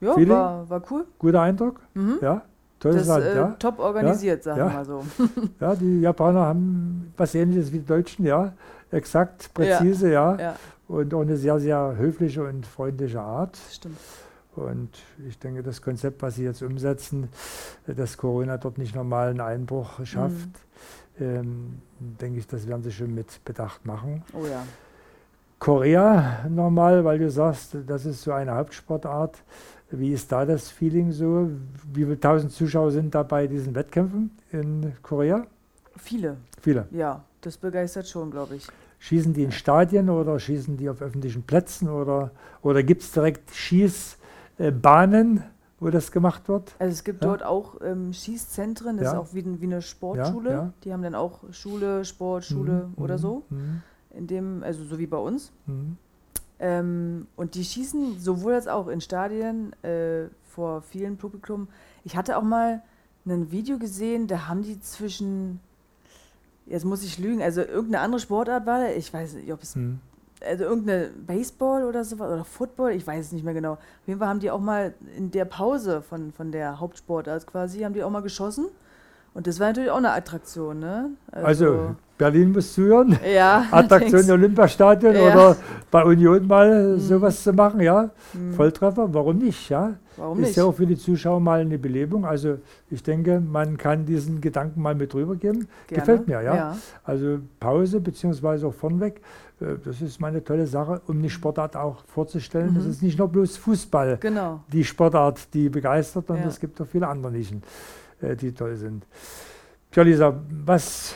Ja, 0.00 0.28
war, 0.28 0.68
war 0.68 0.82
cool. 0.90 1.06
Guter 1.18 1.40
Eindruck? 1.40 1.80
Mhm. 1.94 2.18
Ja. 2.20 2.42
Tolles 2.78 3.06
das, 3.06 3.08
Land, 3.08 3.24
äh, 3.24 3.36
ja. 3.36 3.56
Top 3.58 3.78
organisiert, 3.78 4.44
ja, 4.44 4.54
sagen 4.54 4.60
wir 4.60 4.72
ja. 4.72 4.72
mal 4.72 4.84
so. 4.84 5.04
ja, 5.60 5.74
die 5.74 6.00
Japaner 6.00 6.40
haben 6.40 7.12
was 7.16 7.34
ähnliches 7.34 7.72
wie 7.72 7.78
die 7.78 7.86
Deutschen, 7.86 8.26
ja. 8.26 8.52
Exakt, 8.90 9.52
präzise, 9.52 10.12
ja. 10.12 10.54
Und 10.88 11.12
auch 11.14 11.22
eine 11.22 11.36
sehr, 11.36 11.58
sehr 11.58 11.94
höfliche 11.96 12.44
und 12.44 12.64
freundliche 12.64 13.20
Art. 13.20 13.58
Stimmt. 13.72 13.96
Und 14.54 14.90
ich 15.28 15.38
denke, 15.38 15.62
das 15.62 15.82
Konzept, 15.82 16.22
was 16.22 16.36
Sie 16.36 16.44
jetzt 16.44 16.62
umsetzen, 16.62 17.28
dass 17.86 18.16
Corona 18.16 18.56
dort 18.56 18.78
nicht 18.78 18.94
nochmal 18.94 19.28
einen 19.28 19.40
Einbruch 19.40 20.04
schafft, 20.04 20.48
mhm. 21.18 21.26
ähm, 21.26 21.82
denke 21.98 22.38
ich, 22.38 22.46
das 22.46 22.66
werden 22.66 22.82
Sie 22.82 22.92
schon 22.92 23.14
mit 23.14 23.44
Bedacht 23.44 23.84
machen. 23.84 24.22
Oh 24.32 24.46
ja. 24.46 24.62
Korea 25.58 26.46
nochmal, 26.48 27.04
weil 27.04 27.18
du 27.18 27.30
sagst, 27.30 27.76
das 27.86 28.06
ist 28.06 28.22
so 28.22 28.32
eine 28.32 28.54
Hauptsportart. 28.54 29.42
Wie 29.90 30.12
ist 30.12 30.32
da 30.32 30.44
das 30.44 30.68
Feeling 30.68 31.12
so? 31.12 31.50
Wie 31.92 32.02
viele 32.02 32.18
tausend 32.18 32.52
Zuschauer 32.52 32.90
sind 32.90 33.14
da 33.14 33.22
bei 33.22 33.46
diesen 33.46 33.74
Wettkämpfen 33.74 34.30
in 34.50 34.92
Korea? 35.02 35.46
Viele. 35.96 36.36
Viele. 36.60 36.88
Ja, 36.90 37.22
das 37.40 37.56
begeistert 37.56 38.08
schon, 38.08 38.30
glaube 38.30 38.56
ich. 38.56 38.66
Schießen 38.98 39.32
die 39.32 39.44
in 39.44 39.52
Stadien 39.52 40.10
oder 40.10 40.38
schießen 40.40 40.76
die 40.76 40.88
auf 40.88 41.02
öffentlichen 41.02 41.42
Plätzen 41.42 41.88
oder, 41.88 42.32
oder 42.62 42.82
gibt 42.82 43.02
es 43.02 43.12
direkt 43.12 43.50
Schießbahnen, 43.54 45.44
wo 45.78 45.90
das 45.90 46.10
gemacht 46.10 46.48
wird? 46.48 46.74
Also 46.78 46.92
es 46.92 47.04
gibt 47.04 47.22
ja? 47.22 47.28
dort 47.28 47.44
auch 47.44 47.80
ähm, 47.82 48.12
Schießzentren, 48.12 48.96
das 48.96 49.04
ja. 49.04 49.12
ist 49.12 49.18
auch 49.18 49.34
wie, 49.34 49.60
wie 49.60 49.66
eine 49.66 49.82
Sportschule. 49.82 50.50
Ja, 50.50 50.72
die 50.82 50.92
haben 50.92 51.02
dann 51.02 51.14
auch 51.14 51.40
Schule, 51.52 52.04
Sport, 52.04 52.44
Schule 52.44 52.88
mhm. 52.88 53.02
oder 53.02 53.18
so. 53.18 53.44
Mhm. 53.50 53.82
In 54.10 54.26
dem, 54.26 54.62
also 54.64 54.82
so 54.82 54.98
wie 54.98 55.06
bei 55.06 55.18
uns. 55.18 55.52
Mhm. 55.66 55.98
Ähm, 56.58 57.26
und 57.36 57.54
die 57.54 57.64
schießen 57.64 58.18
sowohl 58.18 58.54
als 58.54 58.68
auch 58.68 58.88
in 58.88 59.00
Stadien 59.00 59.72
äh, 59.82 60.28
vor 60.44 60.82
vielen 60.82 61.16
Publikum. 61.16 61.68
Ich 62.04 62.16
hatte 62.16 62.36
auch 62.38 62.42
mal 62.42 62.82
ein 63.26 63.50
Video 63.50 63.78
gesehen, 63.78 64.26
da 64.26 64.48
haben 64.48 64.62
die 64.62 64.80
zwischen, 64.80 65.60
jetzt 66.66 66.84
muss 66.84 67.02
ich 67.02 67.18
lügen, 67.18 67.42
also 67.42 67.60
irgendeine 67.60 68.00
andere 68.00 68.20
Sportart 68.20 68.64
war 68.66 68.80
da, 68.80 68.90
ich 68.90 69.12
weiß 69.12 69.34
nicht, 69.34 69.52
ob 69.52 69.62
es, 69.62 69.74
hm. 69.74 69.98
also 70.40 70.64
irgendeine 70.64 71.10
Baseball 71.26 71.84
oder 71.84 72.04
sowas 72.04 72.32
oder 72.32 72.44
Football, 72.44 72.92
ich 72.92 73.06
weiß 73.06 73.26
es 73.26 73.32
nicht 73.32 73.44
mehr 73.44 73.54
genau. 73.54 73.72
Auf 73.72 74.06
jeden 74.06 74.20
Fall 74.20 74.28
haben 74.28 74.40
die 74.40 74.50
auch 74.50 74.60
mal 74.60 74.94
in 75.16 75.30
der 75.30 75.44
Pause 75.44 76.02
von, 76.02 76.32
von 76.32 76.52
der 76.52 76.80
Hauptsportart 76.80 77.46
quasi, 77.46 77.80
haben 77.80 77.94
die 77.94 78.02
auch 78.02 78.10
mal 78.10 78.22
geschossen. 78.22 78.66
Und 79.34 79.46
das 79.46 79.60
war 79.60 79.66
natürlich 79.66 79.90
auch 79.90 79.98
eine 79.98 80.12
Attraktion, 80.12 80.78
ne? 80.78 81.10
Also, 81.30 81.46
also 81.46 81.96
Berlin 82.18 82.52
muss 82.52 82.72
zuhören. 82.72 83.18
Ja, 83.34 83.66
Attraktion 83.70 84.30
Olympiastadion 84.30 85.14
ja. 85.14 85.22
oder 85.22 85.56
bei 85.90 86.04
Union 86.04 86.46
mal 86.46 86.94
mhm. 86.94 87.00
sowas 87.00 87.42
zu 87.42 87.52
machen, 87.52 87.80
ja. 87.80 88.10
Mhm. 88.32 88.54
Volltreffer, 88.54 89.12
warum 89.12 89.38
nicht, 89.38 89.68
ja? 89.68 89.94
Warum 90.16 90.40
ist 90.40 90.48
nicht? 90.48 90.56
ja 90.56 90.64
auch 90.64 90.72
für 90.72 90.86
die 90.86 90.96
Zuschauer 90.96 91.40
mal 91.40 91.60
eine 91.60 91.78
Belebung. 91.78 92.24
Also 92.24 92.58
ich 92.90 93.02
denke, 93.02 93.40
man 93.40 93.76
kann 93.76 94.06
diesen 94.06 94.40
Gedanken 94.40 94.80
mal 94.80 94.94
mit 94.94 95.14
rübergeben. 95.14 95.68
Gerne. 95.88 96.00
Gefällt 96.00 96.26
mir, 96.26 96.40
ja? 96.42 96.54
ja. 96.54 96.76
Also 97.04 97.40
Pause 97.60 98.00
beziehungsweise 98.00 98.66
auch 98.66 98.74
vornweg, 98.74 99.20
äh, 99.60 99.76
das 99.84 100.00
ist 100.00 100.20
mal 100.20 100.28
eine 100.28 100.42
tolle 100.42 100.66
Sache, 100.66 101.02
um 101.06 101.20
die 101.22 101.30
Sportart 101.30 101.76
auch 101.76 102.04
vorzustellen. 102.06 102.70
Mhm. 102.70 102.76
Das 102.76 102.86
ist 102.86 103.02
nicht 103.02 103.18
nur 103.18 103.28
bloß 103.28 103.56
Fußball, 103.58 104.18
genau. 104.20 104.60
die 104.72 104.84
Sportart, 104.84 105.52
die 105.52 105.68
begeistert, 105.68 106.30
und 106.30 106.38
ja. 106.38 106.46
es 106.46 106.58
gibt 106.58 106.80
auch 106.80 106.86
viele 106.86 107.08
andere 107.08 107.32
Nischen, 107.32 107.62
äh, 108.20 108.34
die 108.36 108.52
toll 108.52 108.76
sind. 108.76 109.04
Tja, 109.90 110.02
Lisa, 110.02 110.40
was 110.64 111.14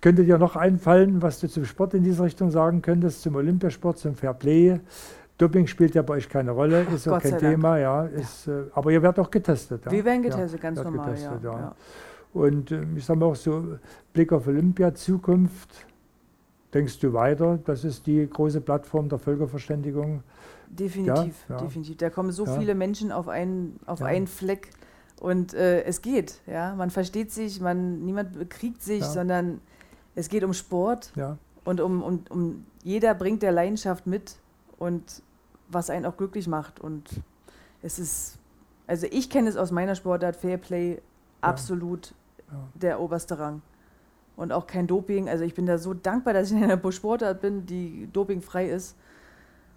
könnte 0.00 0.24
dir 0.24 0.38
noch 0.38 0.56
einfallen, 0.56 1.22
was 1.22 1.40
du 1.40 1.48
zum 1.48 1.64
Sport 1.64 1.94
in 1.94 2.04
diese 2.04 2.22
Richtung 2.22 2.50
sagen 2.50 2.82
könntest, 2.82 3.22
zum 3.22 3.36
Olympiasport, 3.36 3.98
zum 3.98 4.14
Fairplay? 4.14 4.80
Doping 5.38 5.66
spielt 5.66 5.94
ja 5.94 6.02
bei 6.02 6.14
euch 6.14 6.28
keine 6.28 6.50
Rolle, 6.50 6.86
ist 6.94 7.06
auch 7.08 7.20
kein 7.20 7.38
Thema, 7.38 7.78
ja, 7.78 8.04
ist, 8.04 8.46
ja. 8.46 8.60
Äh, 8.60 8.64
aber 8.72 8.90
ihr 8.90 9.02
werdet 9.02 9.18
auch 9.24 9.30
getestet. 9.30 9.84
Ja? 9.84 9.90
Wir 9.90 10.04
werden 10.04 10.22
getestet, 10.22 10.52
ja, 10.52 10.58
ganz 10.58 10.82
normal, 10.82 11.10
getestet, 11.10 11.42
ja. 11.44 11.74
Und 12.32 12.70
äh, 12.70 12.84
ich 12.96 13.04
sage 13.04 13.18
mal 13.18 13.26
auch 13.26 13.36
so, 13.36 13.76
Blick 14.12 14.32
auf 14.32 14.46
Olympia, 14.46 14.94
Zukunft, 14.94 15.86
denkst 16.72 16.98
du 17.00 17.12
weiter? 17.12 17.58
Das 17.64 17.84
ist 17.84 18.06
die 18.06 18.28
große 18.28 18.60
Plattform 18.60 19.08
der 19.08 19.18
Völkerverständigung. 19.18 20.22
Definitiv, 20.68 21.44
definitiv. 21.60 21.96
Da 21.98 22.10
kommen 22.10 22.32
so 22.32 22.46
viele 22.46 22.74
Menschen 22.74 23.12
auf 23.12 23.28
einen, 23.28 23.78
auf 23.86 24.02
einen 24.02 24.26
Fleck 24.26 24.70
und 25.20 25.54
äh, 25.54 25.82
es 25.84 26.02
geht. 26.02 26.40
Ja, 26.46 26.74
man 26.74 26.90
versteht 26.90 27.30
sich, 27.30 27.60
man 27.60 28.04
niemand 28.04 28.38
bekriegt 28.38 28.82
sich, 28.82 29.04
sondern 29.04 29.60
es 30.16 30.28
geht 30.28 30.42
um 30.42 30.52
Sport 30.52 31.12
und 31.64 31.80
um, 31.80 32.02
um, 32.02 32.24
um 32.30 32.66
jeder 32.82 33.14
bringt 33.14 33.42
der 33.42 33.52
Leidenschaft 33.52 34.06
mit 34.06 34.36
und 34.78 35.22
was 35.68 35.90
einen 35.90 36.06
auch 36.06 36.16
glücklich 36.16 36.48
macht 36.48 36.80
und 36.80 37.08
es 37.82 38.00
ist, 38.00 38.38
also 38.88 39.06
ich 39.10 39.30
kenne 39.30 39.48
es 39.48 39.56
aus 39.56 39.70
meiner 39.70 39.94
Sportart 39.94 40.34
Fairplay 40.34 41.00
absolut 41.40 42.12
der 42.74 43.00
oberste 43.00 43.38
Rang 43.38 43.62
und 44.36 44.52
auch 44.52 44.66
kein 44.66 44.86
Doping. 44.86 45.28
Also 45.28 45.44
ich 45.44 45.54
bin 45.54 45.66
da 45.66 45.78
so 45.78 45.94
dankbar, 45.94 46.34
dass 46.34 46.50
ich 46.50 46.56
in 46.56 46.64
einer 46.64 46.92
Sportart 46.92 47.40
bin, 47.40 47.66
die 47.66 48.08
dopingfrei 48.12 48.68
ist. 48.68 48.96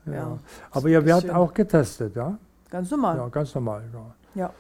Ja. 0.06 0.14
ja 0.14 0.40
Aber 0.72 0.90
ihr 0.90 1.04
werdet 1.06 1.32
auch 1.32 1.54
getestet, 1.54 2.16
ja? 2.16 2.38
Ganz 2.70 2.92
normal. 2.92 3.18
Ja, 3.18 3.28
ganz 3.30 3.56
normal, 3.56 3.84
ja. 3.94 4.42
ja. 4.42 4.54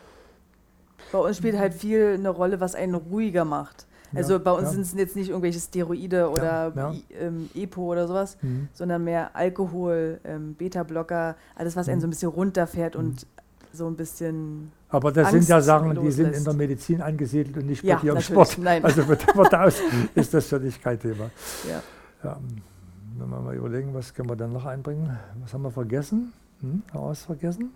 Bei 1.11 1.19
uns 1.19 1.37
spielt 1.37 1.57
halt 1.57 1.73
viel 1.73 2.15
eine 2.15 2.29
Rolle, 2.29 2.59
was 2.59 2.75
einen 2.75 2.95
ruhiger 2.95 3.45
macht. 3.45 3.85
Also 4.13 4.33
ja, 4.33 4.39
bei 4.39 4.51
uns 4.51 4.63
ja. 4.63 4.69
sind 4.71 4.81
es 4.81 4.93
jetzt 4.93 5.15
nicht 5.15 5.29
irgendwelche 5.29 5.59
Steroide 5.59 6.29
oder 6.29 6.71
ja, 6.75 6.93
ähm, 7.19 7.49
EPO 7.55 7.81
oder 7.81 8.07
sowas, 8.07 8.37
mhm. 8.41 8.69
sondern 8.73 9.03
mehr 9.03 9.35
Alkohol, 9.35 10.19
ähm, 10.23 10.55
Beta-Blocker, 10.55 11.35
alles, 11.55 11.75
was 11.75 11.87
mhm. 11.87 11.93
einen 11.93 12.01
so 12.01 12.07
ein 12.07 12.09
bisschen 12.11 12.29
runterfährt 12.29 12.95
mhm. 12.95 13.01
und 13.01 13.27
so 13.71 13.87
ein 13.87 13.95
bisschen. 13.95 14.71
Aber 14.89 15.11
das 15.11 15.27
Angst 15.27 15.47
sind 15.47 15.49
ja 15.49 15.61
Sachen, 15.61 16.01
die 16.01 16.11
sind 16.11 16.35
in 16.35 16.43
der 16.43 16.53
Medizin 16.53 17.01
angesiedelt 17.01 17.57
und 17.57 17.67
nicht 17.67 17.83
bei 17.83 17.89
ja, 17.89 17.99
dir 17.99 18.13
im 18.13 18.21
Sport. 18.21 18.57
Nein. 18.57 18.83
Also 18.83 19.03
von 19.03 19.47
da 19.49 19.65
aus 19.65 19.79
ist 20.15 20.33
das 20.33 20.47
für 20.47 20.59
dich 20.59 20.81
kein 20.81 20.99
Thema. 20.99 21.29
Ja. 21.67 21.81
ja. 22.23 22.39
Wenn 23.17 23.29
wir 23.29 23.39
mal 23.39 23.55
überlegen, 23.55 23.93
was 23.93 24.13
können 24.13 24.29
wir 24.29 24.35
dann 24.35 24.53
noch 24.53 24.65
einbringen? 24.65 25.17
Was 25.41 25.53
haben 25.53 25.61
wir 25.61 25.71
vergessen? 25.71 26.33
Hm? 26.61 26.83
Was 26.93 27.23
vergessen? 27.23 27.71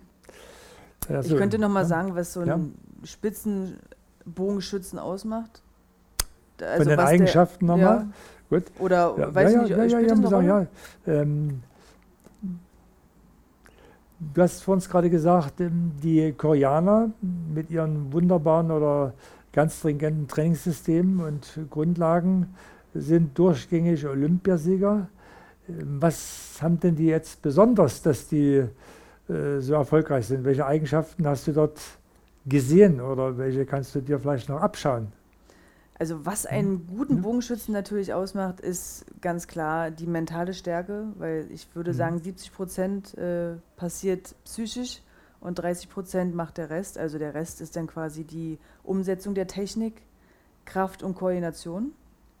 Also, 1.08 1.34
ich 1.34 1.40
könnte 1.40 1.58
noch 1.58 1.68
mal 1.68 1.82
ja. 1.82 1.86
sagen, 1.86 2.14
was 2.14 2.32
so 2.32 2.40
ein 2.40 2.46
ja. 2.46 2.58
Spitzenbogenschützen 3.04 4.98
ausmacht. 4.98 5.62
Also 6.60 6.84
Von 6.84 6.88
den 6.88 7.00
Eigenschaften 7.00 7.66
nochmal? 7.66 7.96
Ja. 7.96 8.06
Gut. 8.50 8.64
Oder 8.78 9.14
ja, 9.18 9.34
weiß 9.34 9.52
ja, 9.52 9.62
ich 9.62 9.76
nicht, 9.76 9.92
ja, 9.92 10.00
ja, 10.00 10.40
ja, 10.40 10.40
ja. 10.40 10.66
Ähm, 11.06 11.62
Du 14.32 14.42
hast 14.42 14.62
vor 14.62 14.74
uns 14.74 14.88
gerade 14.88 15.10
gesagt, 15.10 15.60
ähm, 15.60 15.92
die 16.02 16.32
Koreaner 16.32 17.10
mit 17.52 17.70
ihren 17.70 18.12
wunderbaren 18.12 18.70
oder 18.70 19.12
ganz 19.52 19.78
stringenten 19.78 20.28
Trainingssystemen 20.28 21.20
und 21.20 21.58
Grundlagen 21.70 22.54
sind 22.94 23.36
durchgängig 23.38 24.06
Olympiasieger. 24.06 25.08
Ähm, 25.68 25.96
was 26.00 26.58
haben 26.60 26.80
denn 26.80 26.96
die 26.96 27.06
jetzt 27.06 27.42
besonders, 27.42 28.02
dass 28.02 28.28
die 28.28 28.64
äh, 29.28 29.58
so 29.58 29.74
erfolgreich 29.74 30.26
sind? 30.26 30.44
Welche 30.44 30.64
Eigenschaften 30.64 31.26
hast 31.26 31.46
du 31.46 31.52
dort 31.52 31.80
gesehen 32.46 33.00
oder 33.00 33.36
welche 33.36 33.66
kannst 33.66 33.94
du 33.94 34.00
dir 34.00 34.18
vielleicht 34.18 34.48
noch 34.48 34.60
abschauen? 34.60 35.08
Also 35.96 36.26
was 36.26 36.44
einen 36.44 36.88
guten 36.88 37.22
Bogenschützen 37.22 37.72
natürlich 37.72 38.12
ausmacht, 38.12 38.60
ist 38.60 39.06
ganz 39.20 39.46
klar 39.46 39.92
die 39.92 40.06
mentale 40.06 40.52
Stärke, 40.52 41.12
weil 41.16 41.46
ich 41.50 41.72
würde 41.74 41.92
mhm. 41.92 41.96
sagen, 41.96 42.18
70 42.18 42.52
Prozent 42.52 43.16
äh, 43.16 43.54
passiert 43.76 44.34
psychisch 44.44 45.02
und 45.40 45.58
30 45.58 45.88
Prozent 45.88 46.34
macht 46.34 46.58
der 46.58 46.70
Rest. 46.70 46.98
Also 46.98 47.18
der 47.18 47.34
Rest 47.34 47.60
ist 47.60 47.76
dann 47.76 47.86
quasi 47.86 48.24
die 48.24 48.58
Umsetzung 48.82 49.34
der 49.34 49.46
Technik, 49.46 50.02
Kraft 50.64 51.02
und 51.04 51.14
Koordination. 51.14 51.92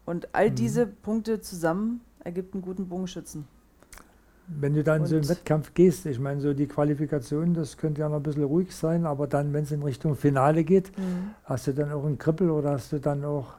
Und 0.04 0.34
all 0.34 0.50
mhm. 0.50 0.54
diese 0.56 0.86
Punkte 0.86 1.40
zusammen 1.40 2.00
ergibt 2.24 2.54
einen 2.54 2.62
guten 2.62 2.88
Bogenschützen. 2.88 3.46
Wenn 4.46 4.74
du 4.74 4.82
dann 4.82 5.02
und 5.02 5.06
so 5.06 5.16
im 5.16 5.28
Wettkampf 5.28 5.72
gehst, 5.72 6.04
ich 6.04 6.20
meine, 6.20 6.40
so 6.40 6.52
die 6.52 6.66
Qualifikation, 6.66 7.54
das 7.54 7.78
könnte 7.78 8.02
ja 8.02 8.08
noch 8.08 8.16
ein 8.16 8.22
bisschen 8.22 8.44
ruhig 8.44 8.74
sein, 8.74 9.06
aber 9.06 9.26
dann, 9.26 9.52
wenn 9.54 9.64
es 9.64 9.72
in 9.72 9.82
Richtung 9.82 10.16
Finale 10.16 10.64
geht, 10.64 10.96
mhm. 10.98 11.30
hast 11.44 11.66
du 11.66 11.72
dann 11.72 11.90
auch 11.92 12.04
einen 12.04 12.18
Kribbel 12.18 12.50
oder 12.50 12.72
hast 12.72 12.92
du 12.92 12.98
dann 12.98 13.24
auch 13.24 13.54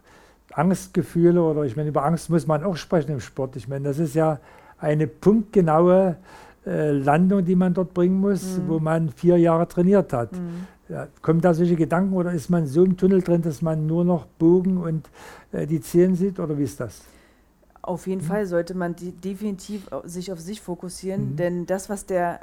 Angstgefühle 0.54 1.42
oder 1.42 1.64
ich 1.64 1.76
meine, 1.76 1.90
über 1.90 2.06
Angst 2.06 2.30
muss 2.30 2.46
man 2.46 2.64
auch 2.64 2.78
sprechen 2.78 3.12
im 3.12 3.20
Sport. 3.20 3.56
Ich 3.56 3.68
meine, 3.68 3.86
das 3.86 3.98
ist 3.98 4.14
ja 4.14 4.40
eine 4.78 5.08
punktgenaue 5.08 6.18
äh, 6.66 6.92
Landung, 6.92 7.44
die 7.44 7.56
man 7.56 7.74
dort 7.74 7.94
bringen 7.94 8.20
muss, 8.20 8.58
mhm. 8.58 8.68
wo 8.68 8.80
man 8.80 9.10
vier 9.10 9.38
Jahre 9.38 9.68
trainiert 9.68 10.14
hat. 10.14 10.34
Mhm. 10.34 10.68
Ja, 10.88 11.08
kommen 11.24 11.42
da 11.42 11.54
solche 11.56 11.76
Gedanken 11.76 12.14
oder 12.14 12.32
ist 12.32 12.50
man 12.50 12.68
so 12.68 12.84
im 12.84 12.96
Tunnel 12.96 13.24
drin, 13.24 13.42
dass 13.42 13.64
man 13.64 13.88
nur 13.88 14.06
noch 14.06 14.26
Bogen 14.26 14.78
und 14.78 15.10
äh, 15.52 15.66
die 15.66 15.82
Zehen 15.82 16.16
sieht 16.16 16.40
oder 16.40 16.58
wie 16.58 16.64
ist 16.64 16.80
das? 16.80 17.02
Auf 17.86 18.08
jeden 18.08 18.22
mhm. 18.22 18.26
Fall 18.26 18.46
sollte 18.48 18.74
man 18.74 18.96
definitiv 19.24 19.88
sich 20.06 20.32
auf 20.32 20.40
sich 20.40 20.60
fokussieren, 20.60 21.32
mhm. 21.32 21.36
denn 21.36 21.66
das, 21.68 21.88
was 21.88 22.08
der, 22.08 22.40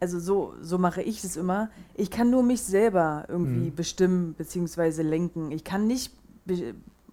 also 0.00 0.18
so, 0.18 0.54
so 0.62 0.78
mache 0.78 1.02
ich 1.02 1.22
es 1.22 1.36
immer, 1.36 1.68
ich 1.94 2.10
kann 2.10 2.30
nur 2.30 2.42
mich 2.42 2.62
selber 2.62 3.26
irgendwie 3.28 3.70
mhm. 3.70 3.74
bestimmen 3.74 4.34
bzw. 4.38 5.02
lenken. 5.02 5.52
Ich 5.52 5.64
kann, 5.64 5.86
nicht, 5.86 6.12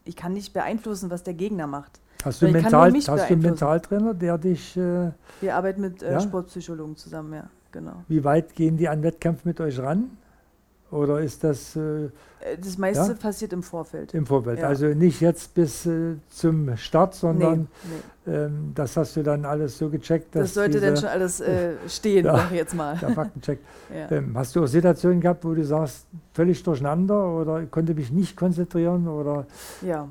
ich 0.06 0.16
kann 0.16 0.32
nicht 0.32 0.54
beeinflussen, 0.54 1.10
was 1.10 1.24
der 1.24 1.34
Gegner 1.34 1.68
macht. 1.68 2.00
Hast 2.24 2.42
du, 2.42 2.48
Mental, 2.48 2.94
hast 2.94 3.08
du 3.08 3.12
einen 3.12 3.42
Mentaltrainer, 3.42 4.14
der 4.14 4.38
dich. 4.38 4.78
Äh, 4.78 5.12
Wir 5.42 5.56
arbeiten 5.56 5.82
mit 5.82 6.02
äh, 6.02 6.14
ja? 6.14 6.22
Sportpsychologen 6.22 6.96
zusammen, 6.96 7.34
ja, 7.34 7.50
genau. 7.74 8.04
Wie 8.08 8.24
weit 8.24 8.56
gehen 8.56 8.78
die 8.78 8.88
an 8.88 9.04
Wettkampf 9.04 9.44
mit 9.44 9.60
euch 9.60 9.78
ran? 9.80 10.10
Oder 10.94 11.22
ist 11.22 11.44
das. 11.44 11.76
Äh, 11.76 12.06
äh, 12.06 12.10
das 12.62 12.78
meiste 12.78 13.12
ja? 13.12 13.14
passiert 13.16 13.52
im 13.52 13.64
Vorfeld. 13.64 14.14
Im 14.14 14.28
Vorfeld. 14.28 14.60
Ja. 14.60 14.68
Also 14.68 14.88
nicht 14.88 15.22
jetzt 15.22 15.56
bis 15.56 15.88
äh, 15.88 16.16
zum 16.30 16.78
Start, 16.78 17.16
sondern 17.16 17.62
nee, 17.62 17.68
nee. 18.28 18.34
Ähm, 18.36 18.72
das 18.76 18.96
hast 18.96 19.16
du 19.16 19.24
dann 19.24 19.44
alles 19.44 19.78
so 19.78 19.90
gecheckt. 19.90 20.36
Dass 20.36 20.44
das 20.44 20.54
sollte 20.54 20.80
dann 20.80 20.96
schon 20.96 21.10
alles 21.10 21.42
äh, 21.42 21.74
stehen, 21.88 22.26
ja, 22.28 22.38
sag 22.38 22.52
jetzt 22.52 22.76
mal. 22.76 22.96
Der 22.98 23.10
Faktencheck. 23.10 23.60
ähm, 24.12 24.38
hast 24.38 24.56
du 24.56 24.64
auch 24.64 24.68
Situationen 24.68 25.20
gehabt, 25.20 25.44
wo 25.44 25.54
du 25.56 25.66
sagst, 25.66 26.06
völlig 26.34 26.62
durcheinander 26.62 27.28
oder 27.28 27.66
konnte 27.66 27.96
mich 27.96 28.12
nicht 28.12 28.38
konzentrieren 28.38 29.08
oder 29.08 29.48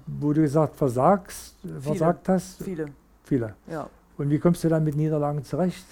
wo 0.07 0.33
du 0.33 0.42
gesagt 0.42 0.77
versagst, 0.77 1.55
Viele. 1.62 1.81
versagt 1.81 2.29
hast? 2.29 2.62
Viele. 2.62 2.87
Viele. 3.23 3.55
Ja. 3.71 3.88
Und 4.18 4.31
wie 4.31 4.38
kommst 4.38 4.64
du 4.64 4.68
dann 4.68 4.83
mit 4.83 4.97
Niederlagen 4.97 5.45
zurecht? 5.45 5.87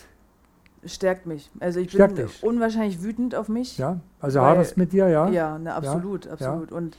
Stärkt 0.85 1.27
mich. 1.27 1.51
Also 1.61 1.81
ich 1.81 1.91
stärkt 1.91 2.17
bin 2.17 2.27
dich. 2.27 2.43
unwahrscheinlich 2.43 3.03
wütend 3.03 3.35
auf 3.35 3.49
mich. 3.49 3.79
Ja, 3.79 4.01
also 4.21 4.41
haderst 4.41 4.77
mit 4.77 4.93
dir, 4.93 5.09
ja? 5.09 5.29
Ja, 5.29 5.59
ne, 5.59 5.75
absolut, 5.75 6.27
ja, 6.27 6.33
absolut. 6.33 6.71
Ja. 6.71 6.77
Und 6.77 6.97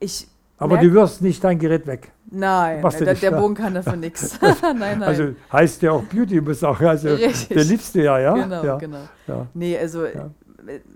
ich. 0.00 0.28
Aber 0.58 0.78
du 0.78 0.92
wirst 0.92 1.22
nicht 1.22 1.42
dein 1.44 1.58
Gerät 1.58 1.86
weg. 1.86 2.10
Nein, 2.30 2.80
nein 2.82 2.94
der, 2.98 3.14
der 3.14 3.30
Bogen 3.30 3.54
kann 3.54 3.74
dafür 3.74 3.96
nichts. 3.96 4.38
nein, 4.62 4.78
nein. 4.78 5.02
Also 5.02 5.34
heißt 5.52 5.82
ja 5.82 5.92
auch 5.92 6.02
Beauty 6.02 6.40
muss 6.40 6.62
auch, 6.64 6.80
also 6.80 7.08
Richtig. 7.08 7.48
der 7.48 7.64
liebst 7.64 7.94
du 7.94 8.02
ja, 8.02 8.18
ja? 8.18 8.34
Genau, 8.34 8.64
ja. 8.64 8.76
genau. 8.76 9.08
Ja. 9.26 9.46
Nee, 9.54 9.78
also 9.78 10.04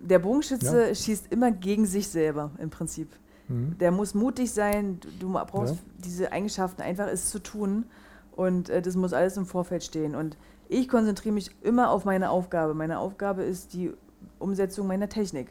der 0.02 0.18
Bogenschütze 0.18 0.94
schießt 0.94 1.32
immer 1.32 1.50
gegen 1.52 1.86
sich 1.86 2.08
selber 2.08 2.50
im 2.58 2.70
Prinzip. 2.70 3.08
Mhm. 3.48 3.76
Der 3.78 3.90
muss 3.90 4.14
mutig 4.14 4.52
sein, 4.52 5.00
du, 5.00 5.08
du 5.20 5.32
brauchst 5.32 5.76
diese 6.04 6.32
Eigenschaften 6.32 6.82
einfach 6.82 7.06
es 7.06 7.30
zu 7.30 7.38
tun 7.38 7.86
und 8.32 8.68
äh, 8.68 8.82
das 8.82 8.96
muss 8.96 9.12
alles 9.12 9.36
im 9.36 9.46
Vorfeld 9.46 9.84
stehen 9.84 10.14
und 10.14 10.36
ich 10.72 10.88
konzentriere 10.88 11.34
mich 11.34 11.50
immer 11.62 11.90
auf 11.90 12.04
meine 12.04 12.30
Aufgabe. 12.30 12.74
Meine 12.74 12.98
Aufgabe 12.98 13.42
ist 13.42 13.74
die 13.74 13.92
Umsetzung 14.38 14.86
meiner 14.86 15.08
Technik. 15.08 15.48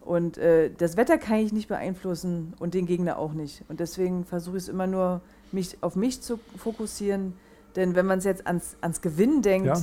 Und 0.00 0.38
äh, 0.38 0.70
das 0.76 0.96
Wetter 0.96 1.18
kann 1.18 1.38
ich 1.38 1.52
nicht 1.52 1.68
beeinflussen 1.68 2.54
und 2.58 2.74
den 2.74 2.86
Gegner 2.86 3.18
auch 3.18 3.32
nicht. 3.32 3.64
Und 3.68 3.80
deswegen 3.80 4.24
versuche 4.24 4.56
ich 4.56 4.64
es 4.64 4.68
immer 4.68 4.86
nur, 4.86 5.20
mich 5.52 5.78
auf 5.80 5.96
mich 5.96 6.22
zu 6.22 6.38
fokussieren. 6.56 7.34
Denn 7.74 7.94
wenn 7.94 8.06
man 8.06 8.18
es 8.18 8.24
jetzt 8.24 8.46
ans, 8.46 8.76
ans 8.80 9.00
Gewinnen 9.00 9.42
denkt, 9.42 9.66
ja. 9.66 9.76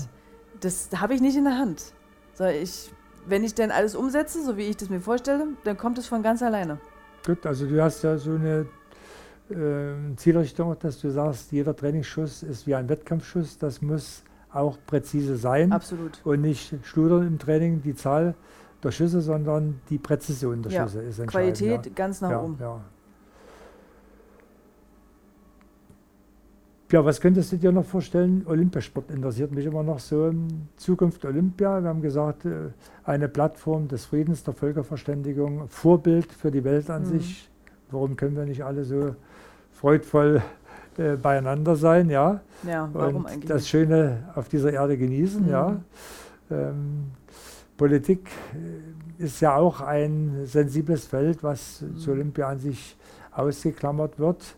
das 0.61 0.89
habe 0.95 1.13
ich 1.13 1.21
nicht 1.21 1.35
in 1.37 1.43
der 1.43 1.57
Hand. 1.57 1.93
So, 2.33 2.45
ich, 2.45 2.91
wenn 3.27 3.43
ich 3.43 3.53
dann 3.53 3.69
alles 3.69 3.95
umsetze, 3.95 4.43
so 4.43 4.57
wie 4.57 4.63
ich 4.63 4.77
das 4.77 4.89
mir 4.89 5.01
vorstelle, 5.01 5.47
dann 5.65 5.77
kommt 5.77 5.97
es 5.97 6.07
von 6.07 6.23
ganz 6.23 6.41
alleine. 6.41 6.79
Gut, 7.25 7.45
also 7.45 7.67
du 7.67 7.81
hast 7.81 8.03
ja 8.03 8.17
so 8.17 8.31
eine 8.31 8.65
äh, 9.49 10.15
Zielrichtung, 10.15 10.75
dass 10.79 10.99
du 10.99 11.09
sagst, 11.09 11.51
jeder 11.51 11.75
Trainingsschuss 11.75 12.43
ist 12.43 12.65
wie 12.65 12.75
ein 12.75 12.87
Wettkampfschuss. 12.87 13.57
Das 13.57 13.81
muss 13.81 14.23
auch 14.53 14.77
präzise 14.85 15.35
sein. 15.37 15.71
Absolut. 15.71 16.19
Und 16.23 16.41
nicht 16.41 16.75
schludern 16.83 17.27
im 17.27 17.39
Training 17.39 17.81
die 17.81 17.95
Zahl 17.95 18.35
der 18.83 18.91
Schüsse, 18.91 19.21
sondern 19.21 19.81
die 19.89 19.97
Präzision 19.97 20.61
der 20.61 20.71
ja. 20.71 20.83
Schüsse 20.83 21.01
ist 21.01 21.19
entscheidend. 21.19 21.57
Qualität 21.57 21.85
ja. 21.85 21.91
ganz 21.95 22.21
nach 22.21 22.31
ja, 22.31 22.41
oben. 22.41 22.57
Ja. 22.59 22.81
Ja, 26.91 27.03
was 27.03 27.19
könntest 27.19 27.51
du 27.51 27.57
dir 27.57 27.71
noch 27.71 27.85
vorstellen? 27.85 28.43
Olympiasport 28.45 29.09
interessiert 29.09 29.51
mich 29.51 29.65
immer 29.65 29.81
noch 29.81 29.97
so. 29.97 30.31
Zukunft 30.75 31.25
Olympia. 31.25 31.81
Wir 31.81 31.89
haben 31.89 32.03
gesagt, 32.03 32.45
äh, 32.45 32.69
eine 33.03 33.27
Plattform 33.29 33.87
des 33.87 34.05
Friedens, 34.05 34.43
der 34.43 34.53
Völkerverständigung, 34.53 35.67
Vorbild 35.69 36.31
für 36.31 36.51
die 36.51 36.63
Welt 36.63 36.91
an 36.91 37.01
mhm. 37.01 37.05
sich. 37.07 37.49
Warum 37.89 38.15
können 38.15 38.35
wir 38.35 38.45
nicht 38.45 38.63
alle 38.63 38.83
so 38.83 39.15
freudvoll 39.71 40.43
äh, 40.97 41.15
beieinander 41.15 41.75
sein? 41.75 42.09
Ja, 42.09 42.41
ja 42.65 42.89
warum 42.93 43.15
Und 43.17 43.27
eigentlich? 43.27 43.49
Das? 43.49 43.67
Schöne 43.67 44.29
auf 44.35 44.49
dieser 44.49 44.71
Erde 44.71 44.97
genießen. 44.97 45.43
Mhm. 45.43 45.49
Ja. 45.49 45.81
Ähm, 46.51 47.11
Politik 47.77 48.29
äh, 49.19 49.23
ist 49.23 49.41
ja 49.41 49.55
auch 49.55 49.81
ein 49.81 50.45
sensibles 50.45 51.05
Feld, 51.05 51.43
was 51.43 51.81
mhm. 51.81 51.97
zu 51.97 52.11
Olympia 52.11 52.47
an 52.47 52.59
sich 52.59 52.97
ausgeklammert 53.31 54.19
wird. 54.19 54.55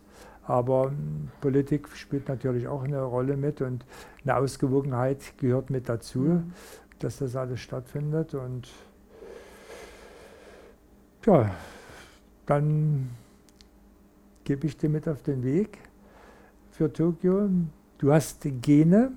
Aber 0.48 0.90
hm, 0.90 1.30
Politik 1.42 1.90
spielt 1.96 2.30
natürlich 2.30 2.68
auch 2.68 2.84
eine 2.84 3.02
Rolle 3.02 3.36
mit 3.38 3.62
und 3.62 3.86
eine 4.24 4.36
Ausgewogenheit 4.36 5.38
gehört 5.38 5.70
mit 5.70 5.90
dazu, 5.90 6.20
mhm. 6.20 6.54
dass 7.00 7.18
das 7.18 7.36
alles 7.36 7.60
stattfindet. 7.62 8.34
Und 8.34 8.70
ja, 11.26 11.50
dann 12.46 13.10
gebe 14.44 14.68
ich 14.68 14.78
dir 14.78 14.90
mit 14.90 15.08
auf 15.08 15.24
den 15.24 15.44
Weg 15.44 15.80
für 16.76 16.92
Tokio. 16.92 17.50
Du 17.98 18.12
hast 18.12 18.46
Gene, 18.62 19.12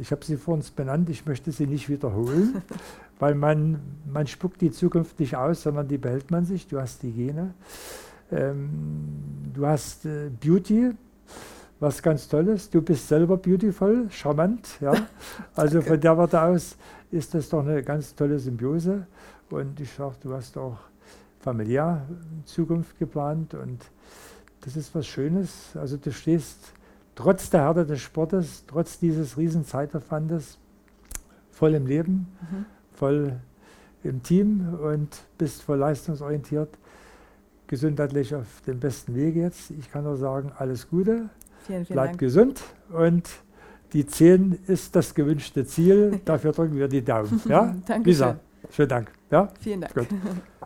ich 0.00 0.10
habe 0.10 0.24
sie 0.24 0.36
vor 0.36 0.54
uns 0.54 0.70
benannt, 0.70 1.10
ich 1.10 1.26
möchte 1.26 1.52
sie 1.52 1.66
nicht 1.66 1.88
wiederholen, 1.88 2.62
weil 3.18 3.34
man, 3.34 3.80
man 4.10 4.26
spuckt 4.26 4.60
die 4.60 4.70
Zukunft 4.70 5.20
nicht 5.20 5.36
aus, 5.36 5.62
sondern 5.62 5.86
die 5.86 5.98
behält 5.98 6.30
man 6.30 6.46
sich. 6.46 6.66
Du 6.66 6.80
hast 6.80 7.02
die 7.02 7.12
Gene. 7.12 7.52
Ähm, 8.32 8.70
du 9.52 9.66
hast 9.66 10.06
äh, 10.06 10.30
Beauty, 10.30 10.92
was 11.78 12.02
ganz 12.02 12.26
Tolles. 12.26 12.70
Du 12.70 12.80
bist 12.80 13.06
selber 13.06 13.36
beautiful, 13.36 14.06
charmant. 14.10 14.80
Ja? 14.80 14.94
Also 15.54 15.82
von 15.82 16.00
der 16.00 16.16
Warte 16.16 16.40
aus 16.40 16.76
ist 17.10 17.34
das 17.34 17.50
doch 17.50 17.66
eine 17.66 17.82
ganz 17.82 18.14
tolle 18.14 18.38
Symbiose. 18.38 19.06
Und 19.50 19.78
ich 19.80 19.92
sage, 19.92 20.14
du 20.22 20.32
hast 20.32 20.56
auch 20.56 20.78
familiär 21.40 22.06
Zukunft 22.44 22.98
geplant 22.98 23.54
und 23.54 23.80
das 24.62 24.76
ist 24.76 24.94
was 24.94 25.06
Schönes. 25.06 25.70
Also 25.74 25.96
du 25.96 26.12
stehst 26.12 26.72
trotz 27.18 27.50
der 27.50 27.62
Härte 27.62 27.84
des 27.84 28.00
Sportes, 28.00 28.64
trotz 28.68 29.00
dieses 29.00 29.36
riesen 29.36 29.64
Zeitaufwandes 29.64 30.56
voll 31.50 31.74
im 31.74 31.84
Leben, 31.84 32.28
mhm. 32.40 32.64
voll 32.92 33.40
im 34.04 34.22
Team 34.22 34.78
und 34.80 35.08
bist 35.36 35.62
voll 35.62 35.78
leistungsorientiert 35.78 36.78
gesundheitlich 37.66 38.34
auf 38.36 38.62
dem 38.66 38.78
besten 38.78 39.16
Weg 39.16 39.34
jetzt. 39.34 39.72
Ich 39.72 39.90
kann 39.90 40.04
nur 40.04 40.16
sagen, 40.16 40.52
alles 40.56 40.88
Gute, 40.88 41.28
vielen, 41.66 41.84
vielen 41.84 41.86
bleib 41.86 42.06
Dank. 42.10 42.18
gesund 42.20 42.62
und 42.90 43.28
die 43.92 44.06
10 44.06 44.56
ist 44.68 44.94
das 44.94 45.12
gewünschte 45.12 45.66
Ziel. 45.66 46.20
Dafür 46.24 46.52
drücken 46.52 46.76
wir 46.76 46.86
die 46.86 47.04
Daumen. 47.04 47.42
Ja? 47.46 47.74
Danke. 47.86 48.08
Lisa, 48.08 48.38
schönen 48.70 48.88
Dank. 48.88 49.10
Ja? 49.28 49.48
Vielen 49.60 49.80
Dank. 49.80 49.92
Gut. 49.92 50.06